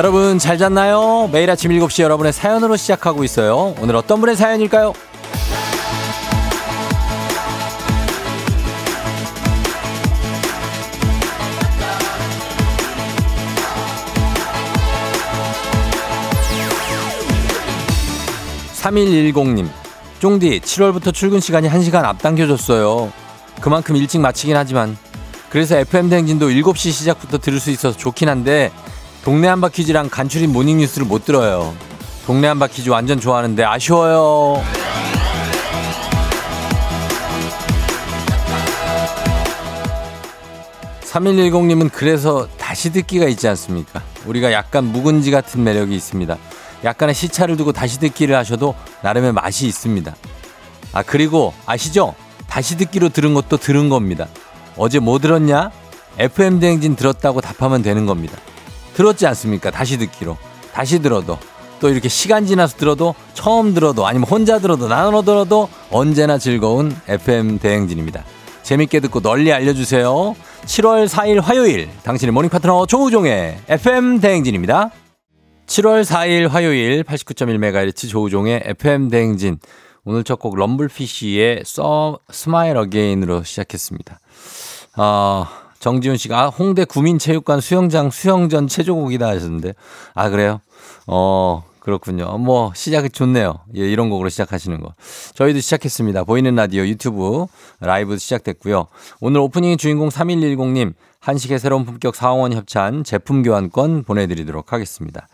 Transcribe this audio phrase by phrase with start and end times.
[0.00, 1.28] 여러분 잘 잤나요?
[1.30, 3.74] 매일 아침 7시 여러분의 사연으로 시작하고 있어요.
[3.82, 4.94] 오늘 어떤 분의 사연일까요?
[18.80, 19.68] 3110님,
[20.20, 23.12] 쫑디, 7월부터 출근 시간이 1시간 앞당겨졌어요.
[23.60, 24.96] 그만큼 일찍 마치긴 하지만,
[25.50, 28.72] 그래서 FM대행진도 7시 시작부터 들을 수 있어서 좋긴 한데,
[29.24, 31.74] 동네 한바퀴즈랑 간추린 모닝뉴스를 못 들어요.
[32.26, 34.62] 동네 한바퀴즈 완전 좋아하는데 아쉬워요.
[41.02, 44.00] 3110님은 그래서 다시 듣기가 있지 않습니까?
[44.26, 46.36] 우리가 약간 묵은지 같은 매력이 있습니다.
[46.84, 50.14] 약간의 시차를 두고 다시 듣기를 하셔도 나름의 맛이 있습니다.
[50.92, 52.14] 아, 그리고 아시죠?
[52.48, 54.28] 다시 듣기로 들은 것도 들은 겁니다.
[54.76, 55.70] 어제 뭐 들었냐?
[56.18, 58.38] FM대행진 들었다고 답하면 되는 겁니다.
[59.00, 59.70] 들었지 않습니까?
[59.70, 60.36] 다시 듣기로.
[60.74, 61.38] 다시 들어도.
[61.80, 67.58] 또 이렇게 시간 지나서 들어도 처음 들어도 아니면 혼자 들어도 나눠 들어도 언제나 즐거운 FM
[67.60, 68.26] 대행진입니다.
[68.62, 70.36] 재밌게 듣고 널리 알려주세요.
[70.66, 74.90] 7월 4일 화요일 당신의 morning 파트너 조우종의 FM 대행진입니다.
[75.66, 79.58] 7월 4일 화요일 89.1MHz 조우종의 FM 대행진.
[80.04, 84.20] 오늘 첫 곡 Rumble Fish의 써 Smile Again으로 시작했습니다.
[84.98, 85.46] 어,
[85.80, 89.74] 정지훈 씨가 아, 홍대 구민체육관 수영장 수영 전 체조곡이다 하셨는데
[90.14, 90.60] 아 그래요?
[91.06, 92.36] 어 그렇군요.
[92.38, 93.60] 뭐 시작이 좋네요.
[93.74, 94.94] 예, 이런 곡으로 시작하시는 거.
[95.34, 96.24] 저희도 시작했습니다.
[96.24, 97.46] 보이는 라디오 유튜브
[97.80, 98.86] 라이브 시작됐고요.
[99.20, 105.26] 오늘 오프닝 주인공 3110님 한식의 새로운 품격 사옹원 협찬 제품 교환권 보내드리도록 하겠습니다.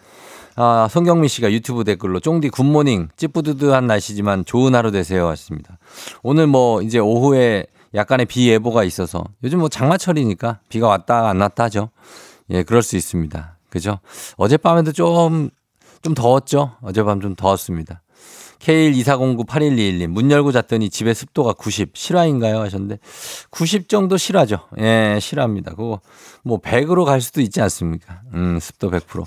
[0.54, 5.78] 아, 송경민 씨가 유튜브 댓글로 쫑디 굿모닝 찌뿌드드한 날씨지만 좋은 하루 되세요 하셨습니다.
[6.22, 11.64] 오늘 뭐 이제 오후에 약간의 비 예보가 있어서 요즘 뭐 장마철이니까 비가 왔다 안 왔다
[11.64, 11.90] 하죠.
[12.50, 13.56] 예, 그럴 수 있습니다.
[13.70, 13.98] 그죠?
[14.36, 15.50] 어젯밤에도 좀,
[16.02, 16.76] 좀 더웠죠?
[16.82, 18.02] 어젯밤 좀 더웠습니다.
[18.60, 22.60] K124098121님, 문 열고 잤더니 집에 습도가 90, 실화인가요?
[22.60, 22.98] 하셨는데,
[23.50, 24.60] 90 정도 실화죠.
[24.78, 25.72] 예, 실화입니다.
[25.72, 26.00] 그거,
[26.42, 28.22] 뭐, 100으로 갈 수도 있지 않습니까?
[28.34, 29.24] 음, 습도 100%.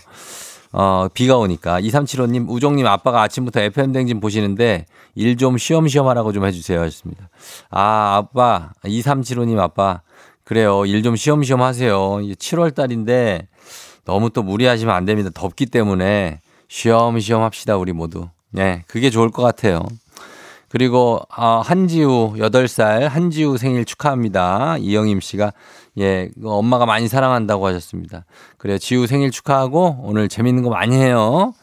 [0.71, 1.81] 어, 비가 오니까.
[1.81, 4.85] 2375님, 우종님 아빠가 아침부터 FM댕진 보시는데
[5.15, 6.79] 일 좀 쉬엄쉬엄 하라고 좀 해주세요.
[6.81, 7.29] 하셨습니다.
[7.71, 10.01] 아, 아빠, 2375님 아빠.
[10.43, 10.85] 그래요.
[10.85, 11.97] 일 좀 쉬엄쉬엄 하세요.
[12.19, 13.47] 7월 달인데
[14.05, 15.29] 너무 또 무리하시면 안 됩니다.
[15.33, 17.77] 덥기 때문에 쉬엄쉬엄 합시다.
[17.77, 18.27] 우리 모두.
[18.51, 19.81] 네, 그게 좋을 것 같아요.
[20.69, 24.77] 그리고 어, 한지우 8살 한지우 생일 축하합니다.
[24.77, 25.51] 이영임 씨가
[25.99, 28.25] 예, 엄마가 많이 사랑한다고 하셨습니다.
[28.57, 28.77] 그래요.
[28.77, 31.53] 지우 생일 축하하고 오늘 재밌는 거 많이 해요.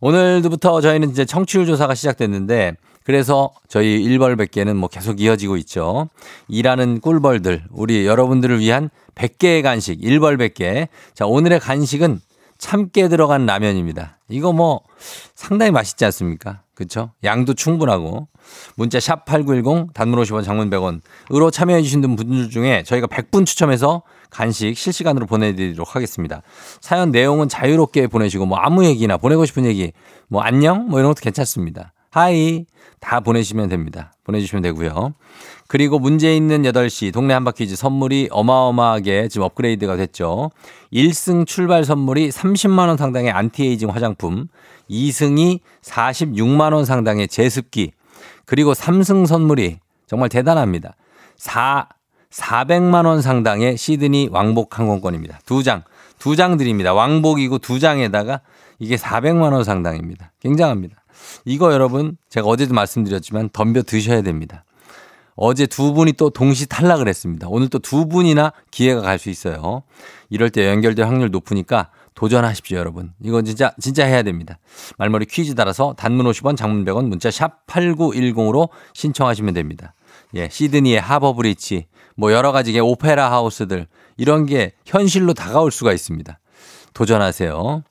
[0.00, 2.74] 오늘부터 저희는 이제 청취율 조사가 시작됐는데
[3.04, 6.08] 그래서 저희 1벌 100개는 뭐 계속 이어지고 있죠.
[6.48, 10.88] 일하는 꿀벌들, 우리 여러분들을 위한 100개의 간식, 1벌 100개.
[11.14, 12.20] 자, 오늘의 간식은
[12.62, 14.18] 참깨 들어간 라면입니다.
[14.28, 14.82] 이거 뭐
[15.34, 16.62] 상당히 맛있지 않습니까?
[16.74, 17.10] 그렇죠?
[17.24, 18.28] 양도 충분하고
[18.76, 24.78] 문자 샵 8910 단문 50원 장문 100원으로 참여해 주신 분들 중에 저희가 100분 추첨해서 간식
[24.78, 26.42] 실시간으로 보내드리도록 하겠습니다.
[26.80, 29.92] 사연 내용은 자유롭게 보내시고 뭐 아무 얘기나 보내고 싶은 얘기
[30.28, 31.92] 뭐 안녕 뭐 이런 것도 괜찮습니다.
[32.10, 32.66] hi
[33.00, 34.12] 다 보내시면 됩니다.
[34.22, 35.14] 보내주시면 되고요.
[35.72, 40.50] 그리고 문제 있는 8시 동네 한바퀴즈 선물이 어마어마하게 지금 업그레이드가 됐죠.
[40.92, 44.48] 1승 출발 선물이 30만원 상당의 안티에이징 화장품,
[44.90, 47.92] 2승이 46만원 상당의 제습기,
[48.44, 50.94] 그리고 3승 선물이 정말 대단합니다.
[51.38, 51.88] 4,
[52.30, 55.40] 400만원 상당의 시드니 왕복 항공권입니다.
[55.46, 55.84] 두 장,
[56.18, 56.92] 두 장 드립니다.
[56.92, 58.42] 왕복이고 두 장에다가
[58.78, 60.32] 이게 400만원 상당입니다.
[60.40, 60.96] 굉장합니다.
[61.46, 64.66] 이거 여러분 제가 어제도 말씀드렸지만 덤벼 드셔야 됩니다.
[65.34, 67.48] 어제 두 분이 또 동시 탈락을 했습니다.
[67.48, 69.82] 오늘 또 두 분이나 기회가 갈 수 있어요.
[70.30, 73.12] 이럴 때 연결될 확률 높으니까 도전하십시오, 여러분.
[73.22, 74.58] 이건 진짜, 진짜 해야 됩니다.
[74.98, 79.94] 말머리 퀴즈 따라서 단문 50원, 장문 100원, 문자 샵 8910으로 신청하시면 됩니다.
[80.34, 81.86] 예, 시드니의 하버 브리치,
[82.16, 83.86] 뭐 여러 가지 오페라 하우스들,
[84.16, 86.38] 이런 게 현실로 다가올 수가 있습니다.
[86.94, 87.82] 도전하세요.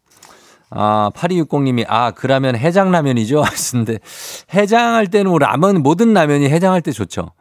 [0.71, 3.41] 아, 8260님이, 아, 그라면 해장라면이죠?
[3.43, 3.99] 하시는데,
[4.53, 7.31] 해장할 때는 뭐 라면, 모든 라면이 해장할 때 좋죠.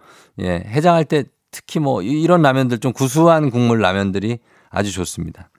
[0.40, 4.38] 예, 해장할 때 특히 뭐 이런 라면들 좀 구수한 국물 라면들이
[4.70, 5.50] 아주 좋습니다.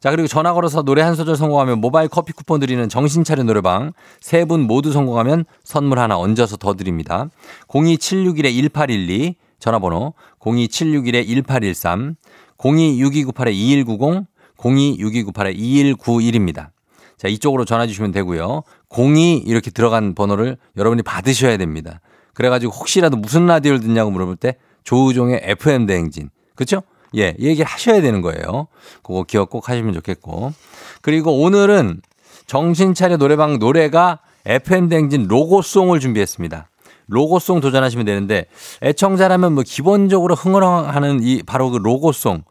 [0.00, 3.92] 자, 그리고 전화 걸어서 노래 한 소절 성공하면 모바일 커피 쿠폰 드리는 정신차려 노래방.
[4.20, 7.30] 세 분 모두 성공하면 선물 하나 얹어서 더 드립니다.
[7.68, 12.16] 02761-1812 전화번호 02761-1813
[12.58, 14.26] 026298-2190
[14.58, 16.73] 026298-2191입니다.
[17.16, 18.62] 자, 이쪽으로 전화 주시면 되고요.
[18.90, 22.00] 02 이렇게 들어간 번호를 여러분이 받으셔야 됩니다.
[22.34, 26.30] 그래가지고 혹시라도 무슨 라디오를 듣냐고 물어볼 때 조우종의 FM 대행진.
[26.54, 26.82] 그렇죠?
[27.16, 28.66] 예, 얘기를 하셔야 되는 거예요.
[29.02, 30.52] 그거 기억 꼭 하시면 좋겠고.
[31.00, 32.00] 그리고 오늘은
[32.46, 36.68] 정신 차려 노래방 노래가 FM 댕진 로고송을 준비했습니다.
[37.06, 38.46] 로고송 도전하시면 되는데
[38.82, 42.42] 애청자라면 뭐 기본적으로 흥얼하는 이 바로 그 로고송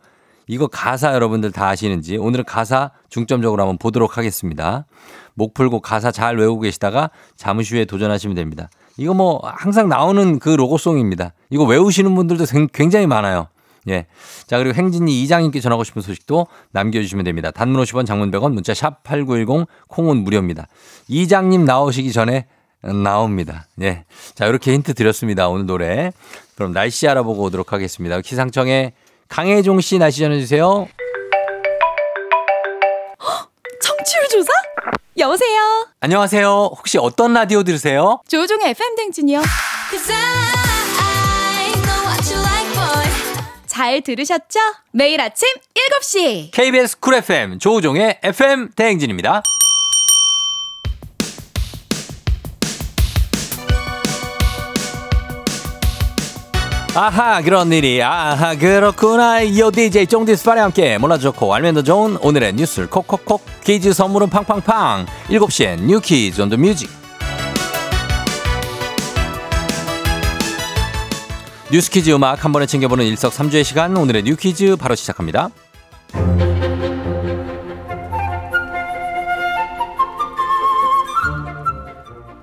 [0.48, 4.86] 이거 가사 여러분들 다 아시는지 오늘은 가사 중점적으로 한번 보도록 하겠습니다.
[5.36, 8.70] 목 풀고 가사 잘 외우고 계시다가 잠시 후에 도전하시면 됩니다.
[8.98, 11.34] 이거 뭐 항상 나오는 그 로고송입니다.
[11.50, 13.48] 이거 외우시는 분들도 굉장히 많아요.
[13.90, 14.06] 예.
[14.48, 17.52] 자, 그리고 행진이 이장님께 전하고 싶은 소식도 남겨주시면 됩니다.
[17.52, 20.68] 단문 50원 장문 100원 문자 샵 8910 콩은 무료입니다.
[21.08, 22.48] 이장님 나오시기 전에
[22.82, 23.66] 나옵니다.
[23.82, 24.06] 예.
[24.36, 25.50] 자, 이렇게 힌트 드렸습니다.
[25.50, 26.12] 오늘 노래.
[26.56, 28.22] 그럼 날씨 알아보고 오도록 하겠습니다.
[28.22, 28.94] 기상청에
[29.30, 30.88] 강혜종 씨 날씨 전해주세요.
[33.82, 34.52] 청취율 조사?
[35.18, 35.88] 여보세요.
[36.00, 36.48] 안녕하세요.
[36.78, 38.22] 혹시 어떤 라디오 들으세요?
[38.28, 39.42] 조종의 FM 댕진이요.
[43.68, 44.60] 잘 들으셨죠?
[44.92, 46.52] 매일 아침 7시.
[46.52, 49.42] KBS Cool FM 조종의 FM 대행진입니다.
[56.96, 58.02] 아하 그런 일이.
[58.04, 59.44] 아하 그렇구나.
[59.58, 65.08] 요 DJ 쫑디스파리 함께 몰라도 좋고 알면 더 좋은 오늘의 뉴스를 콕콕콕 퀴즈 선물은 팡팡팡.
[65.30, 66.90] 7시엔 뉴 퀴즈 on the music.
[71.72, 73.98] 뉴스 퀴즈 음악 한 번에 챙겨보는 일석삼조의 시간.
[73.98, 75.50] 오늘의 뉴 퀴즈 바로 시작합니다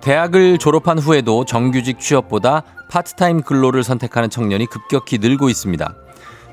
[0.01, 5.95] 대학을 졸업한 후에도 정규직 취업보다 파트타임 근로를 선택하는 청년이 급격히 늘고 있습니다.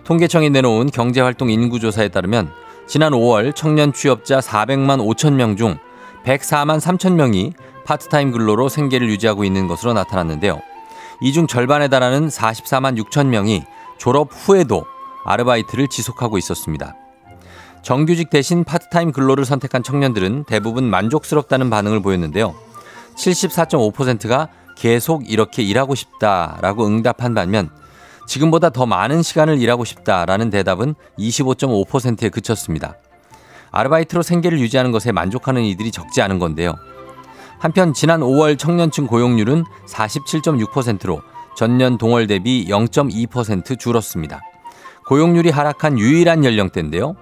[0.04, 2.52] 통계청이 내놓은 경제활동 인구조사에 따르면
[2.88, 5.78] 지난 5월 청년 취업자 400만 5천 명 중
[6.26, 7.54] 104만 3천 명이
[7.86, 10.60] 파트타임 근로로 생계를 유지하고 있는 것으로 나타났는데요.
[11.22, 13.64] 이 중 절반에 달하는 44만 6천 명이
[13.98, 14.86] 졸업 후에도
[15.26, 16.96] 아르바이트를 지속하고 있었습니다.
[17.82, 22.54] 정규직 대신 파트타임 근로를 선택한 청년들은 대부분 만족스럽다는 반응을 보였는데요.
[23.18, 27.70] 74.5%가 계속 이렇게 일하고 싶다라고 응답한 반면
[28.28, 32.96] 지금보다 더 많은 시간을 일하고 싶다라는 대답은 25.5%에 그쳤습니다.
[33.72, 36.74] 아르바이트로 생계를 유지하는 것에 만족하는 이들이 적지 않은 건데요.
[37.60, 41.22] 한편 지난 5월 청년층 고용률은 47.6%로
[41.56, 44.42] 전년 동월 대비 0.2% 줄었습니다.
[45.08, 47.16] 고용률이 하락한 유일한 연령대인데요.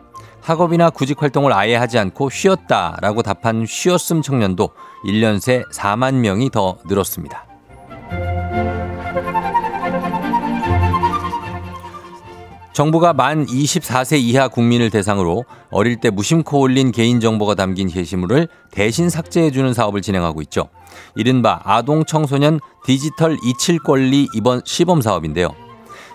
[0.45, 4.69] 학업이나 구직 활동을 아예 하지 않고 쉬었다 라고 답한 쉬었음 청년도
[5.03, 7.47] 1년 새 4만 명이 더 늘었습니다.
[12.73, 19.73] 정부가 만 24세 이하 국민을 대상으로 어릴 때 무심코 올린 개인정보가 담긴 게시물을 대신 삭제해주는
[19.73, 20.67] 사업을 진행하고 있죠.
[21.15, 25.64] 이른바 아동 청소년 디지털 이칠 권리 이번 시범 사업인데요.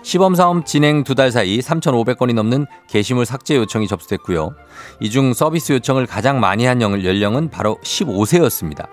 [0.03, 4.55] 시범 사업 진행 두 달 사이 3,500건이 넘는 게시물 삭제 요청이 접수됐고요.
[4.99, 8.87] 이 중 서비스 요청을 가장 많이 한 연령은 바로 15세였습니다.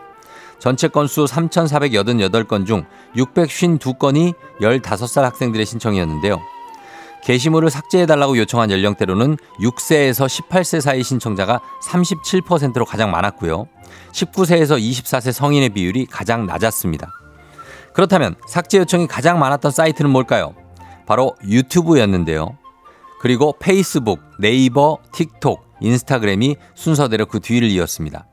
[0.59, 2.85] 전체 건수 3,488건 중
[3.17, 6.39] 652건이 15살 학생들의 신청이었는데요.
[7.25, 13.67] 게시물을 삭제해달라고 요청한 연령대로는 6세에서 18세 사이 신청자가 37%로 가장 많았고요.
[14.13, 17.09] 19세에서 24세 성인의 비율이 가장 낮았습니다.
[17.93, 20.55] 그렇다면 삭제 요청이 가장 많았던 사이트는 뭘까요?
[21.09, 22.59] 바로 유튜브였는데요.
[23.19, 28.27] 그리고 페이스북, 네이버, 틱톡, 인스타그램이 순서대로 그 뒤를 이었습니다.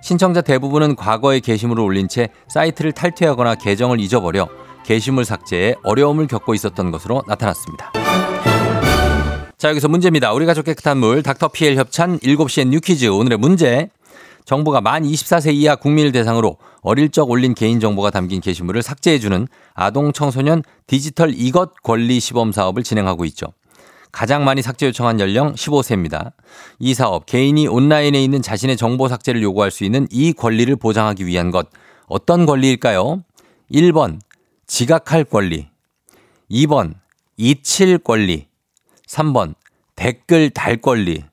[0.00, 4.48] 신청자 대부분은 과거의 게시물을 올린 채 사이트를 탈퇴하거나 계정을 잊어버려
[4.84, 7.92] 게시물 삭제에 어려움을 겪고 있었던 것으로 나타났습니다.
[9.58, 10.32] 자, 여기서 문제입니다.
[10.32, 13.90] 우리 가족 깨끗한 물 닥터피엘 협찬 7시엔 뉴퀴즈 오늘의 문제.
[14.46, 20.62] 정부가 만 24세 이하 국민을 대상으로 어릴 적 올린 개인정보가 담긴 게시물을 삭제해주는 아동 청소년
[20.86, 23.46] 디지털 이것 권리 시범 사업을 진행하고 있죠.
[24.10, 26.32] 가장 많이 삭제 요청한 연령 15세입니다.
[26.78, 31.50] 이 사업 개인이 온라인에 있는 자신의 정보 삭제를 요구할 수 있는 이 권리를 보장하기 위한
[31.50, 31.68] 것
[32.06, 33.22] 어떤 권리일까요?
[33.70, 34.18] 1번
[34.66, 35.68] 지각할 권리
[36.50, 36.94] 2번
[37.36, 38.46] 잊힐 권리
[39.06, 39.54] 3번
[39.94, 41.24] 댓글 달 권리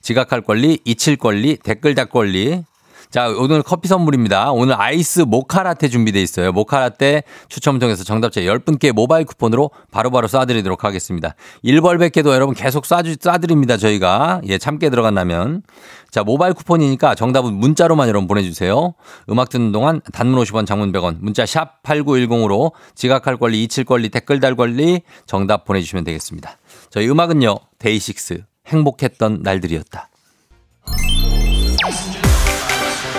[0.00, 2.62] 지각할 권리, 잊힐 권리, 댓글 달 권리.
[3.10, 4.52] 자, 오늘 커피 선물입니다.
[4.52, 6.52] 오늘 아이스 모카라떼 준비되어 있어요.
[6.52, 11.34] 모카라떼 추첨 통해서 정답자 10분께 모바일 쿠폰으로 바로바로 쏴드리도록 하겠습니다.
[11.64, 13.80] 1벌100개도 여러분 계속 쏴주, 쏴드립니다.
[13.80, 14.42] 저희가.
[14.46, 15.62] 예, 참깨 들어간다면.
[16.10, 18.92] 자, 모바일 쿠폰이니까 정답은 문자로만 여러분 보내주세요.
[19.30, 24.40] 음악 듣는 동안 단문 50원 장문 100원 문자 샵 8910으로 지각할 권리, 잊힐 권리, 댓글
[24.40, 26.58] 달 권리 정답 보내주시면 되겠습니다.
[26.90, 27.56] 저희 음악은요.
[27.78, 30.10] DAY6 행복했던 날들이었다.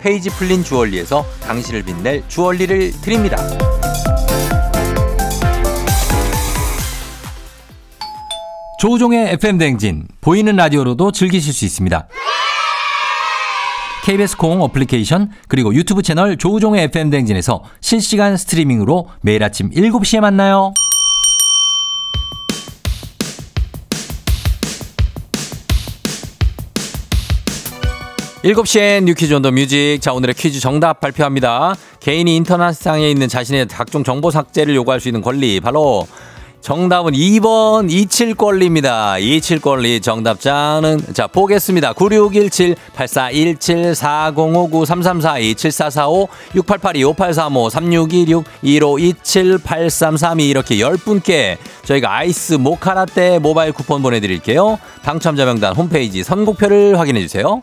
[0.00, 3.36] 페이지 풀린 주얼리에서 당신을 빛낼 주얼리를 드립니다.
[8.78, 12.06] 조우종의 FM 댕진 보이는 라디오로도 즐기실 수 있습니다.
[14.04, 20.72] KBS 콩 어플리케이션 그리고 유튜브 채널 조우종의 FM 댕진에서 실시간 스트리밍으로 매일 아침 7시에 만나요.
[28.42, 29.98] 7시엔 뉴퀴즈 on the music.
[30.00, 31.74] 자, 오늘의 퀴즈 정답 발표합니다.
[32.00, 35.58] 개인이 인터넷상에 있는 자신의 각종 정보 삭제를 요구할 수 있는 권리.
[35.60, 36.06] 바로
[36.60, 39.20] 정답은 2번 27권리입니다.
[39.20, 41.92] 27권리 정답자는 자 보겠습니다.
[41.94, 53.38] 9617 8417 4059 3342 7445 6882 5835 3626 1527 8332 이렇게 10분께 저희가 아이스 모카라떼
[53.40, 54.78] 모바일 쿠폰 보내드릴게요.
[55.02, 57.62] 당첨자 명단 홈페이지 선곡표를 확인해 주세요.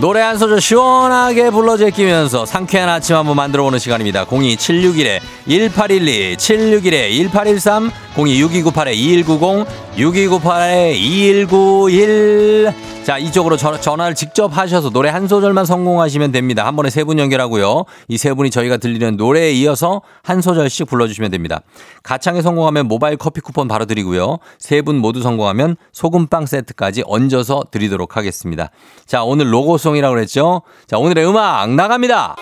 [0.00, 4.24] 노래 한 소절 시원하게 불러 제끼면서 상쾌한 아침 한번 만들어 보는 시간입니다.
[4.24, 9.66] 02761에 1812, 761에 1813, 026298에 2190,
[9.96, 12.72] 6298에 2191.
[13.04, 16.66] 자, 이쪽으로 전 화를 직접 하셔서 노래 한 소절만 성공하시면 됩니다.
[16.66, 17.84] 한 번에 세 분 연결하고요.
[18.08, 21.60] 이 세 분이 저희가 들리는 노래에 이어서 한 소절씩 불러주시면 됩니다.
[22.02, 24.38] 가창에 성공하면 모바일 커피 쿠폰 바로 드리고요.
[24.58, 28.70] 세 분 모두 성공하면 소금빵 세트까지 얹어서 드리도록 하겠습니다.
[29.06, 30.62] 자, 오늘 로고송 이라고 그랬죠?
[30.86, 32.36] 자, 오늘의 음악 나갑니다.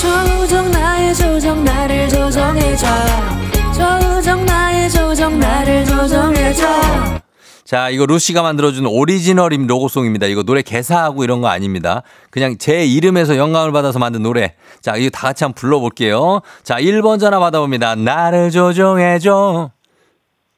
[0.00, 2.86] 조우종 나의 조우종 나를 조종해줘.
[3.74, 6.66] 조우종 나의 조우종 나를 조종해줘.
[7.70, 10.26] 자, 이거 루시가 만들어준 오리지널 로고송입니다.
[10.26, 12.02] 이거 노래 개사하고 이런 거 아닙니다.
[12.30, 14.54] 그냥 제 이름에서 영감을 받아서 만든 노래.
[14.82, 16.40] 자, 이거 다 같이 한번 불러볼게요.
[16.64, 17.94] 자, 1번 전화 받아봅니다.
[17.94, 19.70] 나를 조종해줘.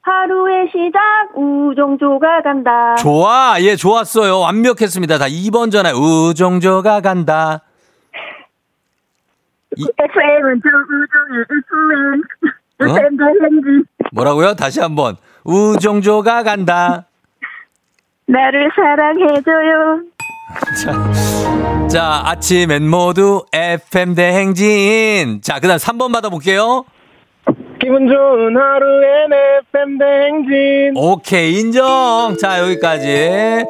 [0.02, 1.00] 하루의 시작
[1.36, 2.96] 우정조가 간다.
[2.96, 3.54] 좋아.
[3.60, 4.40] 예, 좋았어요.
[4.40, 5.18] 완벽했습니다.
[5.18, 7.62] 다 2번 전화 우정조가 간다.
[9.78, 12.22] FM은 저 우정의 FM.
[12.80, 13.84] FM 어?
[14.12, 14.54] 뭐라고요?
[14.54, 15.16] 다시 한번.
[15.44, 17.06] 우정조가 간다.
[18.26, 20.02] 나를 사랑해줘요.
[20.82, 25.40] 자, 자, 아침 엔 모두 FM 대행진.
[25.42, 26.84] 자, 그 다음 3번 받아볼게요.
[27.82, 29.32] 기분 좋은 하루엔
[29.66, 30.92] FM 대행진.
[30.94, 32.36] 오케이, 인정.
[32.40, 33.64] 자, 여기까지.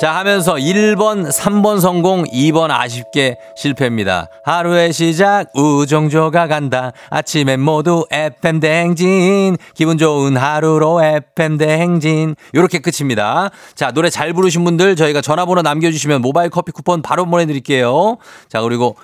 [0.00, 4.26] 자, 하면서 1번, 3번 성공, 2번 아쉽게 실패입니다.
[4.44, 6.90] 하루의 시작, 우정조가 간다.
[7.08, 9.56] 아침엔 모두 FM 대행진.
[9.74, 12.34] 기분 좋은 하루로 FM 대행진.
[12.56, 13.50] 요렇게 끝입니다.
[13.76, 18.16] 자, 노래 잘 부르신 분들 저희가 전화번호 남겨주시면 모바일 커피 쿠폰 바로 보내드릴게요.
[18.48, 18.96] 자, 그리고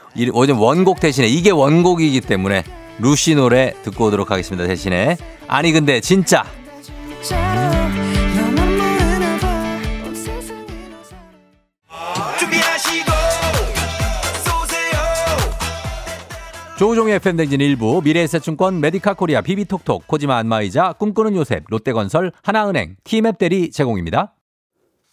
[0.59, 2.65] 원곡 대신에 이게 원곡이기 때문에
[3.01, 4.67] 루시 노래 듣고 오도록 하겠습니다.
[4.67, 6.45] 대신에 아니 근데 진짜
[16.79, 23.73] 조우종의 FM대행진 1부 미래에셋증권 메디카 코리아 비비톡톡 코지마 안마의자 꿈꾸는 요셉 롯데건설 하나은행 티맵 대리
[23.73, 24.35] 제공입니다.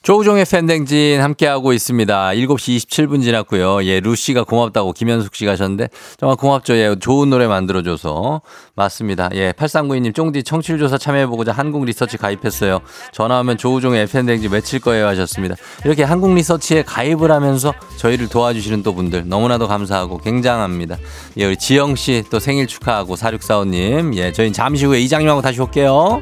[0.06, 2.30] 조우종의 팬댕진 함께하고 있습니다.
[2.30, 3.84] 7시 27분 지났고요.
[3.86, 5.88] 예, 루시가 고맙다고 김현숙 씨가 하셨는데
[6.20, 6.76] 정말 고맙죠.
[6.76, 8.42] 예, 좋은 노래 만들어줘서.
[8.76, 9.32] 맞습니다.
[9.34, 12.82] 예, 8392님 쫑디 청취율조사 참여해보고자 한국 리서치 가입했어요.
[13.14, 15.56] 전화 오면 조우종의 팬댕진 외칠 거예요 하셨습니다.
[15.84, 20.98] 이렇게 한국 리서치에 가입을 하면서 저희를 도와주시는 또 분들 너무나도 감사하고 굉장합니다.
[21.38, 24.16] 예, 우리 지영 씨 또 생일 축하하고 4645님.
[24.18, 26.22] 예, 저희는 잠시 후에 이장님하고 다시 올게요.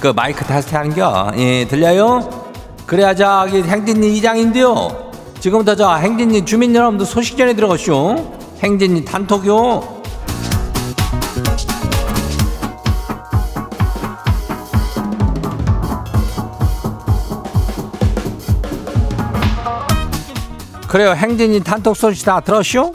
[0.00, 1.32] 그 마이크 테스트 하는겨.
[1.36, 2.28] 예, 들려요?
[2.86, 5.10] 그래야 저기 행진리 이장인데요.
[5.40, 8.16] 지금부터 저 행진리 주민 여러분들 소식 전해 들어가시오.
[8.62, 10.00] 행진리 단톡요.
[20.88, 21.12] 그래요.
[21.12, 22.92] 행진이 단톡 소식 다 들었쇼?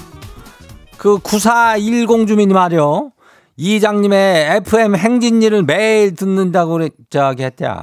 [0.98, 3.12] 그 9410 주민이 말이요.
[3.57, 7.81] 이장님의 FM 행진일을 매일 듣는다고 저기 했대야.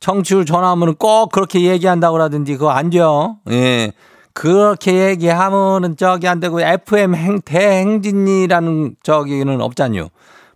[0.00, 3.38] 청취율 전화하면 꼭 그렇게 얘기한다고 그러던데 그거 안 돼요.
[3.50, 3.92] 예.
[4.32, 10.08] 그렇게 얘기하면은 저기 안 되고 FM 행, 대행진이라는 저기는 없잖요.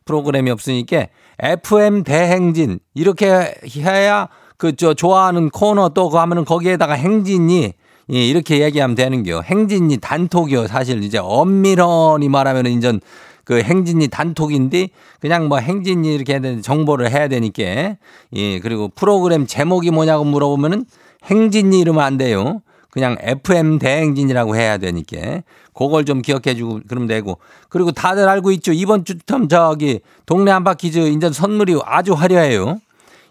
[0.05, 1.07] 프로그램이 없으니까
[1.41, 7.73] FM 대행진 이렇게 해야 그 저 좋아하는 코너 또 그거 하면은 거기에다가 행진이
[8.13, 9.43] 예, 이렇게 얘기하면 되는겨.
[9.43, 10.69] 행진이 단톡이요.
[10.69, 13.01] 사실 이제 엄밀원이 말하면 인전
[13.45, 14.89] 그 행진이 단톡인데
[15.21, 17.97] 그냥 뭐 행진이 이렇게 해야 되는 정보를 해야 되니까
[18.35, 20.85] 예 그리고 프로그램 제목이 뭐냐고 물어보면은
[21.25, 22.63] 행진이 이러면 안 돼요.
[22.91, 25.43] 그냥 FM 대행진이라고 해야 되니까
[25.75, 28.73] 그걸 좀 기억해 주고 그러면 되고 그리고 다들 알고 있죠.
[28.73, 32.81] 이번 주텀 저기 동네 한바퀴즈 인전 선물이 아주 화려해요.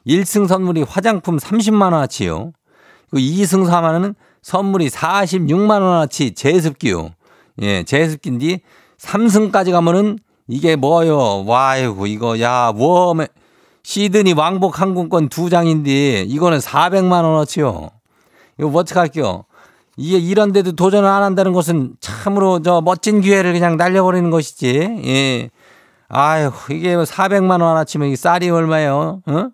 [0.08, 2.54] 1승 선물이 화장품 30만 원어치요.
[3.12, 7.12] 그 2승 4만원은 선물이 46만 원어치 제습기요.
[7.62, 8.62] 예, 제습기인데
[9.02, 11.46] 3승까지 가면은 이게 뭐요?
[11.46, 13.28] 와이고 이거 야 웜에
[13.84, 17.90] 시드니 왕복 항공권 두 장인데 이거는 400만 원어치요.
[18.60, 19.46] 이거 뭐 어떡할게요?
[19.98, 25.02] 이게 이런 데도 도전을 안 한다는 것은 참으로 저 멋진 기회를 그냥 날려버리는 것이지.
[25.06, 25.50] 예.
[26.08, 29.22] 아유, 이게 400만 원어치면 이 쌀이 얼마예요?
[29.26, 29.50] 어?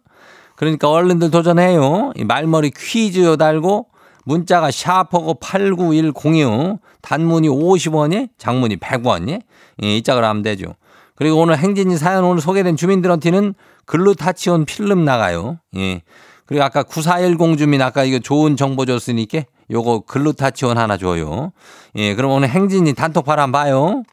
[0.56, 2.14] 그러니까 얼른들 도전해요.
[2.16, 3.88] 이 말머리 퀴즈 달고
[4.28, 9.42] 문자가 샤퍼고 89106 단문이 50원이 장문이 100원이
[9.84, 10.76] 예, 이 짝으로 하면 되죠.
[11.16, 13.54] 그리고 오늘 행진이 사연 오늘 소개된 주민들한테는
[13.86, 15.60] 글루타치온 필름 나가요.
[15.78, 16.02] 예.
[16.46, 21.54] 그리고 아까 9410 주민 아까 이거 좋은 정보 줬으니까 요거 글루타치온 하나 줘요.
[21.96, 24.04] 예, 그럼 오늘 행진이 단톡방 한번 봐요.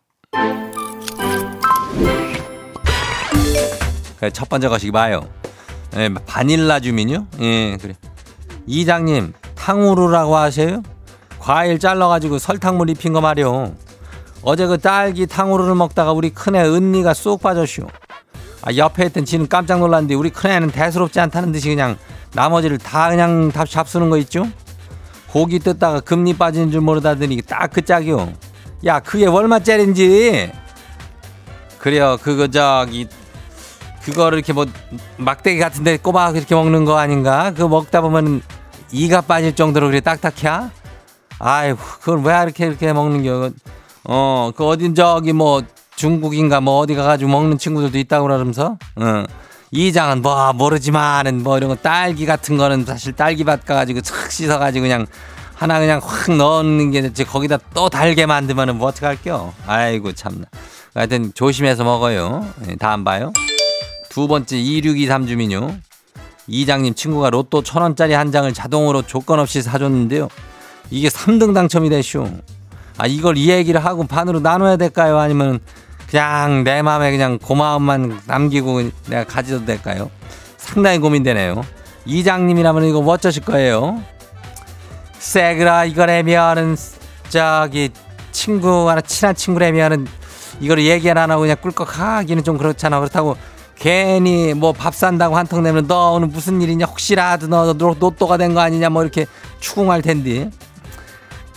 [4.19, 5.29] 그래, 첫 번째 거시기 봐요.
[5.97, 7.27] 예, 바닐라 주민요?
[7.41, 7.95] 예, 그래.
[8.67, 10.83] 이장님, 탕후루라고 하세요?
[11.39, 13.75] 과일 잘라가지고 설탕물 입힌 거 말이요.
[14.43, 17.87] 어제 그 딸기 탕후루를 먹다가 우리 큰애 은니가 쏙 빠졌쇼.
[18.63, 21.97] 아, 옆에 있던 지는 깜짝 놀랐는데 우리 큰애는 대수롭지 않다는 듯이 그냥
[22.33, 24.47] 나머지를 다 그냥 다 잡수는 거 있죠?
[25.31, 28.33] 고기 뜯다가 금리 빠지는 줄 모르다더니 딱 그 짝이요.
[28.87, 30.51] 야, 그게 얼마짜린지.
[31.79, 33.07] 그래요, 그거 저기
[34.05, 34.67] 그거를 이렇게 뭐
[35.17, 37.51] 막대기 같은데 꼬박 이렇게 먹는 거 아닌가?
[37.51, 38.43] 그거 먹다 보면
[38.95, 40.69] 이가 빠질 정도로 그래 딱딱해?
[41.41, 43.51] 아이고, 그걸 왜 이렇게 이렇게 먹는 겨?
[44.05, 45.63] 어, 그 어딘 저기 뭐
[45.97, 49.25] 중국인가 뭐 어디 가가지고 먹는 친구들도 있다고 그러면서, 어.
[49.73, 55.07] 이장은 뭐 모르지만은 뭐 이런 거 딸기 같은 거는 사실 딸기밭 가가지고 착 씻어가지고 그냥
[55.57, 59.53] 하나 그냥 확 넣는 게 이제 거기다 또 달게 만들면은 뭐 어떡할게요?
[59.67, 60.45] 아이고 참나.
[60.95, 62.47] 하여튼 조심해서 먹어요.
[62.69, 63.33] 예, 다안 봐요.
[64.11, 65.77] 두 번째 2623 주민요.
[66.47, 70.29] 이장님 친구가 로또 천 원짜리 한 장을 자동으로 조건 없이 사줬는데요.
[70.91, 72.29] 이게 3등 당첨이 되쇼.
[72.99, 75.19] 아 이걸 이 얘기를 하고 반으로 나눠야 될까요?
[75.19, 75.61] 아니면
[76.09, 80.11] 그냥 내 마음에 그냥 고마움만 남기고 내가 가져도 될까요?
[80.57, 81.65] 상당히 고민되네요.
[82.07, 84.03] 이장님이라면 이거 뭐 어쩌실 거예요?
[85.19, 86.77] 세그라 이거라면은
[87.31, 87.91] 저기
[88.31, 90.07] 친구 하나 친한 친구라면은
[90.61, 93.01] 이걸 얘기 안 하고 그냥 꿀꺽하기는 좀 그렇잖아.
[93.01, 93.37] 그렇다고
[93.77, 96.87] 괜히 뭐 밥 산다고 한턱 내면 너 오늘 무슨 일이냐?
[96.87, 98.89] 혹시라도 너 로- 로또가 된 거 아니냐?
[98.91, 99.27] 뭐 이렇게
[99.61, 100.51] 추궁할 텐데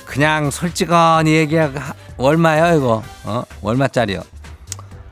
[0.05, 3.03] 그냥 솔직하니 얘기하고 하- 얼마요 이거?
[3.25, 3.43] 어?
[3.61, 4.21] 얼마짜리요.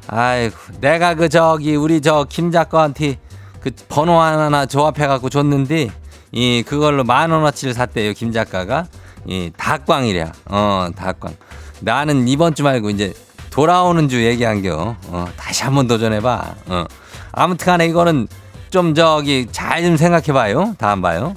[0.07, 3.17] 아이고 내가 그 저기 우리 저 김 작가한테
[3.59, 5.89] 그 번호 하나 조합해 갖고 줬는데
[6.31, 8.85] 이 그걸로 만 원어치를 샀대요 김 작가가.
[9.27, 11.35] 이 닭광이랴 어 닭광.
[11.79, 13.13] 나는 이번 주 말고 이제
[13.55, 14.97] 돌아오는 주 얘기한겨.
[15.07, 16.55] 어 다시 한번 도전해봐.
[16.67, 16.85] 어.
[17.31, 18.27] 아무튼간에 이거는
[18.69, 20.75] 좀 저기 잘 좀 생각해봐요.
[20.77, 21.33] 다음 봐요.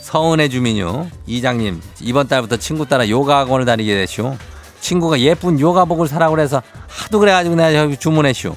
[0.00, 1.06] 서은의 주민요.
[1.26, 4.38] 이장님 이번 달부터 친구 따라 요가 학원을 다니게 되시오.
[4.80, 8.54] 친구가 예쁜 요가복을 사라고 그래서 하도 그래가지고 내가 저기 주문했쇼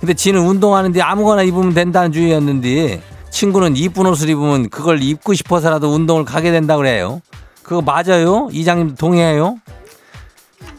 [0.00, 3.00] 근데 지는 운동하는데 아무거나 입으면 된다는 주의였는데
[3.30, 7.20] 친구는 이쁜 옷을 입으면 그걸 입고 싶어서라도 운동을 가게 된다 그래요.
[7.62, 8.48] 그거 맞아요?
[8.50, 9.58] 이장님 동의해요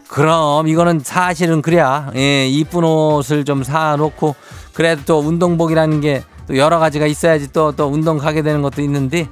[0.09, 4.35] 그럼 이거는 사실은 그래야 예, 이쁜 옷을 좀 사놓고
[4.73, 9.29] 그래도 또 운동복이라는 게 또 여러 가지가 있어야지 또또 운동 가게 되는 것도 있는데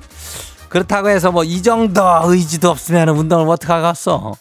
[0.69, 4.33] 그렇다고 해서 뭐 이 정도 의지도 없으면 운동을 어떻게 하겠어?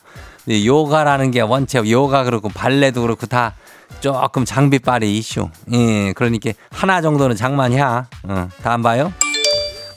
[0.48, 3.54] 요가라는 게 원체 요가 그렇고 발레도 그렇고 다
[4.00, 5.48] 조금 장비빨이 이슈.
[5.72, 8.06] 예 그러니까 하나 정도는 장만이야.
[8.24, 9.10] 어, 다음 봐요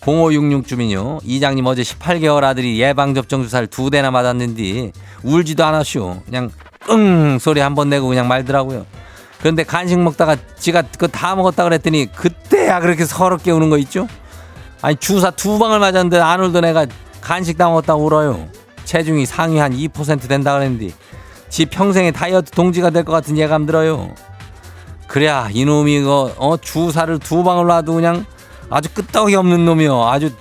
[0.06, 1.20] 0566 주민요.
[1.24, 4.92] 이장님 어제 18개월 아들이 예방접종 주사를 두 대나 맞았는데
[5.24, 6.22] 울지도 않았쇼.
[6.26, 6.50] 그냥
[6.86, 8.86] 끙 소리 한 번 내고 그냥 말더라고요.
[9.40, 14.08] 그런데 간식 먹다가 지가 그거 다 먹었다 그랬더니 그때야 그렇게 서럽게 우는 거 있죠?
[14.82, 16.88] 아니 주사 두 방을 맞았는데 안 울던 애가
[17.22, 18.48] 간식 다 먹었다고 울어요.
[18.86, 20.92] 체중이 상위 한 2% 된다 그랬는데
[21.50, 24.14] 지 평생의 다이어트 동지가 될 것 같은 예감 들어요.
[25.08, 28.26] 그래야 이놈이 이거 어 주사를 두 방울 놔도 그냥
[28.70, 30.08] 아주 끄떡이 없는 놈이요.
[30.08, 30.32] 아주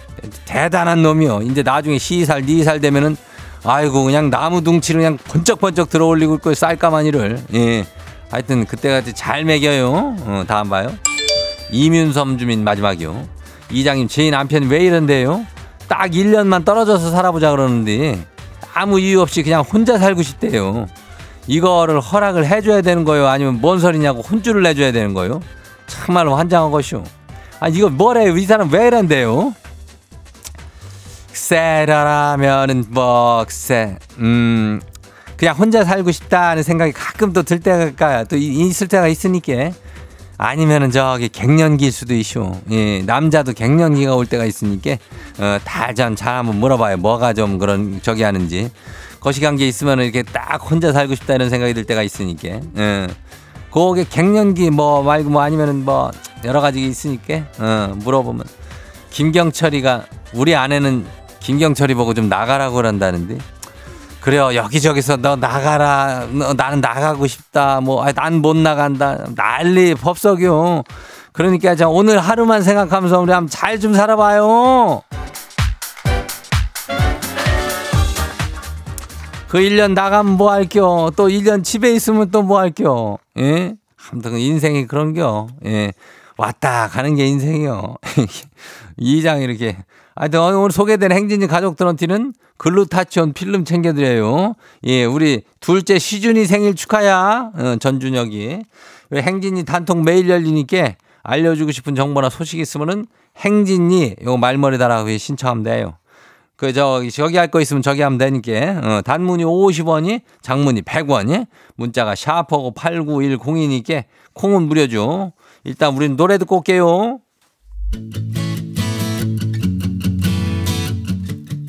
[0.44, 1.42] 대단한 놈이요.
[1.42, 3.16] 이제 나중에 시살 니살 되면은
[3.64, 7.86] 아이고 그냥 나무 둥치를 그냥 번쩍번쩍 들어올리고 있고 쌀까마니를 예.
[8.30, 10.16] 하여튼 그때가 잘 먹여요.
[10.20, 10.92] 어, 다음 봐요.
[11.70, 13.26] 이윤섬 주민 마지막이요.
[13.70, 15.46] 이장님 제 남편 왜 이런데요?
[15.88, 18.18] 딱 1년만 떨어져서 살아보자 그러는데
[18.74, 20.86] 아무 이유 없이 그냥 혼자 살고 싶대요.
[21.46, 23.26] 이거를 허락을 해줘야 되는 거예요?
[23.26, 25.40] 아니면 뭔 소리냐고 혼쭐을 내줘야 되는 거예요?
[25.86, 27.02] 참말로 환장한 것이오.
[27.60, 28.36] 아 이거 뭐래요?
[28.36, 29.54] 이 사람 왜 이런데요?
[31.32, 34.80] 세라라면은 뭐 세, 음
[35.36, 39.70] 그냥 혼자 살고 싶다는 생각이 가끔 또 들 때가 또 이- 있을 때가 있으니까
[40.36, 42.60] 아니면은 저기 갱년기일 수도 있쇼.
[42.70, 44.92] 예, 남자도 갱년기가 올 때가 있으니까
[45.38, 46.96] 어, 다전 잘 한번 물어봐요.
[46.98, 48.70] 뭐가 좀 그런 저기 하는지.
[49.56, 52.60] 게 있으면 이렇게 딱 혼자 살고 싶다 이런 생각이 들 때가 있으니까.
[52.76, 53.06] 예.
[53.86, 56.10] 그게 갱년기 뭐 말고 뭐 아니면은 뭐
[56.44, 58.44] 여러 가지 있으니까 어, 물어보면
[59.10, 61.06] 김경철이가 우리 아내는
[61.40, 63.38] 김경철이 보고 좀 나가라고 그런다는데
[64.20, 69.24] 그래요 여기저기서 너 나가라 너, 나는 나가고 싶다 뭐 난 못 나간다.
[69.34, 70.82] 난리 법석이요.
[71.32, 75.02] 그러니까 자 오늘 하루만 생각하면서 우리 한번 잘 좀 살아봐요
[79.48, 83.74] 그 1년 나가면 뭐 할겨 또 1년 집에 있으면 또 뭐 할겨 예
[84.10, 85.92] 아무튼 인생이 그런겨 예
[86.36, 87.96] 왔다 가는 게 인생이요
[88.98, 89.76] 이장 이렇게
[90.14, 94.54] 하여튼 오늘 소개된 행진이 가족들한테는 글루타치온 필름 챙겨드려요.
[94.82, 97.52] 예, 우리 둘째 시준이 생일 축하야.
[97.54, 98.58] 어, 전준혁이.
[99.14, 103.06] 행진이 단톡 매일 열리니까 알려주고 싶은 정보나 소식 있으면은
[103.36, 105.94] 행진이 요거 말머리 달아서 신청하면 돼요.
[106.58, 108.80] 그, 저, 저기 할 거 있으면 저기 하면 되니까.
[108.98, 115.32] 어, 단문이 50원이, 장문이 100원이, 문자가 샵하고 8910이니까 콩은 무료죠.
[115.62, 117.20] 일단 우린 노래 듣고 올게요.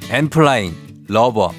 [0.10, 0.74] 엔플라잉
[1.08, 1.52] Lover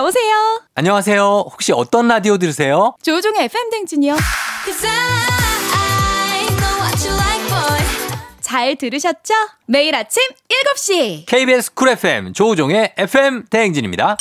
[0.00, 0.62] 여보세요.
[0.74, 1.44] 안녕하세요.
[1.52, 2.94] 혹시 어떤 라디오 들으세요?
[3.02, 4.16] 조종의 FM 댕진이요.
[8.40, 9.34] 잘 들으셨죠?
[9.66, 10.22] 매일 아침
[10.74, 11.26] 7시.
[11.26, 14.16] KBS 쿨 FM 조우종의 FM 대행진입니다.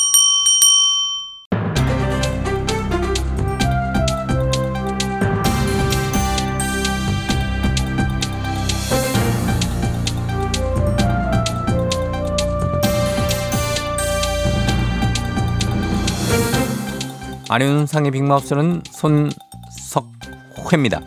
[17.50, 21.02] 안윤상의 빅마우스는 손석회입니다.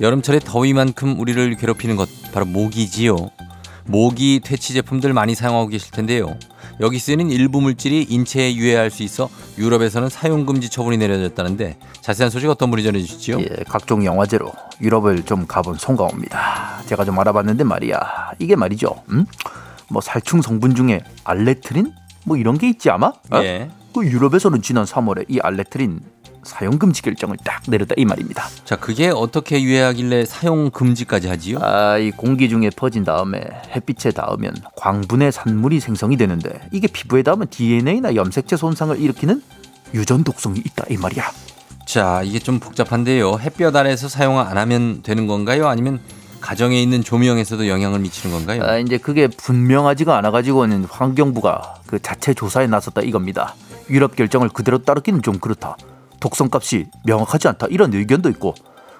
[0.00, 3.16] 여름철에 더위만큼 우리를 괴롭히는 것 바로 모기지요.
[3.84, 6.36] 모기 퇴치 제품들 많이 사용하고 계실 텐데요.
[6.80, 12.48] 여기 쓰이는 일부 물질이 인체에 유해할 수 있어 유럽에서는 사용 금지 처분이 내려졌다는데 자세한 소식
[12.48, 13.40] 어떤 분이 전해 주시죠?
[13.40, 16.82] 예, 각종 영화제로 유럽을 좀 가본 송가호입니다.
[16.86, 18.34] 제가 좀 알아봤는데 말이야.
[18.38, 19.02] 이게 말이죠.
[19.10, 19.26] 음?
[19.90, 21.92] 뭐 살충 성분 중에 알레트린
[22.24, 23.08] 뭐 이런 게 있지 아마?
[23.08, 23.42] 어?
[23.42, 23.68] 예.
[23.92, 26.00] 그 유럽에서는 지난 3월에 이 알레트린
[26.44, 28.48] 사용 금지 결정을 딱 내렸다 이 말입니다.
[28.64, 31.58] 자, 그게 어떻게 유해하길래 사용 금지까지 하지요?
[31.60, 33.40] 아, 이 공기 중에 퍼진 다음에
[33.74, 39.42] 햇빛에 닿으면 광분의 산물이 생성이 되는데 이게 피부에 닿으면 DNA나 염색체 손상을 일으키는
[39.94, 41.30] 유전 독성이 있다 이 말이야.
[41.86, 43.38] 자, 이게 좀 복잡한데요.
[43.38, 45.68] 햇볕 아래서 사용 안 하면 되는 건가요?
[45.68, 46.00] 아니면
[46.40, 48.62] 가정에 있는 조명에서도 영향을 미치는 건가요?
[48.64, 53.54] 아, 이제 그게 분명하지가 않아 가지고는 환경부가 그 자체 조사에 나섰다 이겁니다.
[53.90, 55.76] 유럽 결정을 그대로 따르기는 좀 그렇다.
[56.20, 58.54] 독성값이 명확하지 않다 이런 의견도 있고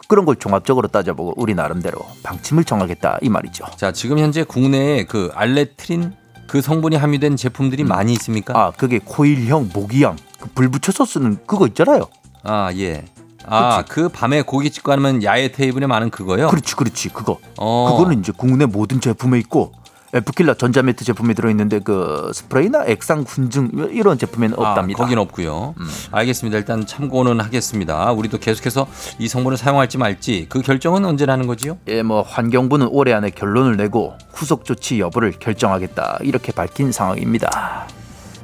[0.08, 3.64] 그런 걸 종합적으로 따져보고 우리 나름대로 방침을 정하겠다 이 말이죠.
[3.76, 6.12] 자, 지금 현재 국내에 그 알레트린
[6.48, 8.52] 그 성분이 함유된 제품들이 많이 있습니까?
[8.58, 12.06] 아 그게 코일형 모기향 그 불 붙여서 쓰는 그거 있잖아요.
[12.42, 13.04] 아, 예.
[13.46, 16.48] 아, 그 밤에 찍고 하면 야외 테이블에 많은 그거요?
[16.48, 17.38] 그렇지 그렇지 그거.
[17.58, 17.96] 어.
[17.96, 19.72] 그거는 이제 국내 모든 제품에 있고
[20.14, 24.98] 에프킬라 전자매트 제품에 들어있는데 그 스프레이나 액상 군증 이런 제품에는 없답니다.
[24.98, 25.74] 아, 거긴 없고요.
[26.10, 26.58] 알겠습니다.
[26.58, 28.12] 일단 참고는 하겠습니다.
[28.12, 28.86] 우리도 계속해서
[29.18, 31.78] 이 성분을 사용할지 말지 그 결정은 언제 하는 거지요?
[31.88, 37.86] 예, 뭐 환경부는 올해 안에 결론을 내고 후속 조치 여부를 결정하겠다 이렇게 밝힌 상황입니다.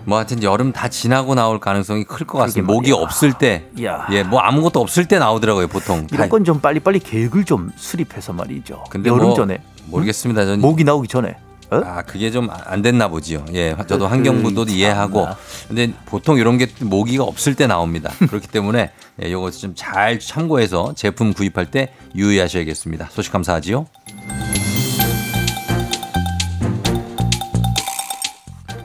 [0.06, 2.72] 뭐 하여튼 여름 다 지나고 나올 가능성이 클 것 같습니다.
[2.72, 2.94] 말이야.
[2.94, 4.06] 없을 때, 야.
[4.10, 6.06] 예, 뭐 아무것도 없을 때 나오더라고요, 보통.
[6.10, 8.84] 이런 건 좀 빨리빨리 계획을 좀 수립해서 말이죠.
[8.88, 10.46] 근데 여름 뭐 전에 모르겠습니다.
[10.46, 11.36] 전 모기 나오기 전에.
[11.70, 11.76] 어?
[11.84, 13.44] 아, 그게 좀 안 됐나 보지요.
[13.54, 15.22] 예, 저도 그, 환경부도 그, 이해하고.
[15.24, 15.36] 참나.
[15.68, 18.10] 근데 보통 이런 게 모기가 없을 때 나옵니다.
[18.28, 18.90] 그렇기 때문에
[19.22, 23.08] 예, 요거 좀잘 참고해서 제품 구입할 때 유의하셔야겠습니다.
[23.10, 23.86] 소식 감사하지요.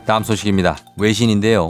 [0.05, 0.77] 다음 소식입니다.
[0.97, 1.69] 외신인데요.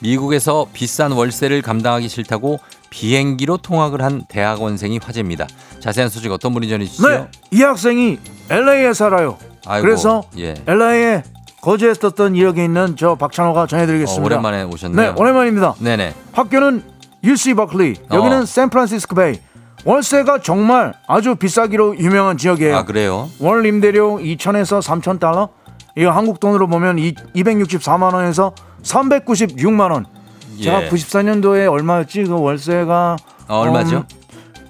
[0.00, 2.58] 미국에서 비싼 월세를 감당하기 싫다고
[2.92, 5.46] 비행기로 통학을 한 대학원생이 화제입니다.
[5.80, 7.08] 자세한 소식 어떤 분이 전해주시죠?
[7.08, 8.18] 네, 이 학생이
[8.50, 9.38] LA에 살아요.
[9.66, 10.54] 아이고, 그래서 예.
[10.66, 11.22] LA에
[12.00, 14.22] 썼던 이력이 있는 저 박찬호가 어, 전해드리겠습니다.
[14.26, 15.14] 오랜만에 오셨네요.
[15.14, 15.74] 네, 오랜만입니다.
[15.78, 16.14] 네네.
[16.32, 16.82] 학교는
[17.24, 18.44] UC 버클리, 여기는 어.
[18.44, 19.40] 샌프란시스코 베이.
[19.84, 22.76] 월세가 정말 아주 비싸기로 유명한 지역이에요.
[22.76, 23.28] 아 그래요?
[23.40, 25.48] 월 임대료 2천에서 3천 달러.
[25.96, 30.06] 이거 한국 돈으로 보면 이, 264만 원에서 396만 원.
[30.60, 30.88] 제가 예.
[30.88, 32.24] 94년도에 얼마였지?
[32.24, 33.16] 그 월세가
[33.48, 33.98] 어, 얼마죠?
[33.98, 34.04] 음,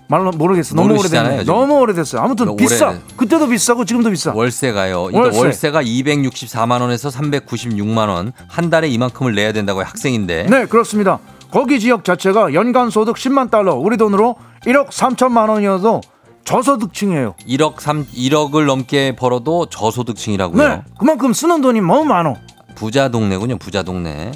[0.08, 0.74] 말로 모르겠어.
[0.74, 1.44] 너무 오래됐네.
[1.44, 2.20] 너무 오래됐어요.
[2.20, 2.90] 아무튼 너무 비싸.
[2.90, 4.32] 오래- 그때도 비싸고 지금도 비싸.
[4.34, 5.08] 월세가요.
[5.12, 5.38] 월세.
[5.38, 8.32] 월세 가 264만 원에서 396만 원.
[8.48, 9.84] 한 달에 이만큼을 내야 된다고요.
[9.84, 10.46] 학생인데.
[10.50, 11.18] 네, 그렇습니다.
[11.50, 16.00] 거기 지역 자체가 연간 소득 10만 달러, 우리 돈으로 1억 3천만 원이어도
[16.44, 17.34] 저소득층이에요.
[17.48, 20.68] 1억 3 1억을 넘게 벌어도 저소득층이라고요.
[20.68, 22.34] 네, 그만큼 쓰는 돈이 너무 많어.
[22.82, 23.58] 부자 동네군요.
[23.58, 24.32] 부자 동네.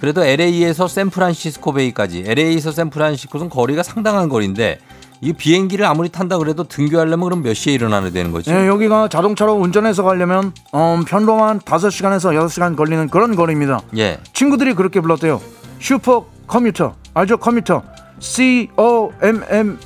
[0.00, 4.78] 그래도 LA에서 샌프란시스코 베이까지 LA에서 샌프란시스코는 거리가 상당한 거리인데
[5.20, 8.52] 이 비행기를 아무리 탄다 그래도 등교하려면 그럼 몇 시에 일어나야 되는 거지?
[8.52, 13.80] 네, 여기가 자동차로 운전해서 가려면 음, 편도만 5시간에서 6시간 걸리는 그런 거리입니다.
[13.96, 14.20] 예.
[14.32, 15.40] 친구들이 그렇게 불렀대요.
[15.80, 16.94] Super commuter.
[17.14, 17.38] 알죠?
[17.38, 17.82] Commuter.
[18.20, 19.76] C O M M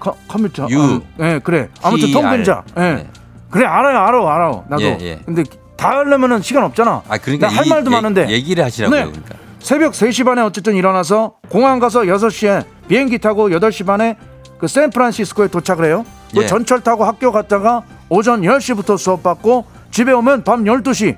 [0.00, 0.66] 커, commuter.
[0.68, 0.80] U.
[0.80, 1.68] 음, 네, 그래.
[1.80, 2.10] 아무튼.
[2.10, 2.64] 통근자.
[2.76, 2.80] 예.
[2.80, 3.10] 네.
[3.50, 3.98] 그래, 알아요.
[3.98, 4.34] 알아.
[4.34, 4.62] 알아.
[4.68, 4.82] 나도.
[4.82, 5.20] 예, 예.
[5.24, 5.44] 근데
[5.82, 7.02] 다 하려면은 시간 없잖아.
[7.08, 8.28] 아 그러니까 나할 이 말도 얘- 많은데.
[8.30, 8.96] 얘기를 하시라고요.
[8.98, 9.04] 네.
[9.10, 9.34] 그러니까.
[9.58, 14.16] 새벽 3시 반에 어쨌든 일어나서 공항 가서 6시에 비행기 타고 8시 반에
[14.58, 16.04] 그 샌프란시스코에 도착을 해요.
[16.34, 16.46] 그 예.
[16.46, 21.16] 전철 타고 학교 갔다가 오전 10시부터 수업 받고 집에 오면 밤 12시.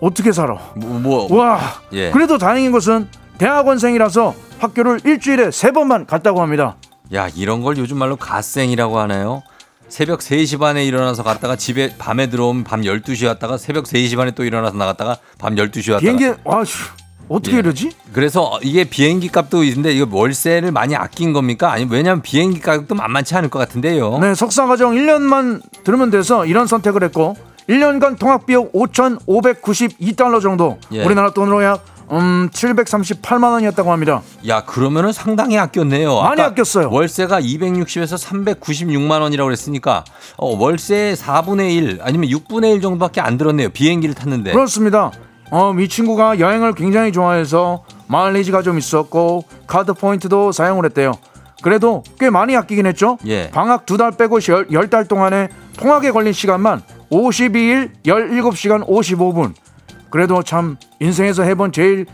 [0.00, 0.56] 어떻게 살아?
[0.76, 0.98] 뭐,
[1.28, 1.58] 뭐 와.
[1.92, 2.10] 예.
[2.10, 6.76] 그래도 다행인 것은 대학원생이라서 학교를 일주일에 세 번만 갔다고 합니다.
[7.14, 9.42] 야, 이런 걸 요즘 말로 갓생이라고 하나요?
[9.88, 14.44] 새벽 3시 반에 일어나서 갔다가 집에 밤에 들어오면 밤 12시 왔다가 새벽 3시 반에 또
[14.44, 16.74] 일어나서 나갔다가 밤 12시 왔다가 비행기 와 씨,
[17.28, 17.60] 어떻게 예.
[17.60, 17.90] 이러지?
[18.12, 21.72] 그래서 이게 비행기 값도 있는데 이거 월세를 많이 아낀 겁니까?
[21.72, 24.18] 아니 왜냐면 비행기 가격도 만만치 않을 것 같은데요.
[24.18, 27.36] 네, 석사 과정 1년만 들으면 돼서 이런 선택을 했고
[27.68, 30.78] 1년간 통학 비용 5,592달러 정도.
[30.92, 31.04] 예.
[31.04, 34.22] 우리나라 돈으로 약 음, 738만 원이었다고 합니다.
[34.46, 36.20] 야 그러면은 상당히 아꼈네요.
[36.22, 36.88] 많이 아꼈어요.
[36.90, 40.04] 월세가 260에서 396만 원이라고 그랬으니까
[40.36, 43.68] 어, 월세 4분의 1 아니면 6분의 1 정도밖에 안 들었네요.
[43.70, 44.52] 비행기를 탔는데.
[44.52, 45.10] 그렇습니다.
[45.50, 51.12] 어, 이 친구가 여행을 굉장히 좋아해서 마일리지가 좀 있었고 카드 포인트도 사용을 했대요.
[51.62, 53.18] 그래도 꽤 많이 아끼긴 했죠.
[53.26, 53.50] 예.
[53.50, 59.54] 방학 두 달 빼고 열, 열달 동안에 통학에 걸린 시간만 52일 17시간 55분.
[60.10, 62.06] 그래도 참 인생에서 해본 제일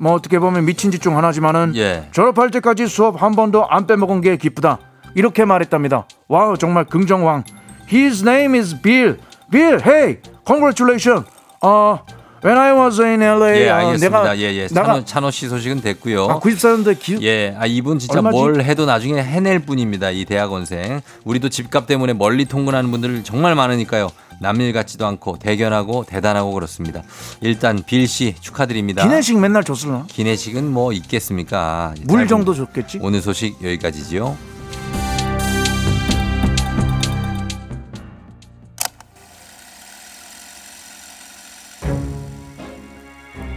[0.00, 2.08] 뭐 어떻게 보면 미친 짓 중 하나지만은 예.
[2.12, 4.78] 졸업할 때까지 수업 한 번도 안 빼먹은 게 기쁘다.
[5.14, 6.06] 이렇게 말했답니다.
[6.28, 7.44] Wow 정말 긍정왕.
[7.92, 9.18] His name is Bill.
[9.50, 11.26] Bill, hey, congratulations.
[11.62, 11.98] 어,
[12.42, 14.22] When I was in LA, 예, 아, 알겠습니다.
[14.22, 14.66] 내가 예, 예.
[14.68, 16.24] 찬호, 찬호 씨 소식은 됐고요.
[16.24, 18.34] 아, 94년대 기, 예, 아 이분 진짜 얼마지?
[18.36, 20.10] 뭘 해도 나중에 해낼 분입니다.
[20.10, 21.02] 이 대학원생.
[21.24, 24.08] 우리도 집값 때문에 멀리 통근하는 분들 정말 많으니까요.
[24.40, 27.02] 남일 같지도 않고 대견하고 대단하고 그렇습니다.
[27.42, 29.02] 일단 빌 씨 축하드립니다.
[29.02, 30.06] 기내식 맨날 줬을나?
[30.08, 31.92] 기내식은 뭐 있겠습니까?
[32.06, 33.00] 물 짧은 정도 줬겠지?
[33.02, 34.34] 오늘 소식 여기까지지요.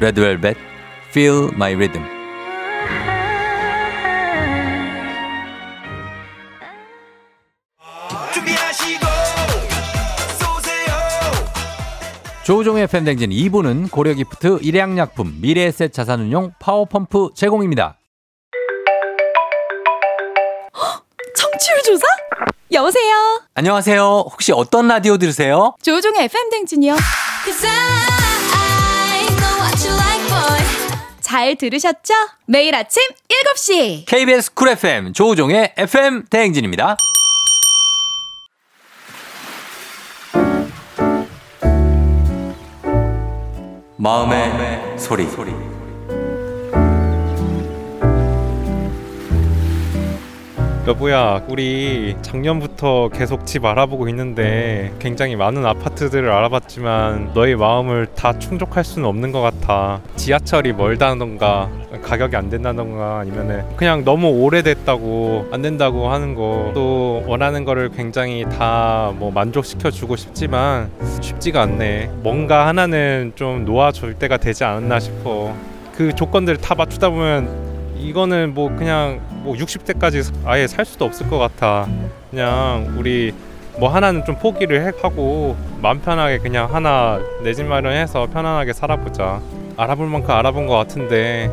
[0.04, 0.58] 레드벨벳
[1.12, 2.04] Feel My Rhythm
[12.44, 17.98] 조우종의 FM대행진 2부는 고려기프트, 일양약품, 미래에셋 자산운용, 파워펌프 제공입니다.
[21.38, 22.06] 청취율 조사?
[22.74, 23.42] 여보세요.
[23.54, 24.26] 안녕하세요.
[24.30, 25.74] 혹시 어떤 라디오 들으세요?
[25.82, 26.96] 조우종의 FM 대행진이요.
[31.34, 32.14] 잘 들으셨죠?
[32.46, 33.02] 매일 아침
[33.56, 34.06] 7시.
[34.06, 36.96] KBS 쿨 FM 조우종의 FM 대행진입니다.
[43.98, 45.73] 마음의, 소리.
[50.86, 58.84] 여보야, 우리 작년부터 계속 집 알아보고 있는데 굉장히 많은 아파트들을 알아봤지만 너의 마음을 다 충족할
[58.84, 60.02] 수는 없는 것 같아.
[60.18, 61.70] 지하철이 멀다던가
[62.04, 66.44] 가격이 안 된다던가 아니면은 그냥 너무 오래됐다고 안 된다고 하는 거
[66.74, 70.90] 또 원하는 거를 굉장히 다 뭐 만족시켜 주고 싶지만
[71.22, 72.10] 쉽지가 않네.
[72.24, 75.54] 뭔가 하나는 좀 놓아줄 때가 되지 않았나 싶어.
[75.96, 81.38] 그 조건들을 다 맞추다 보면 이거는 뭐 그냥 뭐 60대까지 아예 살 수도 없을 것
[81.38, 81.88] 같아.
[82.32, 83.34] 그냥 우리
[83.80, 89.42] 뭐 하나는 좀 포기를 해- 하고 마음 편하게 그냥 하나 내 집 마련해서 편안하게 살아보자.
[89.78, 91.50] 알아볼 만큼 알아본 것 같은데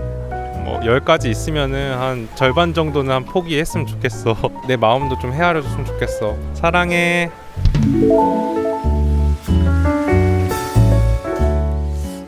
[0.64, 4.36] 뭐열 가지 있으면은 한 절반 정도는 한 포기했으면 좋겠어.
[4.68, 6.36] 내 마음도 좀 헤아려줬으면 좋겠어.
[6.54, 7.30] 사랑해.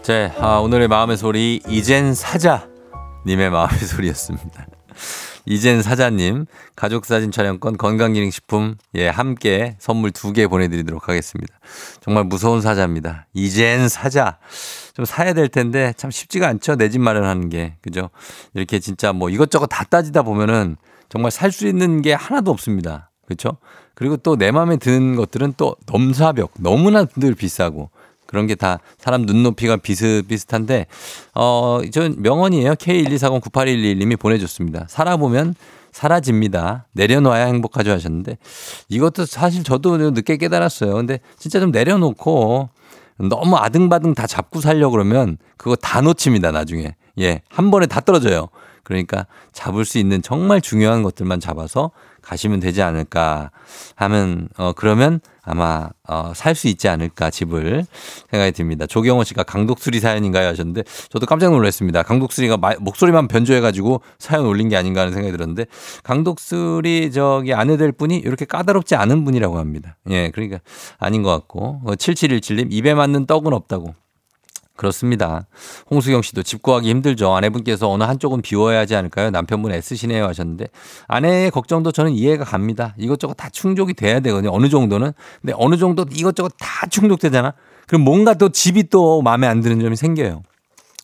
[0.05, 2.67] 네, 아, 오늘의 마음의 소리 이젠 사자
[3.27, 4.67] 님의 마음의 소리였습니다.
[5.45, 11.53] 이젠 사자님 가족 사진 촬영권 건강기능식품 예 함께 선물 두 개 보내드리도록 하겠습니다.
[12.01, 13.27] 정말 무서운 사자입니다.
[13.35, 14.39] 이젠 사자
[14.95, 18.11] 좀 사야 될 텐데 참 쉽지가 않죠 내 집 마련하는 게 그죠?
[18.55, 20.77] 이렇게 진짜 뭐 이것저것 다 따지다 보면은
[21.09, 23.11] 정말 살 수 있는 게 하나도 없습니다.
[23.27, 23.57] 그렇죠?
[23.95, 27.91] 그리고 또 내 마음에 드는 것들은 또 넘사벽 너무나 늘 비싸고
[28.33, 30.87] 그런 게 다 사람 눈높이가 비슷비슷한데
[31.35, 32.75] 어, 전 명언이에요.
[32.75, 34.87] K124098111님이 보내줬습니다.
[34.89, 35.57] 살아보면
[35.91, 36.87] 사라집니다.
[36.93, 38.39] 내려놔야 행복하죠 하셨는데
[38.89, 40.95] 이것도 사실 저도 늦게 깨달았어요.
[40.95, 42.71] 근데 진짜 좀 내려놓고
[43.19, 46.53] 너무 아등바등 다 잡고 살려고 그러면 그거 다 놓칩니다.
[46.53, 46.95] 나중에.
[47.19, 47.43] 예.
[47.49, 48.49] 한 번에 다 떨어져요.
[48.85, 51.91] 그러니까 잡을 수 있는 정말 중요한 것들만 잡아서
[52.23, 53.51] 가시면 되지 않을까
[53.97, 57.85] 하면 어 그러면 아마 어 살 수 있지 않을까 집을
[58.31, 58.87] 생각이 듭니다.
[58.87, 62.03] 조경호 씨가 강독수리 사연인가요 하셨는데 저도 깜짝 놀랐습니다.
[62.03, 65.67] 강독수리가 마- 목소리만 변조해 가지고 사연 올린 게 아닌가 하는 생각이 들었는데
[66.05, 69.97] 강독수리 저기 아내 될 분이 이렇게 까다롭지 않은 분이라고 합니다.
[70.11, 70.61] 예, 그러니까
[70.99, 73.95] 아닌 것 같고 어, 7717님 입에 맞는 떡은 없다고
[74.83, 75.47] 그렇습니다.
[75.93, 77.33] 홍수경 씨도 집 구하기 힘들죠.
[77.33, 79.31] 아내분께서 어느 한쪽은 비워야 하지 않을까요?
[79.31, 80.67] 남편분 애쓰시네요 하셨는데
[81.07, 82.93] 아내의 걱정도 저는 이해가 갑니다.
[82.99, 84.53] 이것저것 다 충족이 돼야 되거든요.
[84.53, 85.13] 어느 정도는.
[85.41, 87.55] 근데 어느 정도 이것저것 다 충족되잖아.
[87.87, 90.43] 그럼 뭔가 또 집이 또 마음에 안 드는 점이 생겨요.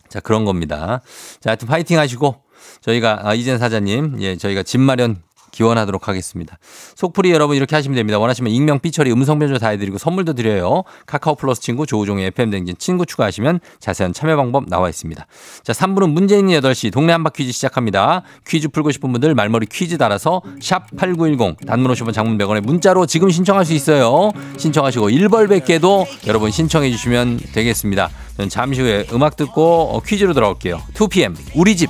[0.09, 0.99] 자, 그런 겁니다.
[1.39, 2.35] 자, 하여튼 파이팅 하시고
[2.81, 6.57] 저희가 아, 이젠 사자님, 예, 저희가 집 마련 기원하도록 하겠습니다.
[6.95, 8.19] 속풀이 여러분 이렇게 하시면 됩니다.
[8.19, 10.83] 원하시면 익명, 삐처리, 음성 변조 다 해드리고 선물도 드려요.
[11.05, 15.25] 카카오 플러스 친구 조우종의 FM 댕진 친구 추가하시면 자세한 참여 방법 나와 있습니다.
[15.63, 18.23] 자, 3부는 문제 있는 8시 동네 한바 퀴즈 시작합니다.
[18.47, 23.29] 퀴즈 풀고 싶은 분들 말머리 퀴즈 달아서 샵 8910 단문 50원 장문 100원에 문자로 지금
[23.29, 24.31] 신청할 수 있어요.
[24.57, 28.09] 신청하시고 1벌 100개도 여러분 신청해 주시면 되겠습니다.
[28.37, 30.81] 저는 잠시 후에 음악 듣고 어, 퀴즈로 돌아올게요.
[30.93, 31.89] 2PM 우리 집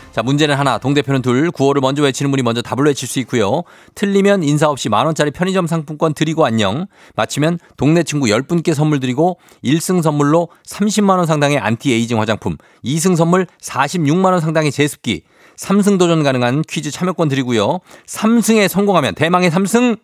[0.11, 0.77] 자 문제는 하나.
[0.77, 1.51] 동대표는 둘.
[1.51, 3.63] 구호를 먼저 외치는 분이 먼저 답을 외칠 수 있고요.
[3.95, 6.87] 틀리면 인사 없이 만 원짜리 편의점 상품권 드리고 안녕.
[7.15, 13.15] 맞히면 동네 친구 10분께 선물 드리고 1승 선물로 30만 원 상당의 안티 에이징 화장품 2승
[13.15, 15.23] 선물 46만 원 상당의 제습기
[15.57, 17.79] 3승 도전 가능한 퀴즈 참여권 드리고요.
[18.05, 19.97] 3승에 성공하면 대망의 3승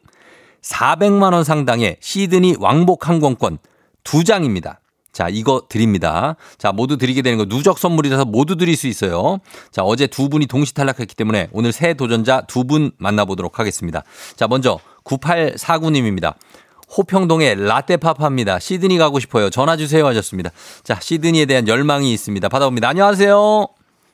[0.62, 3.58] 400만 원 상당의 시드니 왕복 항공권
[4.06, 4.80] 두 장입니다.
[5.18, 6.36] 자, 이거 드립니다.
[6.60, 9.40] 자, 모두 드리게 되는 거 누적 선물이라서 모두 드릴 수 있어요.
[9.72, 14.04] 자, 어제 두 분이 동시 탈락했기 때문에 오늘 새 도전자 두 분 만나보도록 하겠습니다.
[14.36, 16.36] 자, 먼저 9849님입니다.
[16.96, 18.60] 호평동의 라떼파파입니다.
[18.60, 19.50] 시드니 가고 싶어요.
[19.50, 20.52] 전화 주세요 하셨습니다.
[20.84, 22.48] 자, 시드니에 대한 열망이 있습니다.
[22.50, 22.88] 받아봅니다.
[22.90, 23.68] 안녕하세요.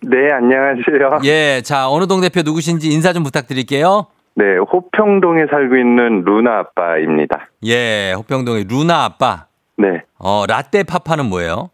[0.03, 1.19] 네, 안녕하세요.
[1.25, 4.05] 예, 자, 어느 동 대표 누구신지 인사 좀 부탁드릴게요.
[4.35, 7.49] 네, 호평동에 살고 있는 루나 아빠입니다.
[7.65, 9.47] 예, 호평동의 루나 아빠.
[9.77, 10.03] 네.
[10.19, 11.69] 어, 라떼 파파는 뭐예요?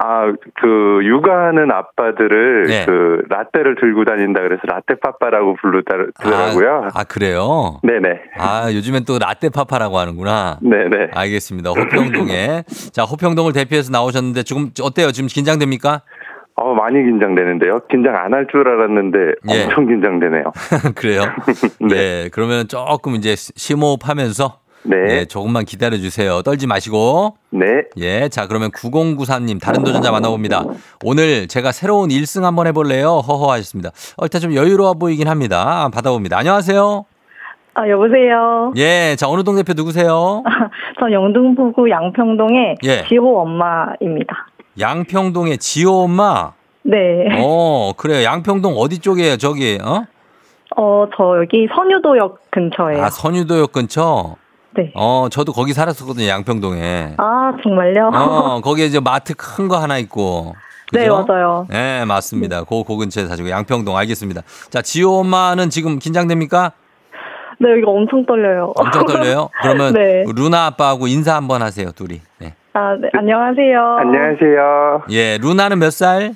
[0.00, 2.86] 아, 그, 육아하는 아빠들을, 네.
[2.86, 6.84] 그, 라떼를 들고 다닌다 그래서 라떼파빠라고 부르더라고요.
[6.94, 7.80] 아, 아, 그래요?
[7.82, 8.08] 네네.
[8.38, 10.60] 아, 요즘엔 또 라떼 파파라고 하는구나.
[10.62, 11.10] 네네.
[11.14, 11.70] 알겠습니다.
[11.70, 12.62] 호평동에.
[12.92, 15.10] 자, 호평동을 대표해서 나오셨는데 지금 어때요?
[15.10, 16.02] 지금 긴장됩니까?
[16.54, 17.80] 어, 많이 긴장되는데요.
[17.90, 19.18] 긴장 안 할 줄 알았는데
[19.50, 19.64] 예.
[19.64, 20.44] 엄청 긴장되네요.
[20.94, 21.22] 그래요?
[21.88, 22.28] 네.
[22.32, 24.96] 그러면 조금 이제 심호흡하면서 네.
[24.96, 26.42] 네, 조금만 기다려 주세요.
[26.42, 27.36] 떨지 마시고.
[27.50, 27.66] 네.
[27.98, 28.28] 예.
[28.28, 30.64] 자, 그러면 9093님 다른 도전자 만나봅니다.
[31.04, 33.18] 오늘 제가 새로운 1승 한번 해볼래요?
[33.18, 33.90] 허허 하셨습니다.
[34.16, 35.88] 어, 일단 좀 여유로워 보이긴 합니다.
[35.92, 36.38] 받아봅니다.
[36.38, 37.04] 안녕하세요.
[37.74, 38.72] 아, 여보세요.
[38.76, 39.14] 예.
[39.16, 40.42] 자, 어느 동 대표 누구세요?
[40.98, 43.04] 저 영등포구 양평동의 예.
[43.08, 44.48] 지호 엄마입니다.
[44.78, 46.52] 양평동의 지호 엄마.
[46.82, 46.96] 네.
[47.38, 48.24] 어, 그래요.
[48.24, 49.36] 양평동 어디 쪽이에요?
[49.36, 50.04] 저기, 어?
[50.76, 53.02] 어, 저 여기 선유도역 근처에요.
[53.02, 54.36] 아, 선유도역 근처?
[54.76, 54.92] 네.
[54.94, 56.26] 어, 저도 거기 살았었거든요.
[56.28, 57.14] 양평동에.
[57.16, 58.10] 아, 정말요?
[58.14, 60.54] 어, 거기에 이제 마트 큰 거 하나 있고.
[60.92, 61.24] 네, 그죠?
[61.28, 61.66] 맞아요.
[61.68, 62.64] 네, 맞습니다.
[62.64, 64.42] 그, 그 근처에 사시고 양평동 알겠습니다.
[64.70, 66.72] 자, 지호 엄마는 지금 긴장됩니까?
[67.60, 68.72] 네, 여기가 엄청 떨려요.
[68.76, 69.50] 엄청 떨려요?
[69.60, 70.24] 그러면 네.
[70.34, 72.20] 루나 아빠하고 인사 한번 하세요, 둘이.
[72.38, 72.54] 네.
[72.72, 73.08] 아, 네.
[73.12, 73.96] 안녕하세요.
[74.00, 75.02] 안녕하세요.
[75.10, 76.34] 예, 루나는 몇 살?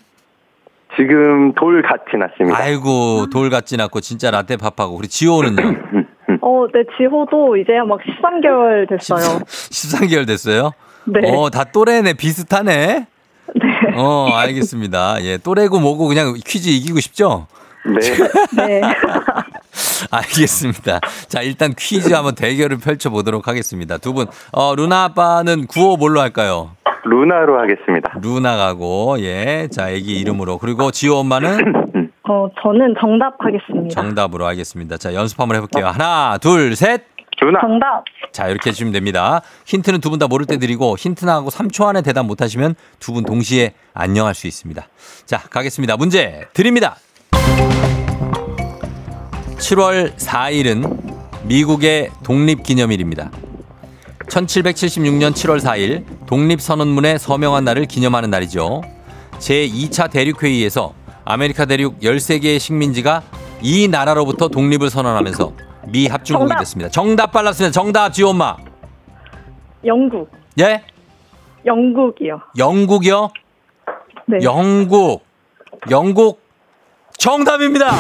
[0.98, 2.58] 지금 돌 같이 났습니다.
[2.58, 4.96] 아이고, 돌같지 않고 진짜 라떼 pap하고.
[4.96, 5.56] 그리고 지호는요?
[6.42, 9.40] 어, 네, 지호도 이제 막 13개월 됐어요.
[9.46, 10.72] 13 개월 됐어요?
[11.04, 11.20] 네.
[11.24, 12.14] 어, 다 또래네.
[12.14, 13.06] 비슷하네?
[13.54, 13.96] 네.
[13.96, 15.22] 어, 알겠습니다.
[15.22, 17.46] 예, 또래고 뭐고 그냥 퀴즈 이기고 싶죠?
[17.84, 18.66] 네.
[18.66, 18.80] 네.
[20.10, 21.00] 알겠습니다.
[21.28, 23.98] 자, 일단 퀴즈 한번 대결을 펼쳐보도록 하겠습니다.
[23.98, 26.70] 두 분, 어, 루나 아빠는 구호 뭘로 할까요?
[27.04, 28.14] 루나로 하겠습니다.
[28.20, 29.68] 루나 가고, 예.
[29.70, 30.58] 자, 애기 이름으로.
[30.58, 31.90] 그리고 지호 엄마는
[32.28, 33.88] 어, 저는 정답 하겠습니다.
[34.00, 34.96] 정답으로 하겠습니다.
[34.96, 35.86] 자, 연습 한번 해볼게요.
[35.88, 37.02] 하나, 둘, 셋.
[37.40, 37.60] 루나.
[37.60, 38.04] 정답.
[38.32, 39.40] 자, 이렇게 해주시면 됩니다.
[39.66, 43.24] 힌트는 두 분 다 모를 때 드리고, 힌트 나하고 3초 안에 대답 못하시면 두 분
[43.24, 44.86] 동시에 안녕할 수 있습니다.
[45.26, 45.96] 자, 가겠습니다.
[45.96, 46.96] 문제 드립니다.
[49.58, 53.30] 7월 4일은 미국의 독립기념일입니다.
[54.28, 58.82] 1776년 7월 4일 독립선언문에 서명한 날을 기념하는 날이죠.
[59.38, 60.94] 제2차 대륙회의에서
[61.24, 63.22] 아메리카 대륙 13개의 식민지가
[63.62, 65.52] 이 나라로부터 독립을 선언하면서
[65.88, 66.58] 미 합중국이 정답.
[66.60, 66.90] 됐습니다.
[66.90, 67.72] 정답 빨랐습니다.
[67.72, 68.56] 정답 지엄마.
[69.84, 70.30] 영국.
[70.60, 70.82] 예?
[71.64, 72.40] 영국이요.
[72.56, 73.30] 영국이요?
[74.26, 74.38] 네.
[74.42, 75.24] 영국.
[75.90, 76.40] 영국
[77.18, 77.90] 정답입니다.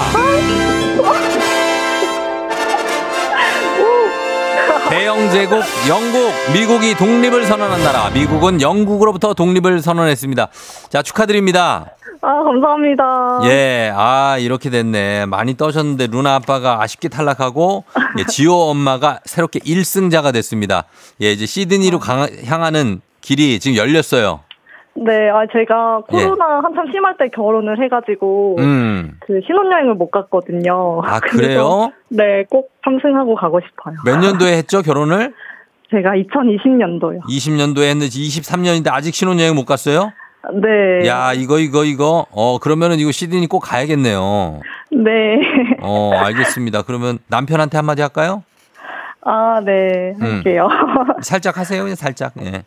[4.88, 10.48] 대영 제국 영국 미국이 독립을 선언한 나라 미국은 영국으로부터 독립을 선언했습니다.
[10.90, 11.86] 자 축하드립니다.
[12.24, 13.40] 아, 감사합니다.
[13.46, 15.26] 예, 아 이렇게 됐네.
[15.26, 17.84] 많이 떠셨는데 루나 아빠가 아쉽게 탈락하고
[18.18, 20.84] 예, 지호 엄마가 새롭게 1승자가 됐습니다.
[21.20, 24.40] 예, 이제 시드니로 강- 향하는 길이 지금 열렸어요.
[24.94, 28.62] 네, 아, 제가 코로나 한참 심할 때 결혼을 해가지고, 예.
[28.62, 31.00] 음, 그 신혼여행을 못 갔거든요.
[31.02, 31.90] 아 그래요?
[32.10, 33.96] 네, 꼭 탐승하고 가고 싶어요.
[34.04, 35.32] 몇 년도에 했죠 결혼을?
[35.90, 37.22] 제가 2020년도요.
[37.26, 40.12] 20년도에 했는데 23년인데 아직 신혼여행 못 갔어요?
[40.50, 41.06] 네.
[41.06, 42.26] 야, 이거, 이거, 이거.
[42.30, 44.60] 어, 그러면은 이거 시드니 꼭 가야겠네요.
[44.90, 45.40] 네.
[45.80, 46.82] 어, 알겠습니다.
[46.82, 48.42] 그러면 남편한테 한마디 할까요?
[49.24, 50.14] 아, 네.
[50.20, 50.36] 음.
[50.36, 50.68] 할게요.
[51.22, 52.32] 살짝 하세요, 그냥 살짝.
[52.40, 52.62] 예.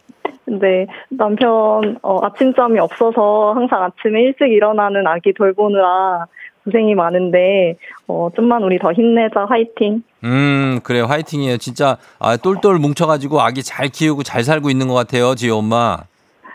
[0.45, 0.88] 네.
[1.09, 6.28] 남편, 어, 아침잠이 없어서 항상 아침에 일찍 일어나는 아기 돌보느라
[6.63, 7.76] 고생이 많은데,
[8.07, 9.45] 어, 좀만 우리 더 힘내자.
[9.47, 10.01] 화이팅.
[10.23, 11.57] 음, 그래, 화이팅이에요.
[11.57, 15.99] 진짜, 아, 똘똘 뭉쳐가지고 아기 잘 키우고 잘 살고 있는 것 같아요, 지효 엄마.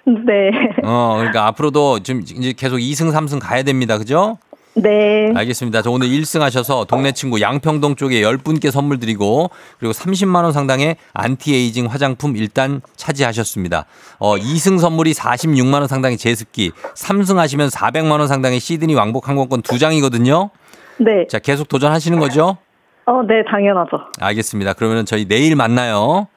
[0.26, 0.50] 네.
[0.82, 3.98] 어, 그러니까 앞으로도 좀 이제 계속 2승, 3승 가야 됩니다.
[3.98, 4.38] 그죠?
[4.74, 5.32] 네.
[5.34, 5.82] 알겠습니다.
[5.82, 10.96] 저 오늘 1승 하셔서 동네 친구 양평동 쪽에 10분께 선물 드리고 그리고 30만 원 상당의
[11.12, 13.86] 안티에이징 화장품 일단 차지하셨습니다.
[14.18, 19.62] 어, 2승 선물이 46만 원 상당의 제습기, 3승 하시면 400만 원 상당의 시드니 왕복 항공권
[19.62, 20.50] 2장이거든요.
[20.98, 21.26] 네.
[21.28, 22.58] 자, 계속 도전하시는 거죠?
[23.06, 23.96] 어, 네, 당연하죠.
[24.20, 24.74] 알겠습니다.
[24.74, 26.28] 그러면 저희 내일 만나요.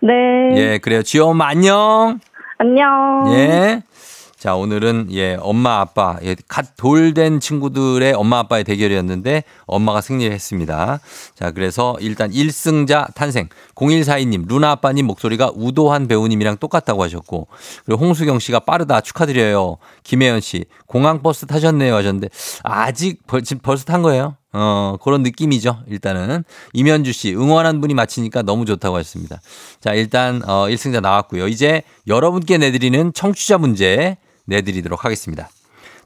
[0.00, 0.12] 네.
[0.56, 1.02] 예, 그래요.
[1.02, 2.18] 지호 엄마 안녕.
[2.62, 3.24] 안녕.
[3.32, 3.82] 예.
[4.38, 11.00] 자, 오늘은 예, 엄마 아빠, 예, 갓 돌된 친구들의 엄마 아빠의 대결이었는데 엄마가 승리를 했습니다.
[11.34, 13.48] 자, 그래서 일단 1승자 탄생.
[13.74, 17.48] 0142님, 루나 아빠님 목소리가 우도한 배우님이랑 똑같다고 하셨고,
[17.84, 19.78] 그리고 홍수경 씨가 빠르다 축하드려요.
[20.04, 22.28] 김혜연 씨, 공항버스 타셨네요 하셨는데,
[22.62, 24.36] 아직 벌, 지금 벌써 탄 거예요.
[24.52, 25.82] 어, 그런 느낌이죠.
[25.88, 26.44] 일단은.
[26.72, 29.40] 이면주 씨, 응원한 분이 마치니까 너무 좋다고 하셨습니다.
[29.80, 31.48] 자, 일단, 어, 1승자 나왔고요.
[31.48, 35.48] 이제 여러분께 내드리는 청취자 문제 내드리도록 하겠습니다.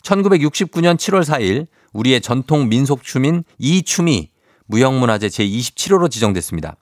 [0.03, 4.30] 1969년 7월 4일 우리의 전통 민속춤인 이 춤이
[4.66, 6.76] 무형문화재 제27호로 지정됐습니다.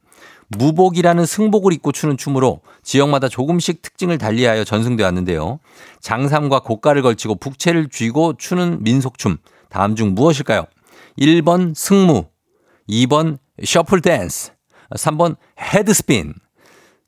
[0.48, 5.58] 무복이라는 승복을 입고 추는 춤으로 지역마다 조금씩 특징을 달리하여 전승되어 왔는데요.
[6.00, 9.38] 장삼과 고가를 걸치고 북채를 쥐고 추는 민속춤.
[9.70, 10.66] 다음 중 무엇일까요?
[11.18, 12.24] 1번 승무,
[12.88, 14.52] 2번 셔플 댄스,
[14.96, 16.34] 3번 헤드스핀.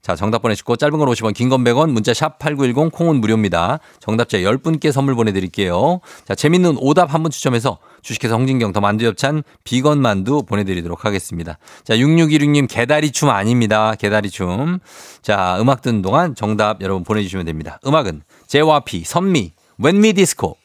[0.03, 3.81] 자, 정답 보내시고 짧은 건 50원, 긴 건 100원, 문자 샵 8910 콩은 무료입니다.
[3.99, 6.01] 정답자 10분께 선물 보내드릴게요.
[6.29, 11.59] 자, 재밌는 오답 한 분 추첨해서 주식회사 홍진경 더 만두 엽찬 비건 만두 보내드리도록 하겠습니다.
[11.83, 13.97] 자, 6616님 개다리 춤 아닙니다.
[13.97, 14.79] 개다리 춤.
[15.23, 17.81] 자, 음악 듣는 동안 정답 여러분 보내주시면 됩니다.
[17.85, 20.57] 음악은 제와피, 선미, 웬미 디스코.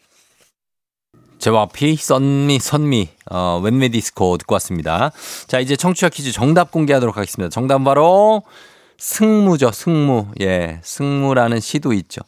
[1.42, 5.12] 제와피, 선미, 선미, 어, 웬미 디스코 듣고 왔습니다.
[5.48, 7.50] 자, 이제 청취자 퀴즈 정답 공개하도록 하겠습니다.
[7.50, 8.44] 정답은 바로
[9.02, 10.28] 승무죠, 승무.
[10.42, 12.22] 예, 승무라는 시도 있죠.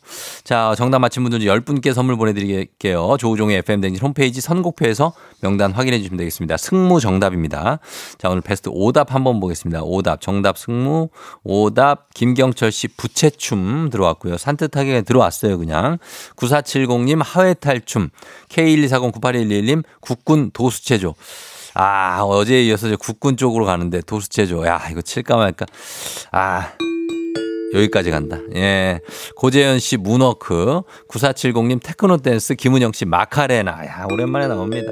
[0.43, 3.15] 자, 정답 맞힌 분들 10분께 선물 보내드릴게요.
[3.19, 6.57] 조우종의 FM댕진 홈페이지 선곡표에서 명단 확인해 주시면 되겠습니다.
[6.57, 7.77] 승무 정답입니다.
[8.17, 9.83] 자, 오늘 베스트 오답 한번 보겠습니다.
[9.83, 11.09] 오답, 정답 승무,
[11.43, 14.37] 오답 김경철 씨 부채춤 들어왔고요.
[14.37, 15.99] 산뜻하게 들어왔어요, 그냥.
[16.37, 18.09] 9470님 하회탈춤,
[18.49, 21.13] K124098111님 국군 도수체조.
[21.75, 24.65] 아, 어제에 이어서 국군 쪽으로 가는데 도수체조.
[24.65, 25.65] 야, 이거 칠까 말까.
[26.31, 26.71] 아.
[27.73, 28.37] 여기까지 간다.
[28.55, 28.99] 예.
[29.35, 33.85] 고재현 씨 문워크, 9470님 테크노 댄스, 김은영 씨 마카레나.
[33.85, 34.91] 야, 오랜만에 나옵니다.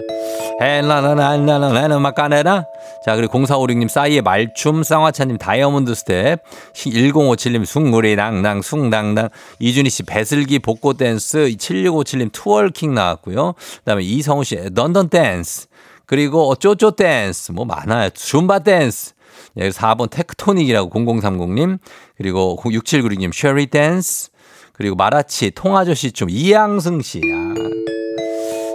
[0.59, 2.65] 헬라나나나나나 마카레나.
[3.05, 6.41] 자, 그리고 0456님 싸이의 말춤, 쌍화차님 다이아몬드 스텝,
[6.73, 9.29] 1057님 숭구리 당당 숭당당,
[9.59, 13.53] 이준희 씨 배슬기 복고 댄스, 7657님 twerking 나왔고요.
[13.53, 15.67] 그 다음에 이성우 씨 런던 댄스.
[16.11, 18.09] 그리고 쪼쪼 댄스 뭐 많아요.
[18.09, 19.13] 줌바 댄스.
[19.55, 21.79] 예, 4번 Tecktonik이라고 0030님.
[22.17, 24.29] 그리고 6796님 쉐리 댄스.
[24.73, 27.21] 그리고 마라치 통아저씨 춤 이양승 씨.
[27.33, 27.53] 아,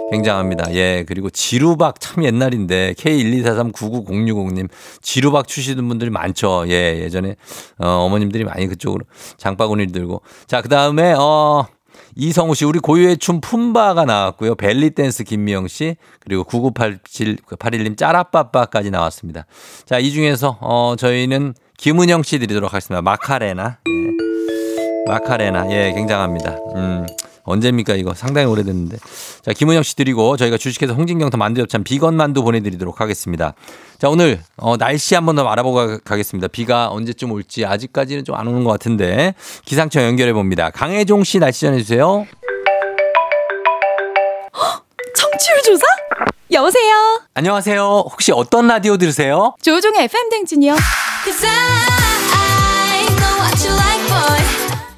[0.09, 0.73] 굉장합니다.
[0.73, 1.05] 예.
[1.07, 4.67] 그리고 지루박 참 옛날인데 K124399060님
[5.03, 6.65] 지루박 추시는 분들이 많죠.
[6.69, 7.01] 예.
[7.03, 7.35] 예전에
[7.77, 9.05] 어, 어머님들이 많이 그쪽으로
[9.37, 10.23] 장바구니를 들고.
[10.47, 11.67] 자, 그다음에 어
[12.15, 14.55] 이성우 씨, 우리 고유의 춤 품바가 나왔고요.
[14.55, 19.45] 벨리 댄스 김미영 씨, 그리고 998781님 짜라빠빠까지 나왔습니다.
[19.85, 23.01] 자, 이 중에서 어 저희는 김은영 씨 드리도록 하겠습니다.
[23.01, 23.79] 마카레나.
[23.87, 25.11] 예.
[25.11, 25.71] 마카레나.
[25.71, 26.57] 예, 굉장합니다.
[26.75, 27.05] 음.
[27.47, 27.95] 언제입니까?
[27.95, 28.97] 이거 상당히 오래됐는데.
[29.41, 33.53] 자 김은영 씨 드리고 저희가 주식회사 홍진경 더 만두 엽찬 비건 만두 보내드리도록 하겠습니다.
[33.97, 36.47] 자 오늘 어, 날씨 한번 더 알아보고 가겠습니다.
[36.49, 39.33] 비가 언제쯤 올지 아직까지는 좀 안 오는 것 같은데
[39.65, 40.69] 기상청 연결해 봅니다.
[40.69, 42.27] 강혜종 씨 날씨 전해주세요.
[45.15, 45.85] 청취율 조사?
[46.51, 47.21] 여보세요.
[47.33, 47.81] 안녕하세요.
[48.11, 49.55] 혹시 어떤 라디오 들으세요?
[49.61, 50.75] 조종의 FM 댕진이요.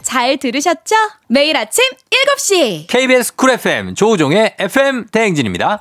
[0.09, 0.95] 잘 들으셨죠?
[1.27, 2.87] 매일 아침 7시.
[2.87, 5.77] KBS Cool FM 조우종의 FM 대행진입니다.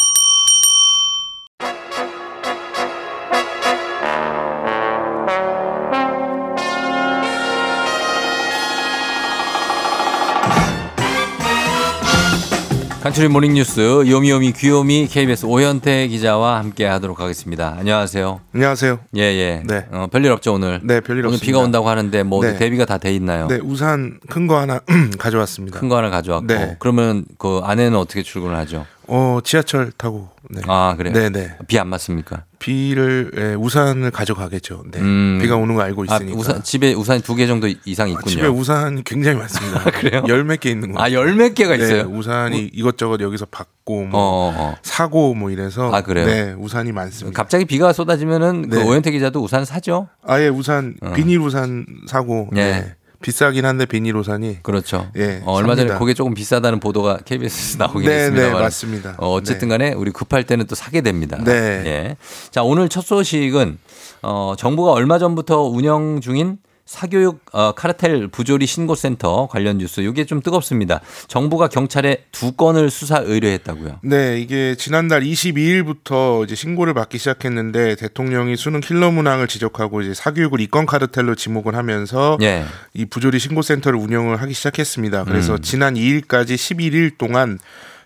[13.09, 17.75] 간추린 모닝뉴스 요미요미 귀요미 KBS 오현태 기자와 함께 하도록 하겠습니다.
[17.79, 18.41] 안녕하세요.
[18.55, 18.99] 안녕하세요.
[19.17, 19.63] 예, 예.
[19.67, 19.87] 네.
[19.93, 20.81] 어, 별일 없죠, 오늘?
[20.85, 21.47] 네, 별일 오늘 없습니다.
[21.47, 22.59] 비가 온다고 하는데 뭐 네.
[22.59, 23.47] 대비가 다 돼 있나요?
[23.49, 24.81] 네, 우산 큰 거 하나
[25.19, 25.81] 가져왔습니다.
[25.81, 26.47] 큰 거 하나 가져왔고.
[26.49, 26.77] 네.
[26.81, 28.85] 그러면 그 아내는 어떻게 출근을 하죠?
[29.11, 30.29] 어 지하철 타고.
[30.51, 30.61] 네.
[30.67, 31.15] 아 그래요?
[31.15, 31.57] 네네.
[31.67, 32.45] 비 안 맞습니까?
[32.59, 34.85] 비를 예, 우산을 가져가겠죠.
[34.91, 35.01] 네.
[35.01, 35.39] 음.
[35.41, 36.39] 비가 오는 거 알고 아, 있으니까.
[36.39, 38.31] 우산 집에 우산 두개 정도 이상 아, 있군요.
[38.31, 39.85] 집에 우산이 굉장히 많습니다.
[39.93, 40.25] 그래요?
[40.29, 41.03] 열 몇 개 있는 거.
[41.03, 42.03] 아, 열 몇 개가 네, 있어요?
[42.11, 44.75] 우산이 이것저것 여기서 받고 뭐 어, 어.
[44.83, 46.27] 사고 뭐 이래서 아, 그래요?
[46.27, 47.35] 네, 우산이 많습니다.
[47.41, 48.83] 갑자기 비가 쏟아지면은 그 네.
[48.85, 50.09] 오현태 기자도 우산 사죠?
[50.23, 51.13] 아예 우산 어.
[51.15, 52.61] 비닐 우산 사고 예.
[52.63, 52.95] 네.
[53.21, 55.11] 비싸긴 한데 비닐 우산이 그렇죠.
[55.17, 55.99] 예, 어, 얼마 전에.
[55.99, 58.47] 그게 조금 비싸다는 보도가 KBS에서 나오긴 네, 했습니다.
[58.47, 59.15] 네, 맞습니다.
[59.19, 61.37] 어, 어쨌든 간에 우리 급할 때는 또 사게 됩니다.
[61.43, 61.53] 네.
[61.53, 62.17] 예.
[62.51, 63.79] 자, 오늘 첫 소식은
[64.23, 66.59] 어, 정부가 얼마 전부터 운영 중인
[66.89, 71.03] 사교육 어, 카르텔 부조리 신고센터 관련 뉴스 이게 좀 뜨겁습니다.
[71.27, 74.01] 정부가 경찰에 두 건을 수사 의뢰했다고요.
[74.05, 80.63] 네, 이게 지난달 22일부터 이제 신고를 받기 시작했는데 대통령이 수능 킬러 문항을 지적하고 이제 사교육을
[80.63, 82.65] 이권 카르텔로 지목을 하면서 예.
[82.95, 85.25] 이 부조리 신고센터를 운영을 하기 시작했습니다.
[85.25, 85.61] 그래서 음.
[85.61, 87.59] 지난 2일까지 11일 동안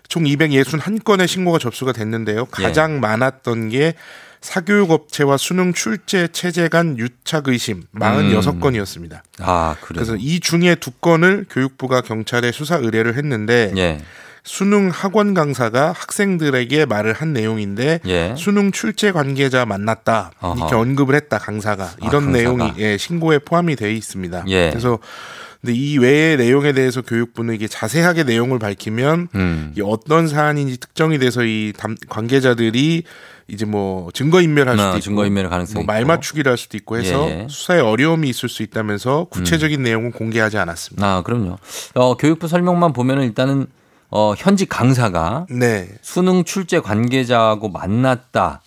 [0.09, 2.47] 총 261건의 신고가 접수가 됐는데요.
[2.59, 2.63] 예.
[2.63, 3.93] 가장 많았던 게
[4.43, 9.21] 사교육업체와 수능 출제 체제 간 유착 의심 46건이었습니다.
[9.39, 9.87] 아, 그래요.
[10.05, 14.01] 그래서 이 중에 두 건을 교육부가 경찰에 수사 의뢰를 했는데 예.
[14.43, 18.35] 수능 학원 강사가 학생들에게 말을 한 내용인데 예.
[18.37, 20.57] 수능 출제 관계자 만났다 어허.
[20.57, 22.31] 이렇게 언급을 했다 강사가 이런 강사가.
[22.37, 24.43] 내용이 예, 신고에 포함이 되어 있습니다.
[24.49, 24.69] 예.
[24.71, 24.99] 그래서
[25.61, 29.73] 근데 이 외의 내용에 대해서 교육부는 이게 자세하게 내용을 밝히면 음.
[29.77, 33.03] 이 어떤 사안인지 특정이 돼서 이 담- 관계자들이
[33.47, 36.05] 이제 뭐 증거 인멸할 수도 어, 있고 증거 인멸 가능성이 뭐말.
[36.05, 37.47] 맞추기를 할 수도 있고 해서 예, 예.
[37.49, 41.05] 수사에 어려움이 있을 수 있다면서 구체적인 내용은 공개하지 않았습니다.
[41.05, 41.57] 아, 그럼요.
[41.95, 43.67] 어, 교육부 설명만 보면은 일단은
[44.09, 45.89] 어, 현직 강사가 네.
[46.01, 48.61] 수능 출제 관계자하고 만났다.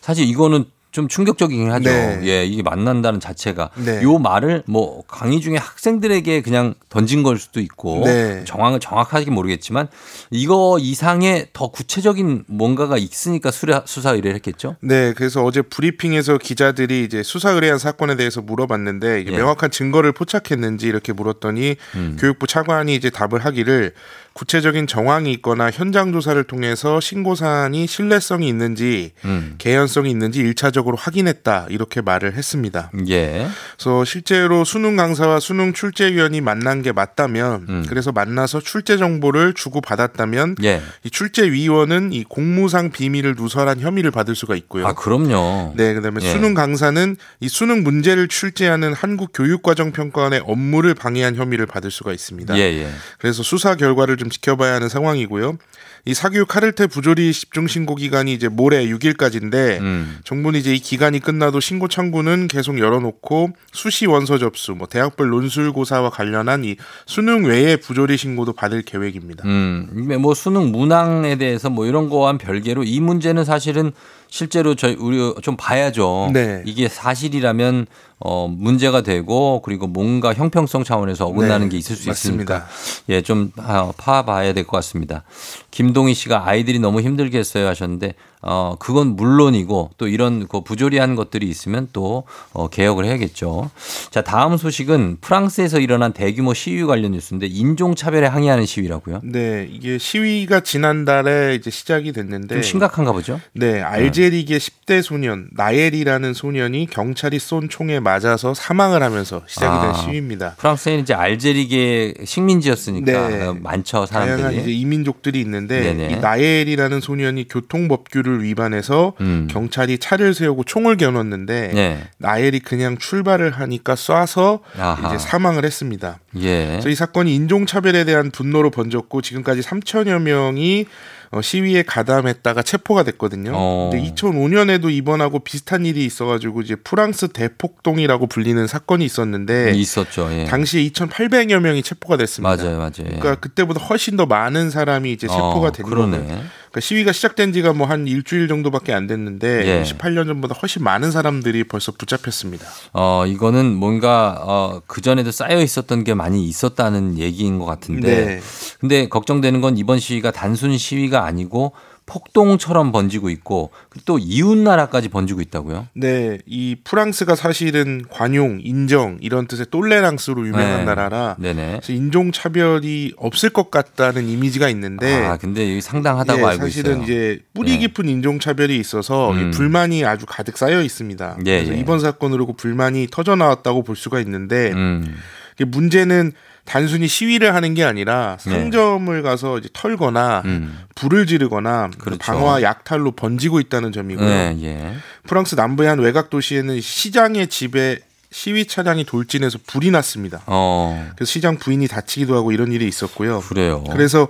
[0.00, 1.90] 사실 이거는 좀 충격적이긴 하죠.
[1.90, 2.20] 네.
[2.24, 4.02] 예, 이게 만난다는 자체가 네.
[4.02, 8.44] 요 말을 뭐 강의 중에 학생들에게 그냥 던진 걸 수도 있고 네.
[8.44, 9.88] 정황을 정확하게 모르겠지만
[10.30, 14.76] 이거 이상의 더 구체적인 뭔가가 있으니까 수사, 수사 의뢰를 했겠죠.
[14.80, 19.36] 네, 그래서 어제 브리핑에서 기자들이 이제 수사 의뢰한 사건에 대해서 물어봤는데 이게 예.
[19.38, 22.16] 명확한 증거를 포착했는지 이렇게 물었더니 음.
[22.20, 23.94] 교육부 차관이 이제 답을 하기를
[24.34, 29.54] 구체적인 정황이 있거나 현장 조사를 통해서 신고 사안이 신뢰성이 있는지 음.
[29.58, 32.90] 개연성이 있는지 일차적으로 확인했다 이렇게 말을 했습니다.
[33.08, 33.46] 예.
[33.76, 37.84] 그래서 실제로 수능 강사와 수능 출제위원이 만난 게 맞다면 음.
[37.88, 40.80] 그래서 만나서 출제 정보를 주고 받았다면 예.
[41.04, 44.86] 이 출제위원은 이 공무상 비밀을 누설한 혐의를 받을 수가 있고요.
[44.86, 45.74] 아, 그럼요.
[45.76, 46.30] 네, 그다음에 예.
[46.32, 52.56] 수능 강사는 이 수능 문제를 출제하는 한국 교육과정평가원의 업무를 방해한 혐의를 받을 수가 있습니다.
[52.56, 52.88] 예, 예.
[53.18, 55.58] 그래서 수사 결과를 좀 지켜봐야 하는 상황이고요.
[56.04, 60.18] 이 사교육 카르텔 부조리 집중 신고 기간이 이제 모레 6일까지인데 음.
[60.24, 66.10] 정부는 이제 이 기간이 끝나도 신고 창구는 계속 열어놓고 수시 원서 접수, 뭐 대학별 논술고사와
[66.10, 69.44] 관련한 이 수능 외의 부조리 신고도 받을 계획입니다.
[69.46, 73.92] 음, 뭐 수능 문항에 대해서 뭐 이런 거와는 별개로 이 문제는 사실은
[74.36, 76.30] 실제로 저희 우리 좀 봐야죠.
[76.32, 76.62] 네.
[76.64, 77.86] 이게 사실이라면
[78.18, 82.56] 어 문제가 되고 그리고 뭔가 형평성 차원에서 어긋나는 네, 게 있을 수 맞습니다.
[82.56, 82.68] 있으니까
[83.10, 85.22] 예, 좀 아, 파봐야 될 것 같습니다.
[85.70, 91.88] 김동희 씨가 아이들이 너무 힘들겠어요 하셨는데 어 그건 물론이고 또 이런 그 부조리한 것들이 있으면
[91.92, 93.70] 또 어, 개혁을 해야겠죠.
[94.10, 99.20] 자 다음 소식은 프랑스에서 일어난 대규모 시위 관련 뉴스인데 인종 차별에 항의하는 시위라고요.
[99.22, 103.40] 네, 이게 시위가 지난달에 이제 시작이 됐는데 좀 심각한가 보죠.
[103.52, 109.94] 네, 알제리계 10대 소년 나엘이라는 소년이 경찰이 쏜 총에 맞아서 사망을 하면서 시작이 된 아.
[109.94, 110.54] 시위입니다.
[110.58, 113.52] 프랑스에는 이제 알제리계 식민지였으니까 네.
[113.60, 114.80] 많죠 다양한 이제 사람들이.
[114.80, 116.12] 이민족들이 있는데 네네.
[116.12, 119.48] 이 나엘이라는 소년이 교통법규를 위반해서 음.
[119.50, 122.08] 경찰이 차를 세우고 총을 겨눴는데 네.
[122.18, 125.08] 나엘이 그냥 출발을 하니까 쏴서 아하.
[125.08, 126.18] 이제 사망을 했습니다.
[126.38, 126.68] 예.
[126.70, 130.86] 그래서 이 사건이 인종차별에 대한 분노로 번졌고 지금까지 3천여 명이
[131.32, 133.52] 어, 시위에 가담했다가 체포가 됐거든요.
[133.54, 133.90] 어.
[133.90, 140.28] 근데 2005년에도 이번하고 비슷한 일이 있어가지고 이제 프랑스 대폭동이라고 불리는 사건이 있었는데 있었죠.
[140.30, 140.44] 예.
[140.44, 142.54] 당시에 2,800여 명이 체포가 됐습니다.
[142.54, 142.92] 맞아요, 맞아요.
[143.00, 143.04] 예.
[143.18, 145.86] 그러니까 그때보다 훨씬 더 많은 사람이 이제 체포가 어, 된.
[145.86, 146.42] 거예요.
[146.72, 149.82] 그러니까 시위가 시작된 지가 뭐 한 일주일 정도밖에 안 됐는데 예.
[149.82, 152.66] 18년 전보다 훨씬 많은 사람들이 벌써 붙잡혔습니다.
[152.94, 158.24] 어, 이거는 뭔가 어, 그 전에도 쌓여 있었던 게 많이 있었다는 얘기인 것 같은데.
[158.24, 158.40] 네.
[158.80, 161.72] 근데 걱정되는 건 이번 시위가 단순 시위가 아니고
[162.06, 163.70] 폭동처럼 번지고 있고
[164.04, 165.88] 또 이웃 나라까지 번지고 있다고요.
[165.94, 170.84] 네, 이 프랑스가 사실은 관용, 인정 이런 뜻의 똘레랑스로 유명한 네.
[170.84, 171.80] 나라라 네네.
[171.88, 177.04] 인종 차별이 없을 것 같다는 이미지가 있는데 아, 근데 여기 상당하다고 예, 알고 사실은 있어요.
[177.04, 177.78] 이제 뿌리 네.
[177.78, 179.50] 깊은 인종 차별이 있어서 이 음.
[179.50, 181.38] 불만이 아주 가득 쌓여 있습니다.
[181.46, 181.78] 예, 그래서 예.
[181.78, 185.16] 이번 사건으로 그 불만이 터져 나왔다고 볼 수가 있는데 음.
[185.58, 186.32] 문제는
[186.64, 188.50] 단순히 시위를 하는 게 아니라 네.
[188.50, 190.78] 상점을 가서 이제 털거나 음.
[190.94, 192.18] 불을 지르거나 그렇죠.
[192.18, 194.28] 방화 약탈로 번지고 있다는 점이고요.
[194.28, 194.94] 네, 예.
[195.26, 197.98] 프랑스 남부의 한 외곽 도시에는 시장의 집에
[198.30, 200.42] 시위 차량이 돌진해서 불이 났습니다.
[200.46, 203.40] 어, 그래서 시장 부인이 다치기도 하고 이런 일이 있었고요.
[203.40, 203.84] 그래요.
[203.92, 204.28] 그래서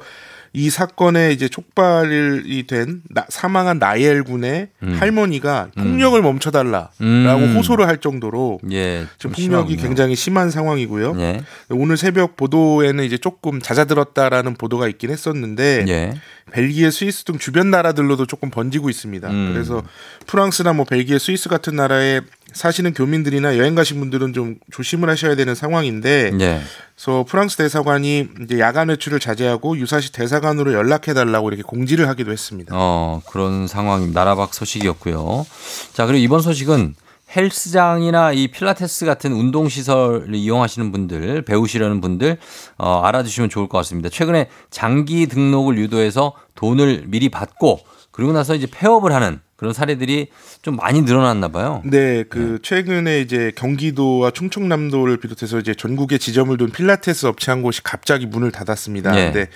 [0.55, 4.96] 이 사건에 이제 촉발이 된 나- 사망한 나엘 군의 음.
[4.98, 7.55] 할머니가 폭력을 멈춰달라라고 음.
[7.57, 9.07] 호소를 할 정도로 예.
[9.18, 9.42] 지금 좀 폭력이
[9.72, 9.76] 심하군요.
[9.82, 11.14] 굉장히 심한 상황이고요.
[11.20, 11.42] 예.
[11.70, 16.14] 오늘 새벽 보도에는 이제 조금 잦아들었다라는 보도가 있긴 했었는데 예.
[16.53, 19.30] 벨기에, 스위스 등 주변 나라들로도 조금 번지고 있습니다.
[19.30, 19.50] 음.
[19.55, 19.82] 그래서
[20.26, 22.20] 프랑스나 뭐 벨기에, 스위스 같은 나라에
[22.53, 26.61] 사시는 교민들이나 여행 가신 분들은 좀 조심을 하셔야 되는 상황인데 예.
[26.94, 32.74] 그래서 프랑스 대사관이 이제 야간 외출을 자제하고 유사시 대사관으로 연락해 달라고 이렇게 공지를 하기도 했습니다.
[32.76, 34.20] 어, 그런 상황입니다.
[34.20, 35.46] 나라 밖 소식이었고요.
[35.92, 36.94] 자, 그리고 이번 소식은
[37.34, 42.36] 헬스장이나 이 필라테스 같은 운동 시설을 이용하시는 분들, 배우시려는 분들,
[42.76, 44.09] 어, 알아두시면 좋을 것 같습니다.
[44.11, 47.80] 최근에 장기 등록을 유도해서 돈을 미리 받고,
[48.11, 50.26] 그리고 나서 이제 폐업을 하는 그런 사례들이
[50.60, 51.82] 좀 많이 늘어났나 봐요.
[51.84, 57.80] 네, 그 최근에 이제 경기도와 충청남도를 비롯해서 이제 전국에 지점을 둔 필라테스 업체 한 곳이
[57.84, 59.16] 갑자기 문을 닫았습니다.
[59.16, 59.26] 예.
[59.26, 59.50] 근데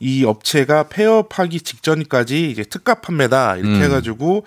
[0.00, 3.82] 이 업체가 폐업하기 직전까지 이제 특가 판매다 이렇게 음.
[3.82, 4.46] 해가지고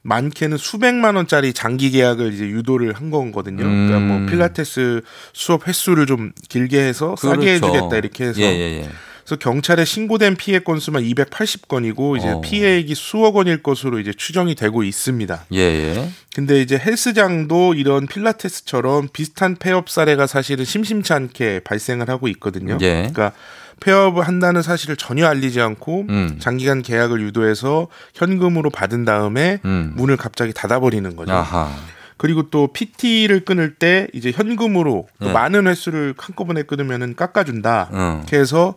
[0.00, 3.62] 많게는 수백만 원짜리 장기 계약을 이제 유도를 한 거거든요.
[3.62, 4.08] 그러니까 음.
[4.08, 5.02] 뭐 필라테스
[5.34, 7.66] 수업 횟수를 좀 길게 해서 싸게 그렇죠.
[7.66, 8.88] 해주겠다 이렇게 해서 예, 예, 예.
[9.26, 12.40] 그래서 경찰에 신고된 피해 건수만 280건이고 이제 어.
[12.40, 15.46] 피해액이 수억 원일 것으로 이제 추정이 되고 있습니다.
[15.52, 16.10] 예, 예.
[16.32, 22.78] 근데 이제 헬스장도 이런 필라테스처럼 비슷한 폐업 사례가 사실은 심심치 않게 발생을 하고 있거든요.
[22.82, 23.10] 예.
[23.12, 23.32] 그러니까
[23.80, 26.36] 폐업을 한다는 사실을 전혀 알리지 않고 음.
[26.38, 29.92] 장기간 계약을 유도해서 현금으로 받은 다음에 음.
[29.96, 31.32] 문을 갑자기 닫아버리는 거죠.
[31.32, 31.74] 아하.
[32.16, 35.32] 그리고 또 PT를 끊을 때 이제 현금으로 또 예.
[35.32, 37.88] 많은 횟수를 한꺼번에 끊으면은 깎아준다.
[37.90, 38.18] 어.
[38.20, 38.76] 이렇게 해서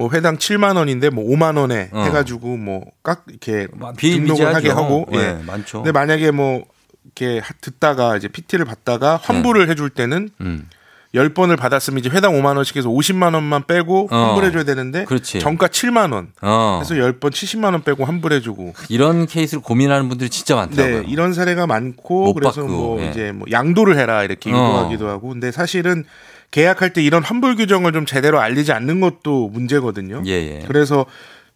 [0.00, 2.00] 뭐 회당 7만 원인데 뭐 5만 원에 어.
[2.04, 3.66] 해가지고 뭐깎 이렇게.
[3.98, 5.44] 등록을 하게 하고 예, 예.
[5.46, 5.82] 많죠.
[5.82, 6.64] 근데 만약에 뭐
[7.04, 10.66] 이렇게 하- 듣다가 이제 PT를 받다가 환불을 해줄 때는 음.
[11.14, 14.16] 10번을 받았으면 이제 회당 5만 원씩 해서 50만 원만 빼고 어.
[14.16, 15.38] 환불해 줘야 되는데 그렇지.
[15.40, 16.28] 정가 7만 원.
[16.40, 16.80] 어.
[16.82, 18.72] 그래서 10번 70만 원 빼고 환불해 주고.
[18.88, 21.02] 이런 케이스를 고민하는 분들이 진짜 많더라고요.
[21.02, 23.10] 네, 이런 사례가 많고 못 그래서 받고, 뭐 예.
[23.10, 24.54] 이제 뭐 양도를 해라 이렇게 어.
[24.54, 25.28] 유도하기도 하고.
[25.28, 26.04] 근데 사실은
[26.50, 30.22] 계약할 때 이런 환불 규정을 좀 제대로 알리지 않는 것도 문제거든요.
[30.26, 30.64] 예, 예.
[30.66, 31.06] 그래서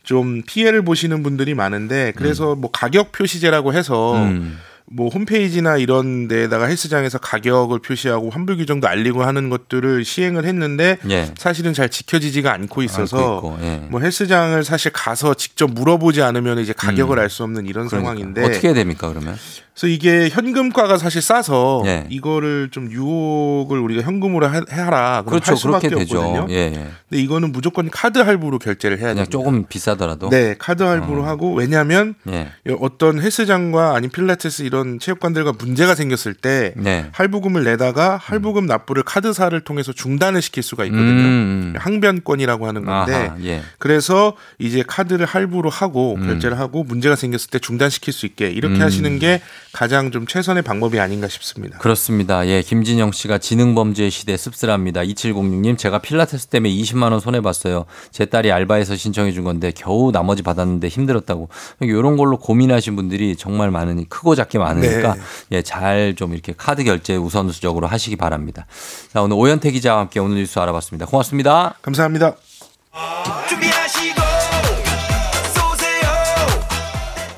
[0.02, 4.58] 좀 피해를 보시는 분들이 많은데 그래서 뭐 가격 표시제라고 해서 음.
[4.86, 11.32] 뭐 홈페이지나 이런 데에다가 헬스장에서 가격을 표시하고 환불 규정도 알리고 하는 것들을 시행을 했는데 예.
[11.38, 13.76] 사실은 잘 지켜지지가 않고 있어서 않고 있고, 예.
[13.88, 17.22] 뭐 헬스장을 사실 가서 직접 물어보지 않으면 이제 가격을 음.
[17.22, 18.10] 알수 없는 이런 그러니까.
[18.10, 19.36] 상황인데 어떻게 해야 됩니까 그러면?
[19.74, 22.06] 그래서 이게 현금가가 사실 싸서 예.
[22.08, 25.50] 이거를 좀 유혹을 우리가 현금으로 해- 해라 그럼 그렇죠.
[25.50, 26.20] 할 수밖에 그렇게 되죠.
[26.20, 26.46] 없거든요.
[26.54, 26.90] 예, 예.
[27.08, 29.28] 근데 이거는 무조건 카드 할부로 결제를 해야 됩니다.
[29.30, 30.28] 조금 비싸더라도.
[30.30, 31.26] 네, 카드 할부로 어.
[31.26, 32.50] 하고 왜냐하면 예.
[32.80, 37.06] 어떤 헬스장과 아니 필라테스 이런 체육관들과 문제가 생겼을 때 네.
[37.10, 41.04] 할부금을 내다가 할부금 납부를 카드사를 통해서 중단을 시킬 수가 있거든요.
[41.04, 41.74] 음.
[41.76, 43.62] 항변권이라고 하는 건데 아하, 예.
[43.78, 46.26] 그래서 이제 카드를 할부로 하고 음.
[46.26, 48.80] 결제를 하고 문제가 생겼을 때 중단시킬 수 있게 이렇게 음.
[48.82, 49.42] 하시는 게
[49.74, 51.78] 가장 좀 최선의 방법이 아닌가 싶습니다.
[51.78, 52.46] 그렇습니다.
[52.46, 55.00] 예, 김진영 씨가 지능 범죄의 시대 씁쓸합니다.
[55.02, 57.84] 2706님, 제가 필라테스 때문에 20만 원 손해 봤어요.
[58.12, 61.48] 제 딸이 알바해서 신청해 준 건데 겨우 나머지 받았는데 힘들었다고.
[61.80, 65.20] 이런 걸로 고민하신 분들이 정말 많으니 크고 작게 많으니까 네.
[65.52, 68.66] 예, 잘 좀 이렇게 카드 결제 우선적으로 하시기 바랍니다.
[69.12, 71.06] 자, 오늘 오현태 기자와 함께 오늘 뉴스 알아봤습니다.
[71.06, 71.74] 고맙습니다.
[71.82, 72.36] 감사합니다.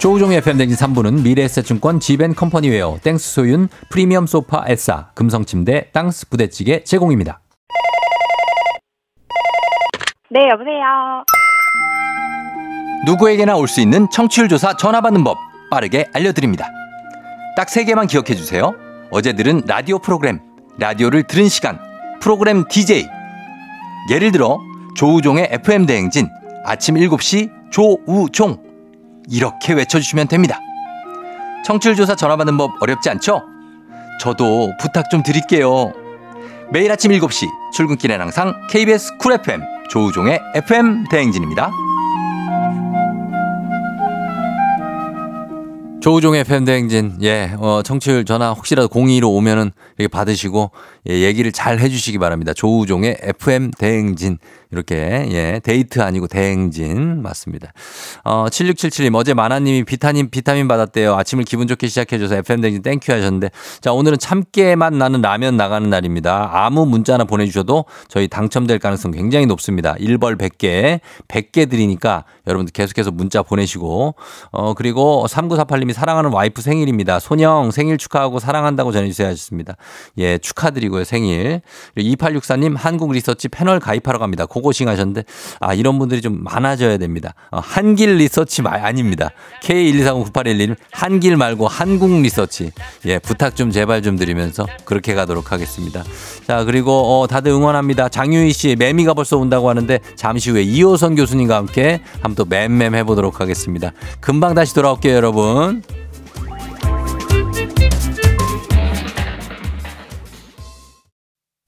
[0.07, 7.41] 조우종의 FM댕진 3부는 미래에셋증권 지벤컴퍼니웨어, 땡스 소윤, 프리미엄 소파 에싸, 금성침대, 땅스 부대찌개 제공입니다.
[10.31, 11.25] 네, 여보세요.
[13.05, 15.39] 누구에게나 올 수 있는 청취율 조사 전화 받는 법
[15.73, 16.69] 빠르게 알려드립니다.
[17.57, 18.77] 딱 세 개만 기억해 주세요.
[19.11, 20.39] 어제 들은 라디오 프로그램,
[20.79, 21.81] 라디오를 들은 시간,
[22.21, 23.09] 프로그램 DJ.
[24.13, 24.61] 예를 들어
[24.95, 26.29] 조우종의 FM 대행진
[26.65, 28.65] 아침 7시 조우종
[29.29, 30.61] 이렇게 외쳐주시면 됩니다.
[31.65, 33.43] 청취율 조사 전화 받는 법 어렵지 않죠?
[34.21, 35.93] 저도 부탁 좀 드릴게요.
[36.71, 41.71] 매일 아침 7시 출근길엔 항상 KBS Cool FM 조우종의 FM 대행진입니다.
[46.07, 50.71] 조우종의 FM대행진, 예, 어, 청취율 전화 혹시라도 02로 오면은 이렇게 받으시고,
[51.09, 52.53] 예, 얘기를 잘 해주시기 바랍니다.
[52.53, 54.39] 조우종의 FM 대행진.
[54.73, 54.97] 이렇게,
[55.31, 57.23] 예, 데이트 아니고 대행진.
[57.23, 57.73] 맞습니다.
[58.25, 61.15] 어, 7677님, 어제 마나님이 비타민, 비타민 받았대요.
[61.15, 63.51] 아침을 기분 좋게 시작해줘서 FM대행진 thank you 하셨는데.
[63.81, 66.51] 자, 오늘은 참깨만 나는 라면 나가는 날입니다.
[66.53, 69.95] 아무 문자나 보내주셔도 저희 당첨될 가능성 굉장히 높습니다.
[69.95, 74.17] 1벌 100개, 100개 드리니까 여러분들 계속해서 문자 보내시고,
[74.51, 77.21] 어, 그리고 3948님이 사랑하는 와이프 생일입니다.
[77.21, 79.77] 손영 생일 축하하고 사랑한다고 전해주세요 하셨습니다.
[80.19, 81.61] 예, 축하드리고 요, 생일.
[81.97, 84.47] 2864님 한국 리서치 패널 가입하러 갑니다.
[84.47, 85.25] 고고싱 하셨는데,
[85.61, 87.35] 아, 이런 분들이 좀 많아져야 됩니다.
[87.51, 89.31] 어, 한길 리서치 마, 아닙니다.
[89.63, 92.73] K123098111 한길 말고 한국 리서치.
[93.07, 96.05] 예, 부탁 좀 제발 좀 드리면서 그렇게 가도록 하겠습니다.
[96.47, 98.09] 자, 그리고 어, 다들 응원합니다.
[98.09, 103.41] 장유희 씨 매미가 벌써 온다고 하는데 잠시 후에 이호선 교수님과 함께 한번 또 맴맴 해보도록
[103.41, 103.93] 하겠습니다.
[104.21, 105.83] 금방 다시 돌아올게요, 여러분.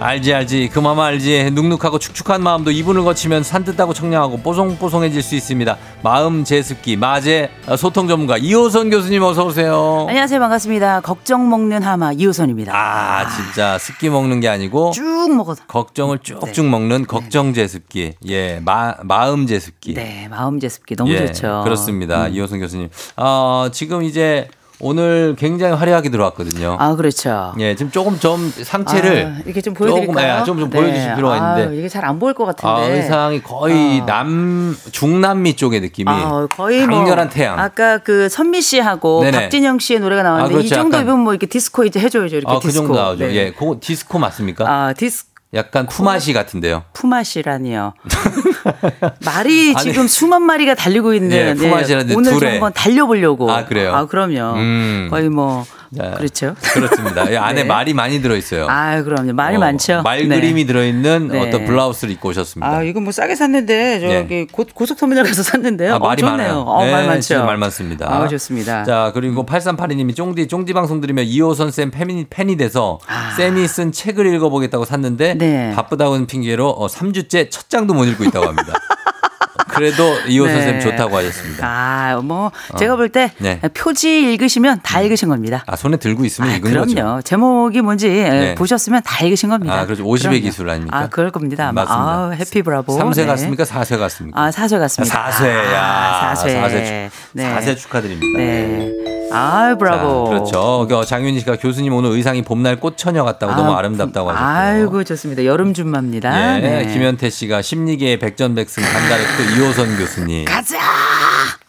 [0.00, 0.70] 알지 알지.
[0.72, 1.50] 그 마음 알지.
[1.50, 5.76] 눅눅하고 축축한 마음도 이분을 거치면 산뜻하고 청량하고 뽀송뽀송해질 수 있습니다.
[6.04, 10.06] 마음 제습기 마제 소통 전문가 이호선 교수님 어서 오세요.
[10.08, 10.38] 안녕하세요.
[10.38, 11.00] 반갑습니다.
[11.00, 12.72] 걱정 먹는 하마 이호선입니다.
[12.76, 15.64] 아 진짜 습기 먹는 게 아니고 쭉 먹어서.
[15.66, 18.12] 걱정을 쭉쭉 먹는 걱정 제습기.
[18.28, 19.94] 예 마, 마음 제습기.
[19.94, 21.62] 네 마음 제습기 너무 예, 좋죠.
[21.64, 22.26] 그렇습니다.
[22.26, 22.34] 음.
[22.34, 22.88] 이호선 교수님.
[23.16, 24.46] 어, 지금 이제
[24.80, 30.14] 오늘 굉장히 화려하게 들어왔거든요 아 그렇죠 예 지금 조금 좀 상체를 아, 이렇게 좀 보여드릴까요?
[30.14, 32.68] 조금, 예, 좀, 좀 보여주실 필요가 있는데 아, 이게 잘 안 보일 것 같은데.
[32.68, 37.58] 아, 의상이 거의 남 중남미 쪽의 느낌이 아, 거의 뭐 강렬한 태양.
[37.58, 39.40] 아까 그 선미 씨하고 네네.
[39.42, 40.66] 박진영 씨의 노래가 나왔는데 아, 그렇죠.
[40.66, 42.36] 이 정도 약간- 입으면 뭐 이렇게 디스코 이제 해줘야죠.
[42.36, 42.86] 이렇게 아, 그 디스코.
[42.86, 43.26] 정도 나오죠.
[43.26, 43.34] 네.
[43.34, 44.64] 예, 그거 디스코 맞습니까?
[44.66, 46.84] 아 디스 약간 푸마시 같은데요.
[46.92, 47.94] 푸마시라니요.
[49.24, 49.82] 말이 아니.
[49.82, 52.50] 지금 수만 마리가 달리고 있는 예, 푸마시라는데 오늘 좀 둘에.
[52.52, 53.50] 한번 달려보려고.
[53.50, 53.94] 아, 그래요?
[53.94, 54.56] 아 그럼요.
[54.56, 55.08] 음.
[55.10, 56.10] 거의 뭐 네.
[56.16, 56.54] 그렇죠.
[56.60, 57.30] 그렇습니다.
[57.30, 57.64] 이 안에 네.
[57.64, 58.66] 말이 많이 들어있어요.
[58.68, 59.32] 아 그럼요.
[59.32, 60.02] 말이 어, 많죠.
[60.02, 60.40] 말 네.
[60.40, 61.40] 그림이 들어있는 네.
[61.40, 62.70] 어떤 블라우스를 입고 오셨습니다.
[62.70, 65.94] 아 이거 뭐 싸게 샀는데 저기 고, 고속터미널 가서 샀는데요.
[65.94, 66.36] 아, 말이 어, 좋네요.
[66.36, 66.60] 많아요.
[66.60, 67.44] 어, 말 네, 많죠.
[67.44, 68.06] 말 많습니다.
[68.12, 68.84] 아 좋습니다.
[68.84, 72.98] 자, 그리고 8382님이 쫑디, 쫑디 방송 들으며 이호선 쌤 팬이, 팬이 돼서
[73.36, 75.34] 쌤이 쓴 책을 읽어보겠다고 샀는데 아.
[75.34, 75.72] 네.
[75.74, 78.74] 바쁘다는 핑계로 어, 3주째 첫 장도 못 읽고 있다고 합니다.
[79.68, 80.62] 그래도 이호선 네.
[80.62, 81.66] 쌤 좋다고 하셨습니다.
[81.66, 82.76] 아, 뭐 어.
[82.76, 83.60] 제가 볼때 네.
[83.74, 85.64] 표지 읽으시면 다 읽으신 겁니다.
[85.66, 86.86] 아, 손에 들고 있으면 아, 읽은 그럼요.
[86.86, 87.20] 거죠.
[87.24, 88.54] 제목이 뭔지 네.
[88.54, 89.74] 보셨으면 다 읽으신 겁니다.
[89.80, 90.04] 아, 그렇죠.
[90.04, 90.38] 50의 그럼요.
[90.40, 90.96] 기술 아닙니까?
[90.96, 91.68] 아, 그럴 겁니다.
[91.68, 91.84] 아마.
[91.84, 92.04] 맞습니다.
[92.10, 92.98] 아, 해피 브라보.
[92.98, 93.26] 3세 네.
[93.26, 93.64] 같습니까?
[93.64, 94.40] 4세 같습니까?
[94.40, 95.30] 아, 사쇄 같습니다.
[95.30, 95.74] 4세야.
[95.74, 96.60] 아, 사쇄.
[96.60, 97.56] 4세, 네.
[97.58, 98.38] 4세 축하드립니다.
[98.38, 98.90] 네.
[99.30, 100.24] 아, 브라보.
[100.24, 100.86] 자, 그렇죠.
[100.88, 104.44] 그 장윤희 씨가 교수님 오늘 의상이 봄날 꽃처녀 같다고 너무 아, 아름답다고 하셨고.
[104.46, 105.44] 아이고, 좋습니다.
[105.44, 106.56] 여름 준마입니다.
[106.56, 106.92] 예, 네.
[106.92, 110.44] 김현태 씨가 심리계의 백전백승 간다렉도 이호선 교수님.
[110.44, 110.78] 가자!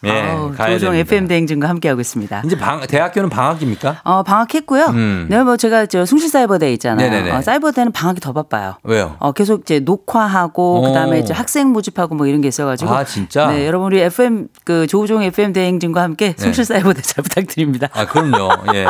[0.04, 0.98] 예, 아우, 가야 조종 됩니다.
[1.14, 2.42] FM 대행진과 함께하고 있습니다.
[2.46, 4.00] 이제 방, 대학교는 방학입니까?
[4.04, 4.86] 어, 방학했고요.
[4.86, 5.26] 음.
[5.28, 7.34] 네, 뭐 제가 저 숭실사이버대 있잖아요.
[7.34, 8.76] 어, 사이버대는 방학이 더 바빠요.
[8.82, 9.16] 왜요?
[9.18, 10.82] 어, 계속 이제 녹화하고 오.
[10.82, 12.90] 그다음에 이제 학생 모집하고 뭐 이런 게 있어가지고.
[12.90, 13.48] 아, 진짜?
[13.50, 16.42] 네, 여러분 우리 FM 그 조우종 FM 대행진과 함께 네.
[16.42, 17.88] 숭실사이버대 잘 부탁드립니다.
[17.92, 18.48] 아, 그럼요.
[18.74, 18.86] 예.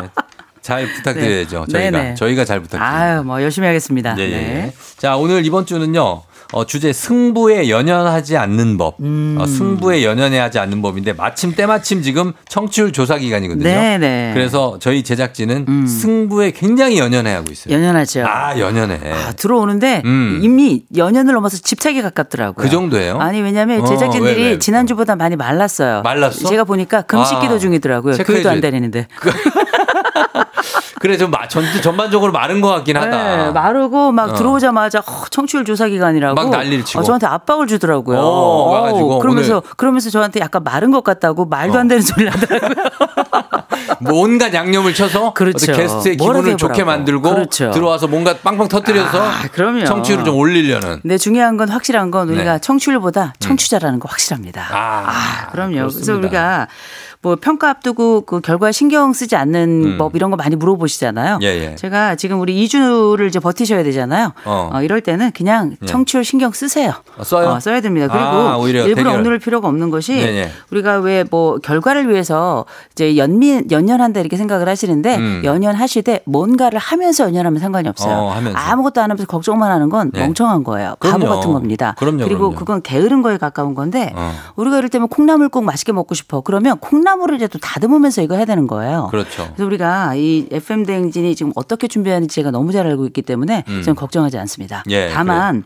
[0.62, 1.64] 잘 부탁드려야죠.
[1.68, 1.72] 네.
[1.72, 1.90] 저희가.
[1.90, 2.14] 네네.
[2.16, 2.94] 저희가 잘 부탁드립니다.
[2.96, 4.14] 아유, 뭐 열심히 하겠습니다.
[4.18, 4.28] 예, 예.
[4.30, 4.72] 네.
[4.98, 6.22] 자, 오늘 이번 주는요.
[6.52, 8.96] 어, 주제 승부에 연연하지 않는 법.
[9.00, 9.36] 음.
[9.38, 13.62] 어, 승부에 연연하지 않는 법인데 마침 때마침 지금 청취율 조사 기간이거든요.
[13.64, 14.30] 네네.
[14.30, 14.34] 음.
[14.34, 17.74] 그래서 저희 제작진은 승부에 굉장히 연연해 하고 있어요.
[17.74, 18.24] 연연하죠.
[18.26, 18.98] 아, 연연해.
[19.12, 20.40] 아, 들어오는데 음.
[20.42, 22.64] 이미 연연을 넘어서 집착에 가깝더라고요.
[22.64, 23.18] 그 정도예요?
[23.18, 24.58] 아니 왜냐하면 어, 제작진들이 왜, 왜?
[24.58, 26.02] 지난주보다 많이 말랐어요.
[26.02, 26.48] 말랐어?
[26.48, 28.16] 제가 보니까 금식기도 아, 중이더라고요.
[28.16, 28.70] 교회도 안 돼.
[28.70, 29.06] 다니는데.
[30.98, 33.36] 그래 좀 마- 전, 전반적으로 마른 것 같긴 하다.
[33.46, 34.34] 네, 마르고 막 어.
[34.34, 37.00] 들어오자마자 어, 청취율 조사 기간이라고 막 난리를 치고.
[37.00, 38.18] 어, 저한테 압박을 주더라고요.
[38.18, 42.84] 오, 와가지고 그러면서 오늘- 그러면서 저한테 약간 마른 것 같다고 말도 안 되는 소리를 하더라고요.
[44.00, 45.72] 뭐 온갖 양념을 쳐서 그렇죠.
[45.72, 46.84] 게스트의 기분을 좋게.
[46.84, 47.70] 만들고 그렇죠.
[47.70, 49.84] 들어와서 뭔가 빵빵 터뜨려서 아, 그럼요.
[49.84, 51.00] 청취율을 좀 올리려는.
[51.02, 52.58] 근데 중요한 건 확실한 건 우리가 네.
[52.60, 54.66] 청취율보다 청취자라는 거 확실합니다.
[54.70, 55.72] 아, 그럼요.
[55.72, 56.14] 그래서 그렇습니다.
[56.28, 56.68] 우리가
[57.22, 59.98] 뭐 평가 앞두고 그 결과에 신경 쓰지 않는 음.
[59.98, 61.38] 법 이런 거 많이 물어보시잖아요.
[61.42, 61.74] 예, 예.
[61.76, 64.32] 제가 지금 우리 2주를 이제 버티셔야 되잖아요.
[64.46, 64.70] 어.
[64.72, 65.86] 어, 이럴 때는 그냥 예.
[65.86, 66.94] 청취율 신경 쓰세요.
[67.18, 67.48] 어, 써요?
[67.50, 68.08] 어, 써야 됩니다.
[68.08, 69.18] 그리고 아, 오히려 일부러 대결.
[69.18, 70.50] 억누를 필요가 없는 것이 네, 네.
[70.70, 75.42] 우리가 왜 뭐 결과를 위해서 이제 연민 연연한다 이렇게 생각을 하시는데 음.
[75.44, 78.14] 연연하시되 뭔가를 하면서 연연하면 상관이 없어요.
[78.16, 78.58] 어, 하면서.
[78.58, 80.20] 아무것도 안 하면서 걱정만 하는 건 네.
[80.22, 80.94] 멍청한 거예요.
[80.98, 81.18] 그럼요.
[81.26, 81.94] 바보 같은 겁니다.
[81.98, 82.54] 그럼요, 리고 그럼요.
[82.56, 84.32] 그건 게으른 거에 가까운 건데 어.
[84.56, 86.40] 우리가 이럴 때면 콩나물국 맛있게 먹고 싶어.
[86.40, 89.08] 그러면 콩나 물이라도 다듬으면서 이거 해야 되는 거예요.
[89.10, 89.44] 그렇죠.
[89.54, 93.82] 그래서 우리가 이 FM 대행진이 지금 어떻게 준비하는지 제가 너무 잘 알고 있기 때문에 음.
[93.82, 94.82] 저는 걱정하지 않습니다.
[94.90, 95.64] 예, 다만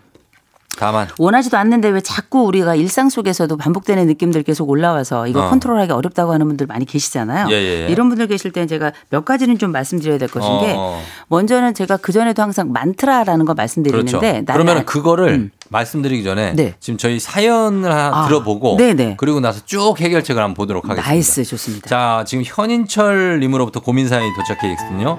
[0.76, 5.50] 다만 원하지도 않는데 왜 자꾸 우리가 일상 속에서도 반복되는 느낌들 계속 올라와서 이거 어.
[5.50, 7.46] 컨트롤하기 어렵다고 하는 분들 많이 계시잖아요.
[7.50, 7.88] 예, 예, 예.
[7.88, 11.00] 이런 분들 계실 때는 제가 몇 가지는 좀 말씀드려야 될 것인 게 어.
[11.28, 14.10] 먼저는 제가 그 전에도 항상 만트라라는 거 말씀드리는데
[14.42, 14.44] 그렇죠.
[14.52, 15.50] 그러면 아- 그거를 음.
[15.70, 16.74] 말씀드리기 전에 네.
[16.80, 19.14] 지금 저희 사연을 하나 아, 들어보고 네네.
[19.18, 21.10] 그리고 나서 쭉 해결책을 한번 보도록 하겠습니다.
[21.10, 21.88] nice 좋습니다.
[21.88, 25.18] 자, 지금 현인철 님으로부터 고민 사연이 도착해 있거든요.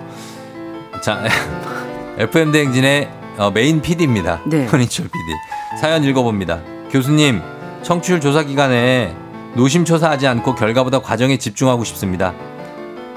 [1.02, 1.24] 자,
[2.18, 4.42] FM 대행진의 어, 메인 PD입니다.
[4.46, 4.66] 네.
[4.68, 5.80] 현인철 PD.
[5.80, 6.62] 사연 읽어봅니다.
[6.90, 7.42] 교수님,
[7.84, 9.14] 청취율 조사 기간에
[9.56, 12.34] 노심초사하지 않고 결과보다 과정에 집중하고 싶습니다.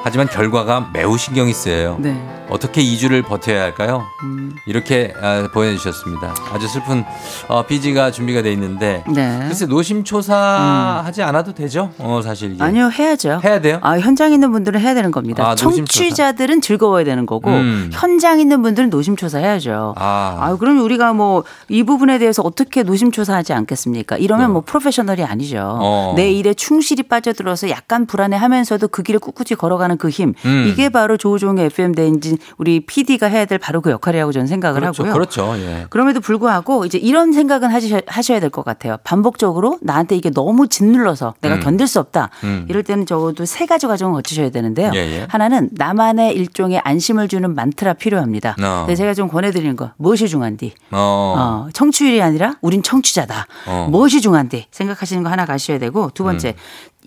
[0.00, 1.96] 하지만 결과가 매우 신경이 쓰여요.
[2.00, 2.16] 네.
[2.48, 4.06] 어떻게 2주를 버텨야 할까요?
[4.22, 4.54] 음.
[4.66, 6.34] 이렇게 아, 보내주셨습니다.
[6.52, 7.04] 아주 슬픈
[7.46, 9.40] 어, PG가 준비가 돼 있는데 네.
[9.46, 11.90] 글쎄 노심초사하지 않아도 되죠.
[11.98, 12.62] 어, 사실 이게.
[12.64, 13.40] 아니요 해야죠.
[13.44, 13.78] 해야 돼요?
[13.82, 15.46] 아, 현장 있는 분들은 해야 되는 겁니다.
[15.46, 15.54] 아.
[15.54, 17.90] 청취자들은 즐거워야 되는 거고 음.
[17.92, 19.94] 현장 있는 분들은 노심초사 해야죠.
[19.98, 24.16] 아, 아, 그럼 우리가 뭐 이 부분에 대해서 어떻게 노심초사하지 않겠습니까?
[24.16, 25.56] 이러면 뭐 프로페셔널이 아니죠.
[25.56, 25.62] 네.
[25.62, 26.14] 어.
[26.16, 30.34] 내 일에 충실히 빠져들어서 약간 불안해하면서도 그 길을 꿋꿋이 걸어가는 그 힘.
[30.44, 30.66] 음.
[30.68, 35.02] 이게 바로 조우종의 FM 대행진 우리 PD가 해야 될 바로 그 역할이라고 저는 생각을 그렇죠.
[35.04, 35.12] 하고요.
[35.14, 35.54] 그렇죠.
[35.58, 35.86] 예.
[35.90, 38.96] 그럼에도 불구하고 이제 이런 생각은 하셔, 하셔야 될 것 같아요.
[39.04, 41.60] 반복적으로 나한테 이게 너무 짓눌러서 내가 음.
[41.60, 42.30] 견딜 수 없다.
[42.44, 42.64] 음.
[42.68, 44.90] 이럴 때는 적어도 세 가지 과정을 거치셔야 되는데요.
[44.94, 45.26] 예, 예.
[45.28, 48.56] 하나는 나만의 일종의 안심을 주는 만트라 필요합니다.
[48.62, 48.84] 어.
[48.88, 50.72] 네, 제가 좀 권해드리는 거 무엇이 중요한디?
[50.92, 51.34] 어.
[51.38, 53.46] 어, 청취율이 아니라 우린 청취자다.
[53.66, 53.88] 어.
[53.90, 54.66] 무엇이 중요한디?
[54.70, 56.54] 생각하시는 거 하나 가셔야 되고 두 번째 음.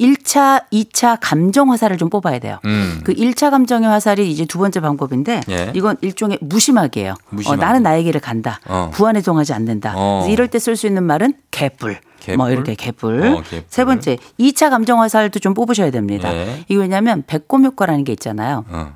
[0.01, 2.57] 1차, 2차 감정 화살을 좀 뽑아야 돼요.
[2.65, 3.01] 음.
[3.03, 5.71] 그 1차 감정의 화살이 이제 두 번째 방법인데 예.
[5.75, 7.11] 이건 일종의 무심하게예요.
[7.11, 7.61] 어, 무심하게.
[7.63, 8.59] 나는 나의 길을 간다.
[8.67, 8.89] 어.
[8.93, 9.93] 부안해동하지 않는다.
[9.95, 10.25] 어.
[10.27, 11.99] 이럴 때 쓸 수 있는 말은 개뿔.
[12.19, 12.37] 개뿔?
[12.37, 13.21] 뭐 이렇게 개뿔.
[13.25, 13.63] 어, 개뿔.
[13.67, 16.33] 세 번째 2차 감정 화살도 좀 뽑으셔야 됩니다.
[16.33, 16.65] 예.
[16.67, 18.65] 이거 왜냐하면 배꼽 효과라는 게 있잖아요.
[18.69, 18.93] 어.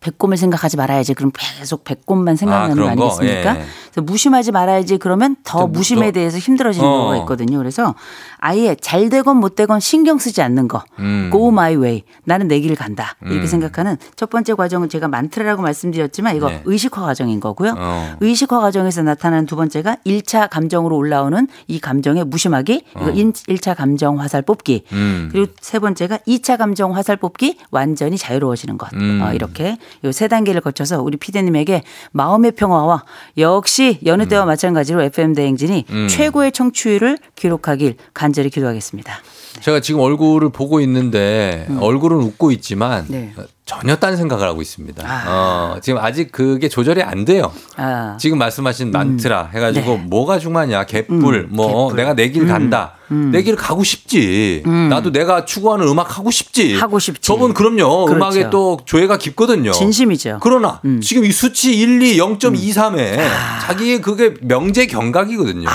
[0.00, 1.14] 배꼽을 생각하지 말아야지.
[1.14, 3.02] 그럼 계속 배꼽만 아, 생각나는 거 그런 거?
[3.10, 3.56] 아니겠습니까?
[3.60, 3.64] 예.
[3.90, 4.98] 그래서 무심하지 말아야지.
[4.98, 6.90] 그러면 더좀 무심에 더- 대해서 힘들어지는 어.
[6.92, 7.58] 경우가 있거든요.
[7.58, 7.94] 그래서
[8.38, 10.84] 아예 잘 되건 못 되건 신경 쓰지 않는 거.
[11.00, 11.30] 음.
[11.32, 12.02] Go my way.
[12.24, 13.16] 나는 내 길 간다.
[13.22, 13.46] 이렇게 음.
[13.46, 16.62] 생각하는 첫 번째 과정은 제가 만트라라고 말씀드렸지만 이거 네.
[16.64, 17.74] 의식화 과정인 거고요.
[17.76, 18.16] 어.
[18.20, 22.84] 의식화 과정에서 나타나는 두 번째가 1차 감정으로 올라오는 이 감정의 무심하기.
[22.96, 23.12] 이거 어.
[23.12, 24.84] 1차 감정 화살 뽑기.
[24.92, 25.28] 음.
[25.32, 28.92] 그리고 세 번째가 2차 감정 화살 뽑기 완전히 자유로워지는 것.
[28.94, 29.20] 음.
[29.22, 31.82] 어, 이렇게 요 세 단계를 거쳐서 우리 피디님에게
[32.12, 33.04] 마음의 평화와
[33.38, 36.08] 역시 여느 때와 마찬가지로 FM 대행진이 음.
[36.08, 39.12] 최고의 청취율을 기록하길 간절히 기도하겠습니다.
[39.60, 43.06] 제가 지금 얼굴을 보고 있는데 얼굴은 웃고 있지만 음.
[43.08, 43.32] 네.
[43.36, 45.02] 어, 전혀 딴 생각을 하고 있습니다.
[45.06, 45.74] 아.
[45.76, 47.52] 어, 지금 아직 그게 조절이 안 돼요.
[47.76, 50.02] 아, 지금 말씀하신 만트라 해가지고 네.
[50.06, 51.96] 뭐가 중요하냐 개뿔 음, 뭐 개뿔.
[51.96, 53.30] 내가 내 길 간다 음.
[53.32, 54.88] 내길 가고 싶지 음.
[54.88, 57.20] 나도 내가 추구하는 음악 하고 싶지 하고 싶지.
[57.22, 58.16] 저분 그럼요 그렇죠.
[58.16, 60.38] 음악에 또 조예가 깊거든요 진심이죠.
[60.42, 61.00] 그러나 음.
[61.00, 63.18] 지금 이 수치 1, 2, 0.23에
[63.62, 65.68] 자기의 그게 명제 경각이거든요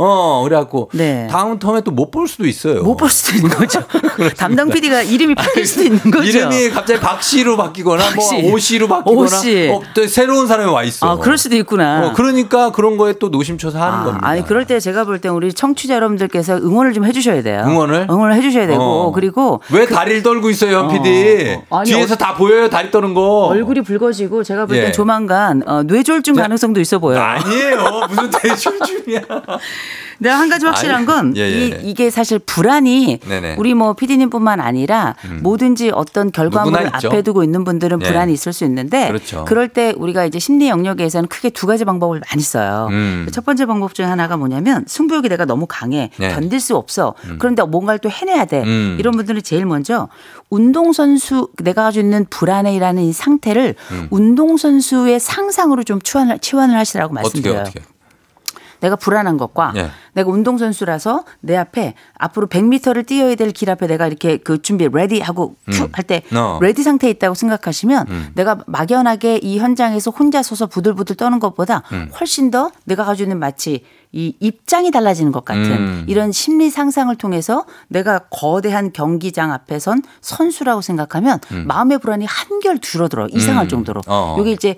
[0.00, 1.26] 어 그래갖고 네.
[1.30, 3.82] 다음 텀에 또 못 볼 수도 있어요 못 볼 수도 있는 거죠.
[4.36, 6.24] 담당 PD가 이름이 바뀔 수도 있는 거죠.
[6.28, 8.42] 이름이 갑자기 박씨로 바뀌거나 박씨.
[8.42, 9.68] 뭐 오씨로 바뀌거나 오씨.
[9.72, 12.06] 어, 또 새로운 사람이 와 있어 아, 그럴 수도 있구나.
[12.08, 14.26] 어, 그러니까 그런 거에 또 노심초사하는 아, 겁니다.
[14.26, 17.64] 아니 그럴 때 제가 볼 때 우리 청취자 여러분들께서 응원을 좀 해주셔야 돼요.
[17.66, 18.06] 응원을?
[18.10, 19.12] 응원을 해주셔야 되고 어.
[19.12, 20.88] 그리고 왜 다리를 떨고 있어요, 현 어.
[20.88, 21.58] PD?
[21.70, 23.46] 아니, 뒤에서 다 보여요, 다리 떠는 거.
[23.46, 24.92] 얼굴이 붉어지고 제가 볼땐 예.
[24.92, 27.20] 조만간 어, 뇌졸중 가능성도 있어 보여요.
[27.20, 28.06] 아니에요.
[28.08, 29.20] 무슨 대출중이야.
[30.18, 31.80] 내가 한 가지 확실한 건 예, 예.
[31.82, 33.56] 이, 게 사실 불안이 네네.
[33.58, 35.40] 우리 뭐 PD님뿐만 아니라 음.
[35.42, 36.90] 뭐든지 어떤 결과물을.
[36.92, 38.06] 앞에 두고 있는 분들은 예.
[38.06, 39.44] 불안이 있을 수 있는데 그렇죠.
[39.48, 42.88] 럴때 우리가 이제 심리 영역에서는 크게 두 가지 방법을 많이 써요.
[42.90, 43.26] 음.
[43.32, 46.28] 첫 번째 방법 중에 하나가 뭐냐면 승부욕이 내가 너무 강해 네.
[46.32, 48.96] 견딜 수 없어 그런데 뭔가를 또 해내야 돼 음.
[48.98, 50.08] 이런 분들은 제일 먼저
[50.50, 54.08] 운동선수 내가 가지고 있는 불안해라는 이 상태를 음.
[54.10, 57.60] 운동선수의 상상으로 좀 치환을, 치환을 하시라고 어떻게, 말씀드려요.
[57.60, 57.80] 어떻게.
[58.80, 59.90] 내가 불안한 것과 예.
[60.12, 65.20] 내가 운동선수라서 내 앞에 앞으로 100m를 뛰어야 될 길 앞에 내가 이렇게 그 준비 ready
[65.20, 65.88] 하고 큐 음.
[65.92, 66.58] 할때 어.
[66.60, 68.28] ready 상태에 있다고 생각하시면 음.
[68.34, 72.10] 내가 막연하게 이 현장에서 혼자 서서 부들부들 떠는 것보다 음.
[72.20, 76.04] 훨씬 더 내가 가지고 있는 마치 이 입장이 달라지는 것 같은 음.
[76.08, 81.64] 이런 심리 상상을 통해서 내가 거대한 경기장 앞에선 선수라고 생각하면 음.
[81.66, 83.68] 마음의 불안이 한결 줄어들어 이상할 음.
[83.68, 84.36] 정도로 어.
[84.40, 84.76] 이게 이제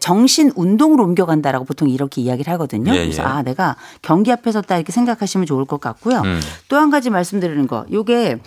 [0.00, 2.92] 정신 운동으로 옮겨간다라고 보통 이렇게 이야기를 하거든요.
[2.94, 3.26] 예, 그래서 예.
[3.26, 6.20] 아 내가 경기 앞에 섰다 이렇게 생각하시면 좋을 것 같고요.
[6.22, 6.40] 음.
[6.68, 8.40] 또한 가지 말씀드리는 거 요게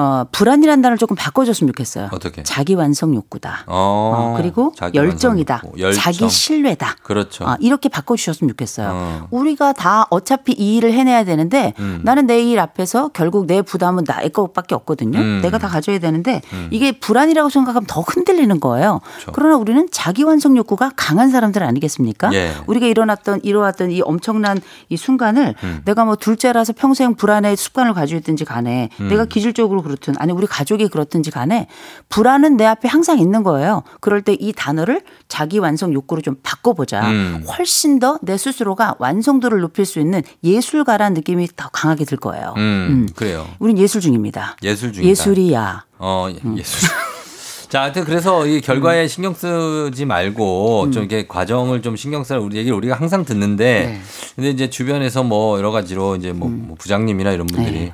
[0.00, 2.08] 어, 불안이라는 단어를 조금 바꿔줬으면 좋겠어요.
[2.12, 2.42] 어떻게?
[2.42, 3.64] 자기 완성 욕구다.
[3.66, 5.62] 어, 어, 그리고 자기 열정이다.
[5.78, 6.02] 열정.
[6.02, 6.96] 자기 신뢰다.
[7.02, 7.46] 그렇죠.
[7.46, 8.88] 아, 이렇게 바꿔주셨으면 좋겠어요.
[8.92, 9.28] 어.
[9.30, 12.00] 우리가 다 어차피 이 일을 해내야 되는데 음.
[12.02, 15.18] 나는 내 일 앞에서 결국 내 부담은 나의 것밖에 없거든요.
[15.18, 15.40] 음.
[15.42, 16.68] 내가 다 가져야 되는데 음.
[16.70, 19.00] 이게 불안이라고 생각하면 더 흔들리는 거예요.
[19.04, 19.32] 그렇죠.
[19.34, 22.32] 그러나 우리는 자기 완성 욕구가 강한 사람들 아니겠습니까?
[22.32, 22.52] 예.
[22.66, 25.82] 우리가 일어났던 이뤄왔던 이 엄청난 이 순간을 음.
[25.84, 29.08] 내가 뭐 둘째라서 평생 불안의 습관을 가지고 있든지 간에 음.
[29.08, 31.66] 내가 기질적으로 그렇든 아니 우리 가족이 그렇든지 간에
[32.08, 33.82] 불안은 내 앞에 항상 있는 거예요.
[34.00, 37.10] 그럴 때 이 단어를 자기 완성 욕구로 좀 바꿔보자.
[37.10, 37.44] 음.
[37.48, 42.54] 훨씬 더 내 스스로가 완성도를 높일 수 있는 예술가라는 느낌이 더 강하게 들 거예요.
[42.56, 43.46] 음, 그래요.
[43.58, 44.56] 우린 예술 중입니다.
[44.62, 45.10] 예술 중이다.
[45.10, 45.84] 예술이야.
[45.98, 46.88] 어, 예술.
[47.70, 52.56] 자, 하여튼 그래서 이 결과에 신경 쓰지 말고 좀 이렇게 과정을 좀 신경 쓰라 우리
[52.56, 54.00] 얘기를 우리가 항상 듣는데 네.
[54.34, 57.92] 근데 이제 주변에서 뭐 여러 가지로 이제 뭐, 뭐 부장님이나 이런 분들이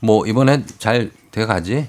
[0.00, 1.88] 뭐 이번에 잘 돼가지?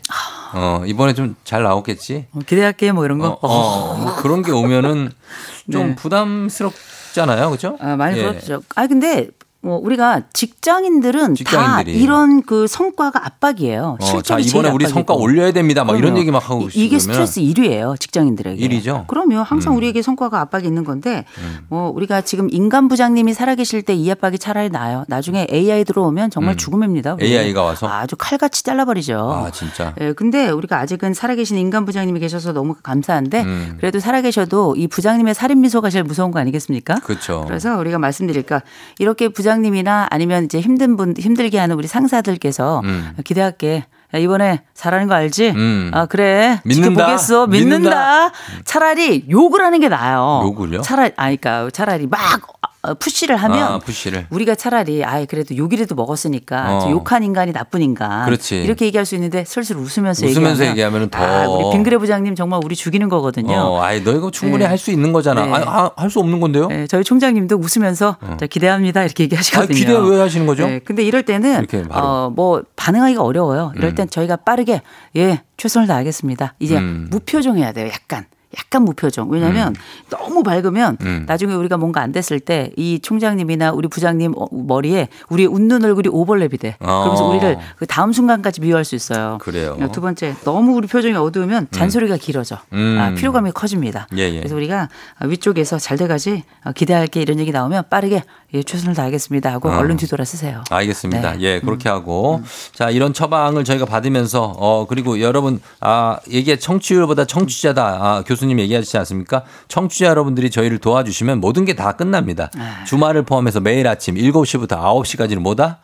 [0.53, 2.25] 어, 이번에 좀 잘 나오겠지?
[2.33, 3.29] 어, 기대할게 뭐 이런 거.
[3.29, 5.11] 어, 어, 뭐 그런 게 오면은
[5.71, 5.95] 좀 네.
[5.95, 7.49] 부담스럽잖아요.
[7.51, 7.77] 그죠?
[7.79, 8.23] 아, 많이 예.
[8.23, 8.61] 그렇죠.
[8.75, 9.29] 아 근데
[9.61, 11.93] 뭐 우리가 직장인들은 직장인들이.
[11.97, 13.97] 다 이런 그 성과가 압박이에요.
[13.99, 14.89] 어, 자, 이번에 우리 압박이고.
[14.89, 15.83] 성과 올려야 됩니다.
[15.83, 16.19] 막 이런 그럼요.
[16.19, 17.99] 얘기 막 하고 이- 이게 스트레스 1위예요.
[17.99, 18.63] 직장인들에게.
[18.63, 19.05] 일이죠?
[19.07, 19.41] 그럼요.
[19.41, 19.77] 항상 음.
[19.77, 21.25] 우리에게 성과가 압박이 있는 건데
[21.69, 25.05] 뭐 우리가 지금 인간 부장님이 살아계실 때 이 압박이 차라리 나아요.
[25.07, 26.57] 나중에 AI 들어오면 정말 음.
[26.57, 27.15] 죽음입니다.
[27.15, 27.25] 우리.
[27.25, 29.17] AI가 와서 아주 칼같이 잘라버리죠.
[29.47, 29.93] 아, 진짜.
[29.99, 33.75] 예, 근데 우리가 아직은 살아계신 인간 부장님이 계셔서 너무 감사한데 음.
[33.79, 36.95] 그래도 살아계셔도 이 부장님의 살인 미소가 제일 무서운 거 아니겠습니까?
[36.99, 37.43] 그렇죠.
[37.47, 38.61] 그래서 우리가 말씀드릴까
[38.99, 43.13] 이렇게 부장 님이나 아니면 이제 힘든 분 힘들게 하는 우리 상사들께서 음.
[43.23, 43.85] 기대할게.
[44.13, 45.49] 야, 이번에 잘하는 거 알지?
[45.49, 45.91] 음.
[45.93, 46.89] 아 그래 믿는다.
[46.89, 47.77] 지켜보겠어 믿는다.
[47.77, 48.31] 믿는다.
[48.63, 50.41] 차라리 욕을 하는 게 나아요.
[50.45, 50.81] 욕을요?
[50.81, 52.56] 차라리 아니까 차라리 막 어,
[52.95, 54.27] 푸시를 하면 아, 푸시를.
[54.29, 56.79] 우리가 차라리 아예 그래도 욕이라도 먹었으니까 어.
[56.81, 58.61] 저 욕한 인간이 나쁜 인간 그렇지.
[58.61, 61.19] 이렇게 얘기할 수 있는데 슬슬 웃으면서 웃으면서 얘기하면, 더.
[61.23, 63.53] 아, 우리 빙그레 부장님 정말 우리 죽이는 거거든요.
[63.55, 64.69] 어, 아이, 너 이거 충분히 네.
[64.69, 65.45] 할수 있는 거잖아.
[65.45, 65.51] 네.
[65.65, 66.67] 아, 할수 없는 건데요?
[66.67, 69.75] 네, 저희 총장님도 웃으면서 자, 기대합니다 이렇게 얘기하시거든요.
[69.75, 70.67] 아, 기대 왜 하시는 거죠?
[70.67, 71.65] 네, 근데 이럴 때는.
[71.91, 73.71] 어, 뭐 반응하기가 어려워요.
[73.75, 73.95] 이럴 음.
[73.95, 74.81] 땐 저희가 빠르게
[75.15, 76.55] 예 최선을 다하겠습니다.
[76.59, 77.07] 이제 음.
[77.09, 77.89] 무표정해야 돼요.
[77.91, 78.25] 약간.
[78.57, 79.29] 약간 무표정.
[79.29, 79.75] 왜냐하면
[80.09, 81.25] 너무 밝으면 음.
[81.27, 86.09] 나중에 우리가 뭔가 안 됐을 때 이 총장님이나 우리 부장님 어, 머리에 우리 웃는 얼굴이
[86.09, 86.75] 오버랩이 돼.
[86.79, 87.29] 그러면서 어.
[87.29, 89.37] 우리를 그 다음 순간까지 미워할 수 있어요.
[89.41, 89.77] 그래요.
[89.91, 92.57] 두 번째, 너무 우리 표정이 어두우면 잔소리가 길어져.
[92.73, 92.97] 음.
[92.99, 94.07] 아, 피로감이 커집니다.
[94.17, 94.37] 예, 예.
[94.39, 94.89] 그래서 우리가
[95.25, 98.23] 위쪽에서 잘 돼가지 어, 기대할게 이런 얘기 나오면 빠르게
[98.53, 99.75] 예, 최선을 다하겠습니다 하고 어.
[99.77, 100.63] 얼른 뒤돌아 쓰세요.
[100.69, 101.33] 알겠습니다.
[101.33, 101.41] 네.
[101.41, 102.41] 예, 그렇게 하고.
[102.73, 107.83] 자, 이런 처방을 저희가 받으면서, 어, 그리고 여러분, 아, 얘기 청취율보다 청취자다.
[107.85, 109.43] 아, 교수님 얘기하시지 않습니까?
[109.67, 112.49] 청취자 여러분들이 저희를 도와주시면 모든 게 다 끝납니다.
[112.57, 112.85] 아.
[112.85, 115.79] 주말을 포함해서 매일 아침 7시부터 9시까지는 뭐다?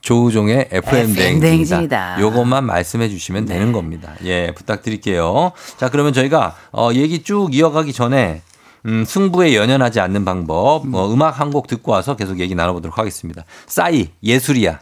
[0.00, 1.14] 조우종의 FM.
[1.40, 2.20] 대행진이다.
[2.20, 3.54] 요것만 말씀해 주시면 네.
[3.54, 4.12] 되는 겁니다.
[4.24, 5.52] 예, 부탁드릴게요.
[5.76, 8.42] 자, 그러면 저희가 어, 얘기 쭉 이어가기 전에
[8.86, 13.44] 음, 승부에 연연하지 않는 방법, 뭐 음악 한 곡 듣고 와서 계속 얘기 나눠보도록 하겠습니다.
[13.66, 14.80] 싸이, 예술이야.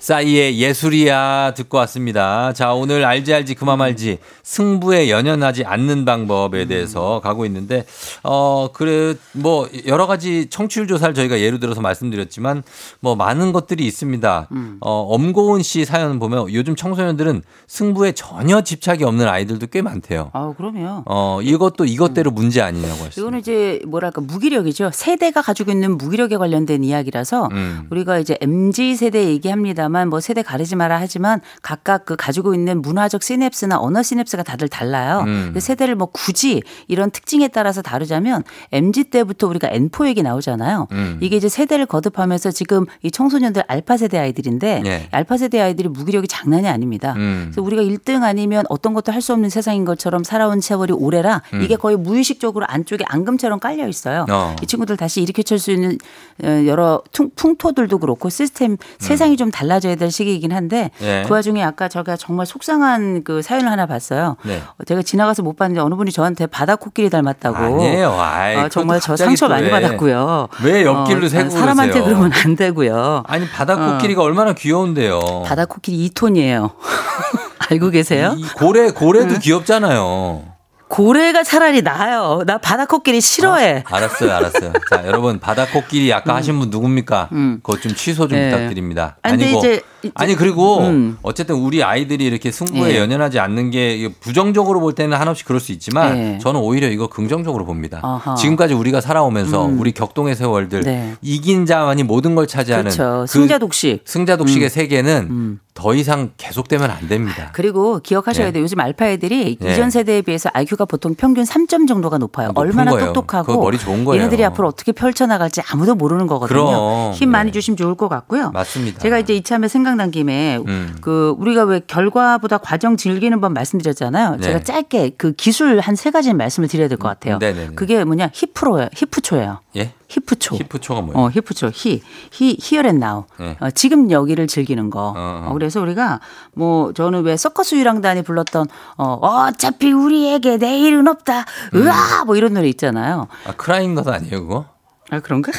[0.00, 2.52] 싸이의 예술이야 듣고 왔습니다.
[2.54, 7.84] 자, 오늘 알지 알지 그만 말지 승부에 연연하지 않는 방법에 대해서 가고 있는데
[8.22, 12.62] 어, 그래 뭐 여러 가지 청취율 조사를 저희가 예를 들어서 말씀드렸지만
[13.00, 14.48] 뭐 많은 것들이 있습니다.
[14.80, 20.30] 어, 엄고은 씨 사연 보면 요즘 청소년들은 승부에 전혀 집착이 없는 아이들도 꽤 많대요.
[20.32, 21.04] 아, 그럼요.
[21.06, 23.10] 어, 이것도 이것대로 문제 아니냐고 했어요.
[23.18, 24.90] 이거는 이제 뭐랄까 무기력이죠.
[24.94, 27.86] 세대가 가지고 있는 무기력에 관련된 이야기라서 음.
[27.90, 32.82] 우리가 이제 MZ 세대 얘기합니다 만 뭐 세대 가리지 마라 하지만 각각 그 가지고 있는
[32.82, 35.20] 문화적 시냅스나 언어 시냅스가 다들 달라요.
[35.26, 35.42] 음.
[35.46, 38.42] 근데 세대를 뭐 굳이 이런 특징에 따라서 다루자면
[38.72, 40.88] MZ 때부터 우리가 N4 얘기 나오잖아요.
[40.92, 41.18] 음.
[41.20, 45.08] 이게 이제 세대를 거듭하면서 지금 이 청소년들 알파 세대 아이들인데 예.
[45.12, 47.14] 알파 세대 아이들이 무기력이 장난이 아닙니다.
[47.16, 47.50] 음.
[47.52, 51.62] 그래서 우리가 1등 아니면 어떤 것도 할 수 없는 세상인 것처럼 살아온 세월이 오래라 음.
[51.62, 54.24] 이게 거의 무의식적으로 안쪽에 앙금처럼 깔려 있어요.
[54.30, 54.56] 어.
[54.62, 55.98] 이 친구들 다시 일으켜 칠수 있는
[56.42, 61.24] 어, 여러 퉁- 풍토들도 그렇고 시스템 세상이 좀 달라져 달라져야 될 시기이긴 한데 예.
[61.26, 64.36] 그 와중에 아까 제가 정말 속상한 그 사연을 하나 봤어요.
[64.44, 64.62] 네.
[64.78, 67.56] 어, 제가 지나가서 못 봤는데 어느 분이 저한테 바다 코끼리 닮았다고.
[67.56, 68.12] 아니에요.
[68.20, 69.70] 아이, 어, 정말 저 상처 또 많이 왜.
[69.70, 70.48] 받았고요.
[70.62, 72.04] 왜 옆길로 어, 새고 사람한테 그러세요?
[72.04, 73.24] 그러면 안 되고요.
[73.26, 75.42] 아니 바다 코끼리가 얼마나 귀여운데요.
[75.46, 76.70] 바다 코끼리 2톤이에요.
[77.70, 78.34] 알고 계세요?
[78.36, 80.42] 이 고래 고래도 귀엽잖아요.
[80.90, 82.42] 고래가 차라리 나아요.
[82.46, 83.84] 나 바다 코끼리 싫어해.
[83.86, 84.72] 알았어요, 알았어요.
[84.90, 87.28] 자, 여러분 바다 코끼리 아까 하신 분 누굽니까?
[87.62, 88.40] 그거 좀 취소 좀 음.
[88.42, 88.50] 네.
[88.50, 89.16] 부탁드립니다.
[89.22, 89.82] 아니, 아니고 이제-
[90.14, 91.18] 아니 그리고 음.
[91.22, 92.98] 어쨌든 우리 아이들이 이렇게 승부에 예.
[92.98, 96.38] 연연하지 않는 게 부정적으로 볼 때는 한없이 그럴 수 있지만 예.
[96.38, 98.00] 저는 오히려 이거 긍정적으로 봅니다.
[98.02, 98.34] 아하.
[98.34, 99.80] 지금까지 우리가 살아오면서 음.
[99.80, 101.14] 우리 격동의 세월들 네.
[101.22, 103.26] 이긴 자만이 모든 걸 차지하는 그렇죠.
[103.26, 104.02] 그 승자 독식.
[104.04, 104.68] 승자 독식의 음.
[104.68, 107.50] 세계는 더 이상 계속되면 안 됩니다.
[107.52, 108.52] 그리고 기억하셔야 예.
[108.52, 108.62] 돼요.
[108.64, 109.72] 요즘 알파 애들이 예.
[109.72, 112.48] 이전 세대에 비해서 IQ가 보통 평균 3점 정도가 높아요.
[112.48, 113.12] 높은 얼마나 거예요.
[113.12, 114.20] 똑똑하고 머리 좋은 거예요.
[114.20, 116.58] 얘네들이 앞으로 어떻게 펼쳐나갈지 아무도 모르는 거거든요.
[116.58, 117.12] 그럼.
[117.14, 118.50] 힘 많이 주시면 좋을 것 같고요.
[118.50, 118.98] 맞습니다.
[118.98, 120.96] 제가 이제 이참에 생각 난 김에 음.
[121.00, 124.36] 그 우리가 왜 결과보다 과정 즐기는 법 말씀드렸잖아요.
[124.36, 124.42] 네.
[124.42, 127.38] 제가 짧게 그 기술 한 세 가지 말씀을 드려야 될 것 같아요.
[127.38, 127.74] 네네네.
[127.74, 128.88] 그게 뭐냐 히프로예요.
[128.94, 129.60] 히프초예요.
[129.76, 129.92] 예?
[130.08, 130.56] 히프초.
[130.56, 131.18] 히프초가 뭐예요?
[131.26, 131.68] 어, 히프초.
[131.74, 132.02] 히,
[132.32, 133.24] 히, 히어 앤 나우.
[133.38, 133.56] 네.
[133.60, 135.12] 어, 지금 여기를 즐기는 거.
[135.16, 135.46] 어.
[135.48, 136.20] 어, 그래서 우리가
[136.54, 141.44] 뭐 저는 왜 서커스 유랑단이 불렀던 어, 어차피 우리에게 내일은 없다.
[141.74, 141.86] 음.
[141.86, 142.24] 으아!
[142.24, 143.28] 뭐 이런 노래 있잖아요.
[143.46, 144.64] 아, 크라잉 넛 아니에요, 그거?
[145.10, 145.52] 아, 그런가?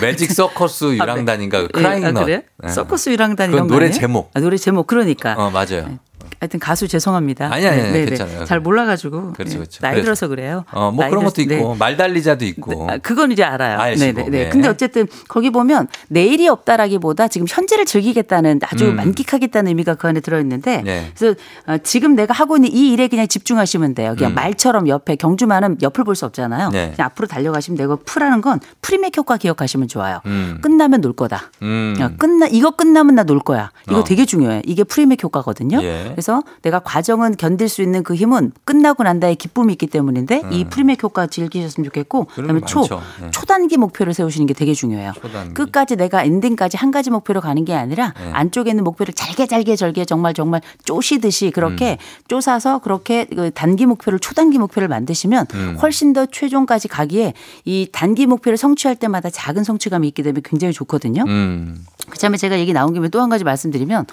[0.00, 1.62] 매직 서커스 유랑단인가?
[1.62, 2.12] 그 크라잉 아?
[2.24, 2.44] 네.
[2.68, 4.00] 서커스 유랑단 그건 이런 거 노래 아니에요?
[4.00, 4.30] 제목.
[4.34, 4.86] 아, 노래 제목.
[4.86, 5.34] 그러니까.
[5.34, 5.98] 어, 맞아요.
[6.40, 7.52] 하여튼 가수 죄송합니다.
[7.52, 8.06] 아니, 아니, 아니, 네, 네.
[8.06, 8.44] 괜찮아요.
[8.44, 9.32] 잘 몰라가지고.
[9.34, 9.56] 그렇죠, 네.
[9.58, 9.80] 그렇죠.
[9.82, 10.04] 나이 그래서.
[10.04, 10.64] 들어서 그래요.
[10.72, 11.78] 어, 뭐 그런 것도 있고, 네.
[11.78, 12.90] 말달리자도 있고.
[12.90, 13.78] 아, 그건 이제 알아요.
[13.78, 14.30] 아시고, 네네.
[14.30, 14.44] 네.
[14.44, 14.50] 네.
[14.50, 18.96] 근데 어쨌든 거기 보면 내일이 없다라기보다 지금 현재를 즐기겠다는 아주 음.
[18.96, 21.12] 만끽하겠다는 의미가 그 안에 들어있는데 네.
[21.16, 21.34] 그래서
[21.66, 24.14] 어, 지금 내가 하고 있는 이 일에 그냥 집중하시면 돼요.
[24.16, 24.34] 그냥 음.
[24.34, 26.70] 말처럼 옆에 경주마는 옆을 볼 수 없잖아요.
[26.70, 26.92] 네.
[26.96, 30.20] 그냥 앞으로 달려가시면 되고 프라는 건 프리맥 효과 기억하시면 좋아요.
[30.26, 30.58] 음.
[30.62, 31.52] 끝나면 놀 거다.
[31.62, 31.94] 음.
[32.00, 33.70] 야, 끝나 이거 끝나면 나 놀 거야.
[33.88, 34.04] 이거 어.
[34.04, 34.62] 되게 중요해.
[34.64, 35.82] 이게 프리맥 효과거든요.
[35.82, 36.14] 예.
[36.18, 40.64] 그래서 내가 과정은 견딜 수 있는 그 힘은 끝나고 난 다음의 기쁨이 있기 때문인데 이
[40.64, 42.82] 프리맥 효과 즐기셨으면 좋겠고 그다음에 초.
[43.20, 43.30] 네.
[43.30, 45.12] 초단기 목표를 세우시는 게 되게 중요해요.
[45.14, 45.54] 초단기.
[45.54, 48.32] 끝까지 내가 ending까지 한 가지 목표로 가는 게 아니라 네.
[48.32, 51.96] 안쪽에 있는 목표를 잘게 잘게 절게 정말 정말 쪼시듯이 그렇게 음.
[52.26, 55.76] 쪼사서 그렇게 그 단기 목표를 초단기 목표를 만드시면 음.
[55.80, 57.32] 훨씬 더 최종까지 가기에
[57.64, 61.22] 이 단기 목표를 성취할 때마다 작은 성취감이 있기 때문에 굉장히 좋거든요.
[61.28, 61.86] 음.
[62.10, 64.06] 그다음에 제가 얘기 나온 김에 또 한 가지 말씀드리면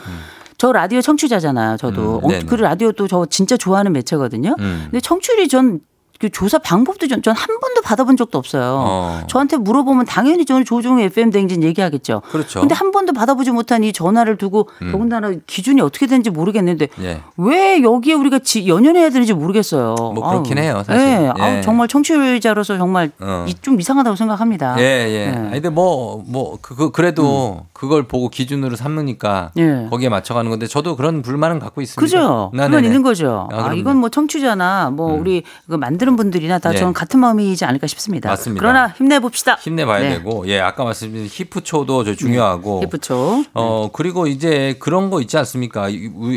[0.57, 1.77] 저 라디오 청취자잖아요.
[1.77, 2.39] 저도 음, 어.
[2.47, 4.55] 그 라디오도 저 진짜 좋아하는 매체거든요.
[4.59, 4.81] 음.
[4.85, 5.81] 근데 청취율이 전
[6.19, 8.77] 그 조사 방법도 전 한 번도 받아본 적도 없어요.
[8.87, 9.21] 어.
[9.27, 12.21] 저한테 물어보면 당연히 저는 조종의 FM 댕진 얘기하겠죠.
[12.31, 12.59] 그렇죠.
[12.61, 14.91] 근데 한 번도 받아보지 못한 이 전화를 두고 음.
[14.91, 17.21] 더군다나 기준이 어떻게 되는지 모르겠는데 예.
[17.37, 19.95] 왜 여기에 우리가 지, 연연해야 되는지 모르겠어요.
[19.97, 20.63] 뭐 그렇긴 아우.
[20.63, 21.03] 해요, 사실.
[21.05, 21.61] 네, 아우, 예.
[21.61, 23.45] 정말 청취자로서 정말 어.
[23.47, 24.75] 이- 좀 이상하다고 생각합니다.
[24.79, 25.31] 예, 예.
[25.31, 25.37] 네.
[25.37, 29.87] 아니, 근데 뭐, 뭐, 그, 그, 그래도 그걸 보고 기준으로 삼으니까 예.
[29.89, 31.99] 거기에 맞춰가는 건데 저도 그런 불만은 갖고 있습니다.
[32.01, 32.51] 그죠?
[32.53, 33.03] 네, 그건 네, 있는 네.
[33.03, 33.49] 거죠.
[33.51, 33.73] 아, 아.
[33.73, 36.77] 이건 뭐 청취자나 뭐 우리 그 만 드는 분들이나 다 네.
[36.77, 38.29] 저는 같은 마음이지 않을까 싶습니다.
[38.29, 38.61] 맞습니다.
[38.61, 39.55] 그러나 힘내봅시다.
[39.55, 40.09] 힘내봐야 네.
[40.09, 42.83] 되고, 예, 아까 말씀드린 히프초도 저 중요하고.
[42.83, 43.45] 히프초.
[43.53, 45.87] 어, 그리고 이제 그런 거 있지 않습니까?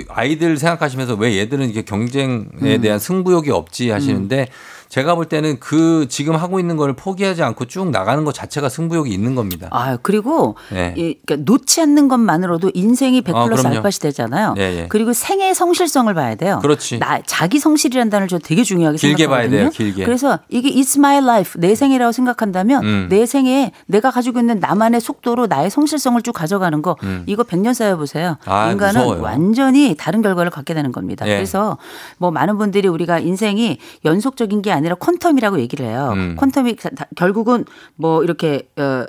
[0.08, 2.80] 아이들 생각하시면서 왜 얘들은 이렇게 경쟁에 음.
[2.80, 4.48] 대한 승부욕이 없지 하시는데
[4.88, 9.10] 제가 볼 때는 그 지금 하고 있는 걸 포기하지 않고 쭉 나가는 것 자체가 승부욕이
[9.12, 9.68] 있는 겁니다.
[9.70, 10.94] 아 그리고 네.
[10.96, 13.76] 이, 그러니까 놓지 않는 것만으로도 인생이 100 아, 플러스 그럼요.
[13.76, 14.54] 알파 시대잖아요.
[14.58, 14.86] 예, 예.
[14.88, 16.58] 그리고 생의 성실성을 봐야 돼요.
[16.62, 16.98] 그렇지.
[16.98, 19.60] 나 자기 성실이라는 단어를 저 되게 중요하게 길게 봐야 생각하거든요.
[19.60, 20.04] 돼요, 길게.
[20.04, 23.06] 그래서 이게 it's my life 내 생이라고 생각한다면 음.
[23.10, 27.24] 내 생에 내가 가지고 있는 나만의 속도로 나의 성실성을 쭉 가져가는 거 음.
[27.26, 28.36] 이거 100년 쌓여 보세요.
[28.46, 29.22] 아, 인간은 무서워요.
[29.22, 31.26] 완전히 다른 결과를 갖게 되는 겁니다.
[31.28, 31.34] 예.
[31.34, 31.76] 그래서
[32.16, 36.12] 뭐 많은 분들이 우리가 인생이 연속적인 게 아니라 퀀텀이라고 얘기를 해요.
[36.14, 36.36] 음.
[36.38, 37.64] 퀀텀이 다- 결국은
[37.96, 39.04] 뭐 이렇게 어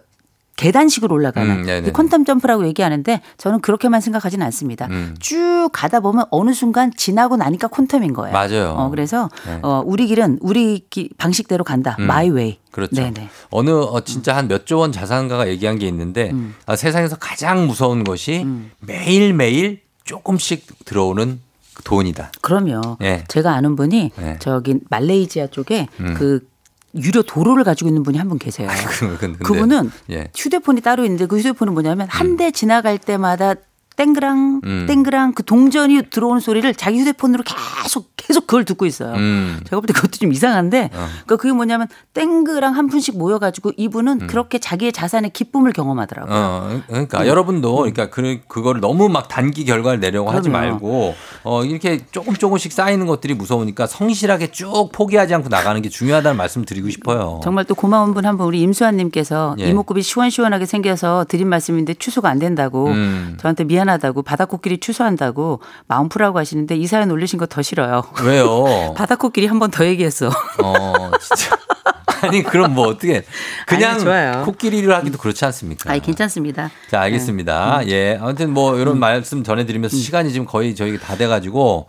[0.58, 4.88] 계단식으로 올라가는 음, 퀀텀 점프라고 얘기하는데 저는 그렇게만 생각하지는 않습니다.
[4.88, 5.16] 음.
[5.20, 8.34] 쭉 가다 보면 어느 순간 지나고 나니까 퀀텀인 거예요.
[8.34, 8.76] 맞아요.
[8.78, 9.60] 어, 그래서 네.
[9.64, 11.96] 어, 우리 길은 우리 기- 방식대로 간다.
[12.00, 12.04] 음.
[12.04, 12.58] My way.
[12.72, 12.94] 그렇죠.
[13.02, 13.30] 네네.
[13.52, 16.54] 어느 어, 진짜 한 몇 조 원 자산가가 얘기한 게 있는데 음.
[16.66, 18.46] 아, 세상에서 가장 무서운 것이
[18.82, 21.40] 매일 매일 조금씩 들어오는
[21.84, 22.32] 돈이다.
[22.42, 22.98] 그럼요.
[23.02, 23.24] 예.
[23.28, 24.38] 제가 아는 분이 네.
[24.40, 26.14] 저기 말레이시아 쪽에 음.
[26.18, 26.48] 그
[26.96, 28.68] 유료 도로를 가지고 있는 분이 한 분 계세요.
[29.00, 30.32] 그- 근데- 그분은 예.
[30.36, 33.56] 휴대폰이 따로 있는데 그 휴대폰은 뭐냐면 한 대 지나갈 때마다
[34.04, 34.86] 땡그랑 음.
[34.88, 37.44] 땡그랑 그 동전이 들어오는 소리를 자기 휴대폰으로
[37.84, 39.14] 계속 계속 그걸 듣고 있어요.
[39.16, 39.60] 음.
[39.66, 41.08] 제가 볼 때 그것도 좀 이상한데 어.
[41.26, 46.34] 그러니까 그게 뭐냐면 땡그랑 한 푼씩 모여가지고 이분은 그렇게 자기의 자산의 기쁨을 경험하더라고요.
[46.34, 46.40] 음.
[46.78, 47.28] 어, 그러니까 음.
[47.28, 50.50] 여러분도 그러니까 그 그거를 너무 막 단기 결과를 내려고 하지.
[50.50, 56.38] 말고 어 이렇게 조금 조금씩 쌓이는 것들이 무서우니까 성실하게 쭉 포기하지 않고 나가는 게 중요하다는
[56.38, 57.42] 말씀 드리고 싶어요.
[57.44, 59.70] 정말 또 고마운 분 한 분 우리 임수환님께서 예.
[59.70, 63.36] 이목구비 시원시원하게 생겨서 드린 말씀인데 취소가 안 된다고 음.
[63.40, 68.04] 저한테 미안한 미안하다고 바다코끼리 취소한다고 마음 풀라고 하시는데 이 사연 올리신 거 더 싫어요.
[68.24, 68.94] 왜요?
[68.96, 70.28] 바다코끼리 한 번 더 얘기했어.
[70.64, 71.58] 어, 진짜.
[72.22, 73.24] 아니, 그럼 뭐 어떻게.
[73.66, 74.44] 그냥 아니.
[74.46, 75.90] 코끼리를 하기도 그렇지 않습니까?
[75.90, 76.70] 아니 괜찮습니다.
[76.92, 77.88] 자, 알겠습니다.
[77.88, 78.18] 예.
[78.22, 81.86] 아무튼 뭐 이런 말씀 전해드리면서 시간이 지금 거의 저희 다 돼가지고,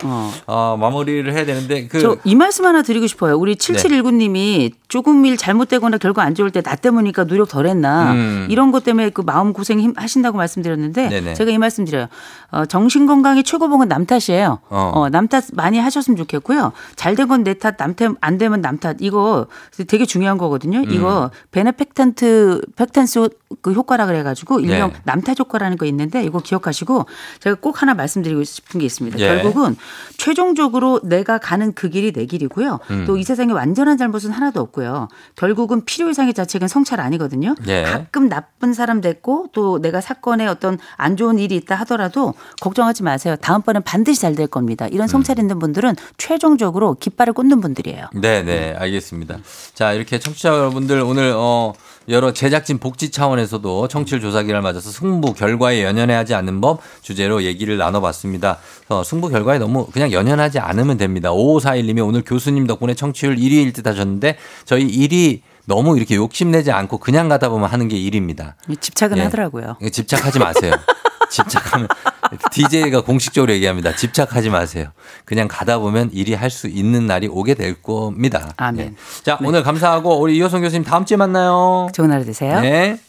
[0.47, 0.77] 어.
[0.79, 1.99] 마무리를 해야 되는데, 그.
[1.99, 3.37] 저이 말씀 하나 드리고 싶어요.
[3.37, 8.47] 우리 7719님이 조금 일 잘못되거나 결과 안 좋을 때 나 때문이니까 노력 덜 했나 음.
[8.49, 11.33] 이런 것 때문에 그 마음 고생 힘 하신다고 말씀드렸는데 네네.
[11.33, 12.07] 제가 이 말씀 드려요.
[12.51, 14.59] 어, 정신 건강의 최고봉은 남 탓이에요.
[14.69, 14.91] 어.
[14.93, 16.71] 어, 남탓 많이 하셨으면 좋겠고요.
[16.95, 18.97] 잘 된 건 내 탓, 남 탓 안 되면 남 탓.
[18.99, 19.47] 이거
[19.85, 20.79] 되게 중요한 거거든요.
[20.79, 20.91] 음.
[20.91, 23.29] 이거 베네펙탄트 펙탄스
[23.61, 24.99] 그 효과라 그래가지고 일명 네.
[25.03, 27.05] 남탓 효과라는 거 있는데 이거 기억하시고
[27.39, 29.19] 제가 꼭 하나 말씀드리고 싶은 게 있습니다.
[29.19, 29.27] 예.
[29.27, 29.75] 결국은
[30.17, 32.79] 최종적으로 내가 가는 그 길이 내 길이고요.
[32.89, 33.05] 음.
[33.05, 35.07] 또이 세상에 완전한 잘못은 하나도 없고요.
[35.35, 37.55] 결국은 필요 이상의 자책은 성찰 아니거든요.
[37.67, 37.83] 예.
[37.83, 43.35] 가끔 나쁜 사람 됐고 또 내가 사건에 어떤 안 좋은 일이 있다 하더라도 걱정하지 마세요.
[43.39, 44.87] 다음번엔 반드시 잘 될 겁니다.
[44.87, 48.07] 이런 성찰 있는 분들은 최종적으로 깃발을 꽂는 분들이에요.
[48.13, 49.39] 네, 네, 알겠습니다.
[49.73, 51.73] 자, 이렇게 청취자 여러분들 오늘 어
[52.09, 57.77] 여러 제작진 복지 차원에서도 청취율 조사 기를 맞아서 승부 결과에 연연해하지 않는 법 주제로 얘기를
[57.77, 58.57] 나눠봤습니다.
[58.89, 61.29] 어, 승부 결과에 너무 그냥 연연하지 않으면 됩니다.
[61.31, 67.29] 5541님이 오늘 교수님 덕분에 청취율 1위일 듯 하셨는데 저희 1위 너무 이렇게 욕심내지 않고 그냥
[67.29, 68.55] 가다 보면 하는 게 일입니다.
[68.79, 69.23] 집착은 예.
[69.23, 69.77] 하더라고요.
[69.91, 70.73] 집착하지 마세요.
[71.31, 71.87] 집착하면
[72.51, 73.95] DJ가 공식적으로 얘기합니다.
[73.95, 74.91] 집착하지 마세요.
[75.25, 78.53] 그냥 가다 보면 일이 할 수 있는 날이 오게 될 겁니다.
[78.57, 78.75] 아멘.
[78.89, 78.95] 네.
[79.23, 81.87] 자, 오늘 감사하고 우리 이호성 교수님 다음 주에 만나요.
[81.93, 82.59] 좋은 하루 되세요.
[82.59, 82.99] 네.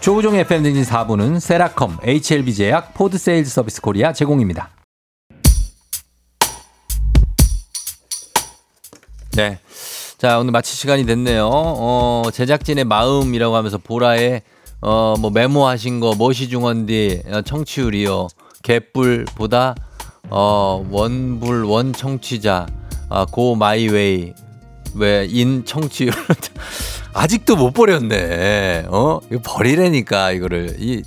[0.00, 4.68] 조우종 FM 댕진 4부는 세라컴, HLB 제약, 포드 세일즈 서비스 코리아 제공입니다.
[9.32, 9.58] 네.
[10.24, 11.50] 자, 오늘 마칠 시간이 됐네요.
[11.52, 14.40] 어, 제작진의 마음이라고 하면서 보라에
[14.80, 18.28] 어, 뭐 메모하신 거 멋이 중원디 어, 청취율이요.
[18.62, 19.74] 개뿔보다
[20.30, 22.66] 어, 원불 원 청취자
[23.10, 24.32] 아, 고 마이웨이
[24.94, 26.14] 왜 인 청취율
[27.12, 28.86] 아직도 못 버렸네.
[28.88, 29.20] 어?
[29.30, 31.02] 이거 버리라니까 이거를 이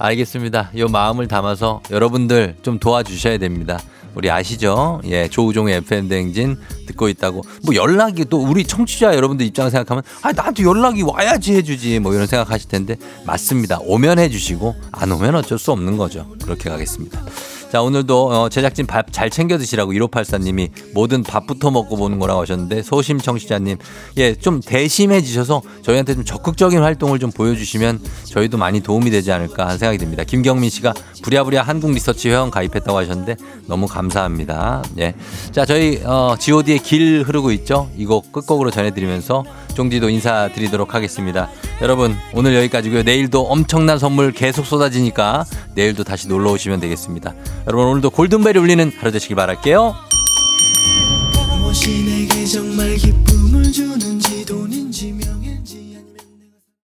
[0.00, 0.72] 알겠습니다.
[0.74, 3.78] 이 마음을 담아서 여러분들 좀 도와주셔야 됩니다.
[4.14, 5.00] 우리 아시죠?
[5.04, 6.56] 예, 조우종의 FM 대행진
[6.86, 7.42] 듣고 있다고.
[7.64, 12.26] 뭐 연락이 또 우리 청취자 여러분들 입장 생각하면 아, 나한테 연락이 와야지 해주지 뭐 이런
[12.26, 13.78] 생각하실 텐데 맞습니다.
[13.82, 16.26] 오면 해주시고 안 오면 어쩔 수 없는 거죠.
[16.42, 17.22] 그렇게 가겠습니다.
[17.70, 22.82] 자, 오늘도 어, 제작진 밥 잘 챙겨 드시라고 1584님이 뭐든 밥부터 먹고 보는 거라고 하셨는데
[22.82, 23.76] 소심 청취자님,
[24.16, 29.66] 예, 좀 대심해 지셔서 저희한테 좀 적극적인 활동을 좀 보여주시면 저희도 많이 도움이 되지 않을까
[29.66, 30.24] 하는 생각이 듭니다.
[30.24, 33.36] 김경민 씨가 부랴부랴 한국 리서치 회원 가입했다고 하셨는데
[33.66, 34.82] 너무 감사합니다.
[34.98, 35.14] 예.
[35.52, 37.90] 자, 저희 어, G.O.D의 길 흐르고 있죠?
[37.96, 39.44] 이 곡 끝곡으로 전해드리면서
[39.74, 41.50] 종디도 인사드리도록 하겠습니다.
[41.82, 43.02] 여러분, 오늘 여기까지고요.
[43.02, 45.44] 내일도 엄청난 선물 계속 쏟아지니까
[45.74, 47.34] 내일도 다시 놀러 오시면 되겠습니다.
[47.66, 49.94] 여러분, 오늘도 골든벨이 울리는 하루 되시길 바랄게요.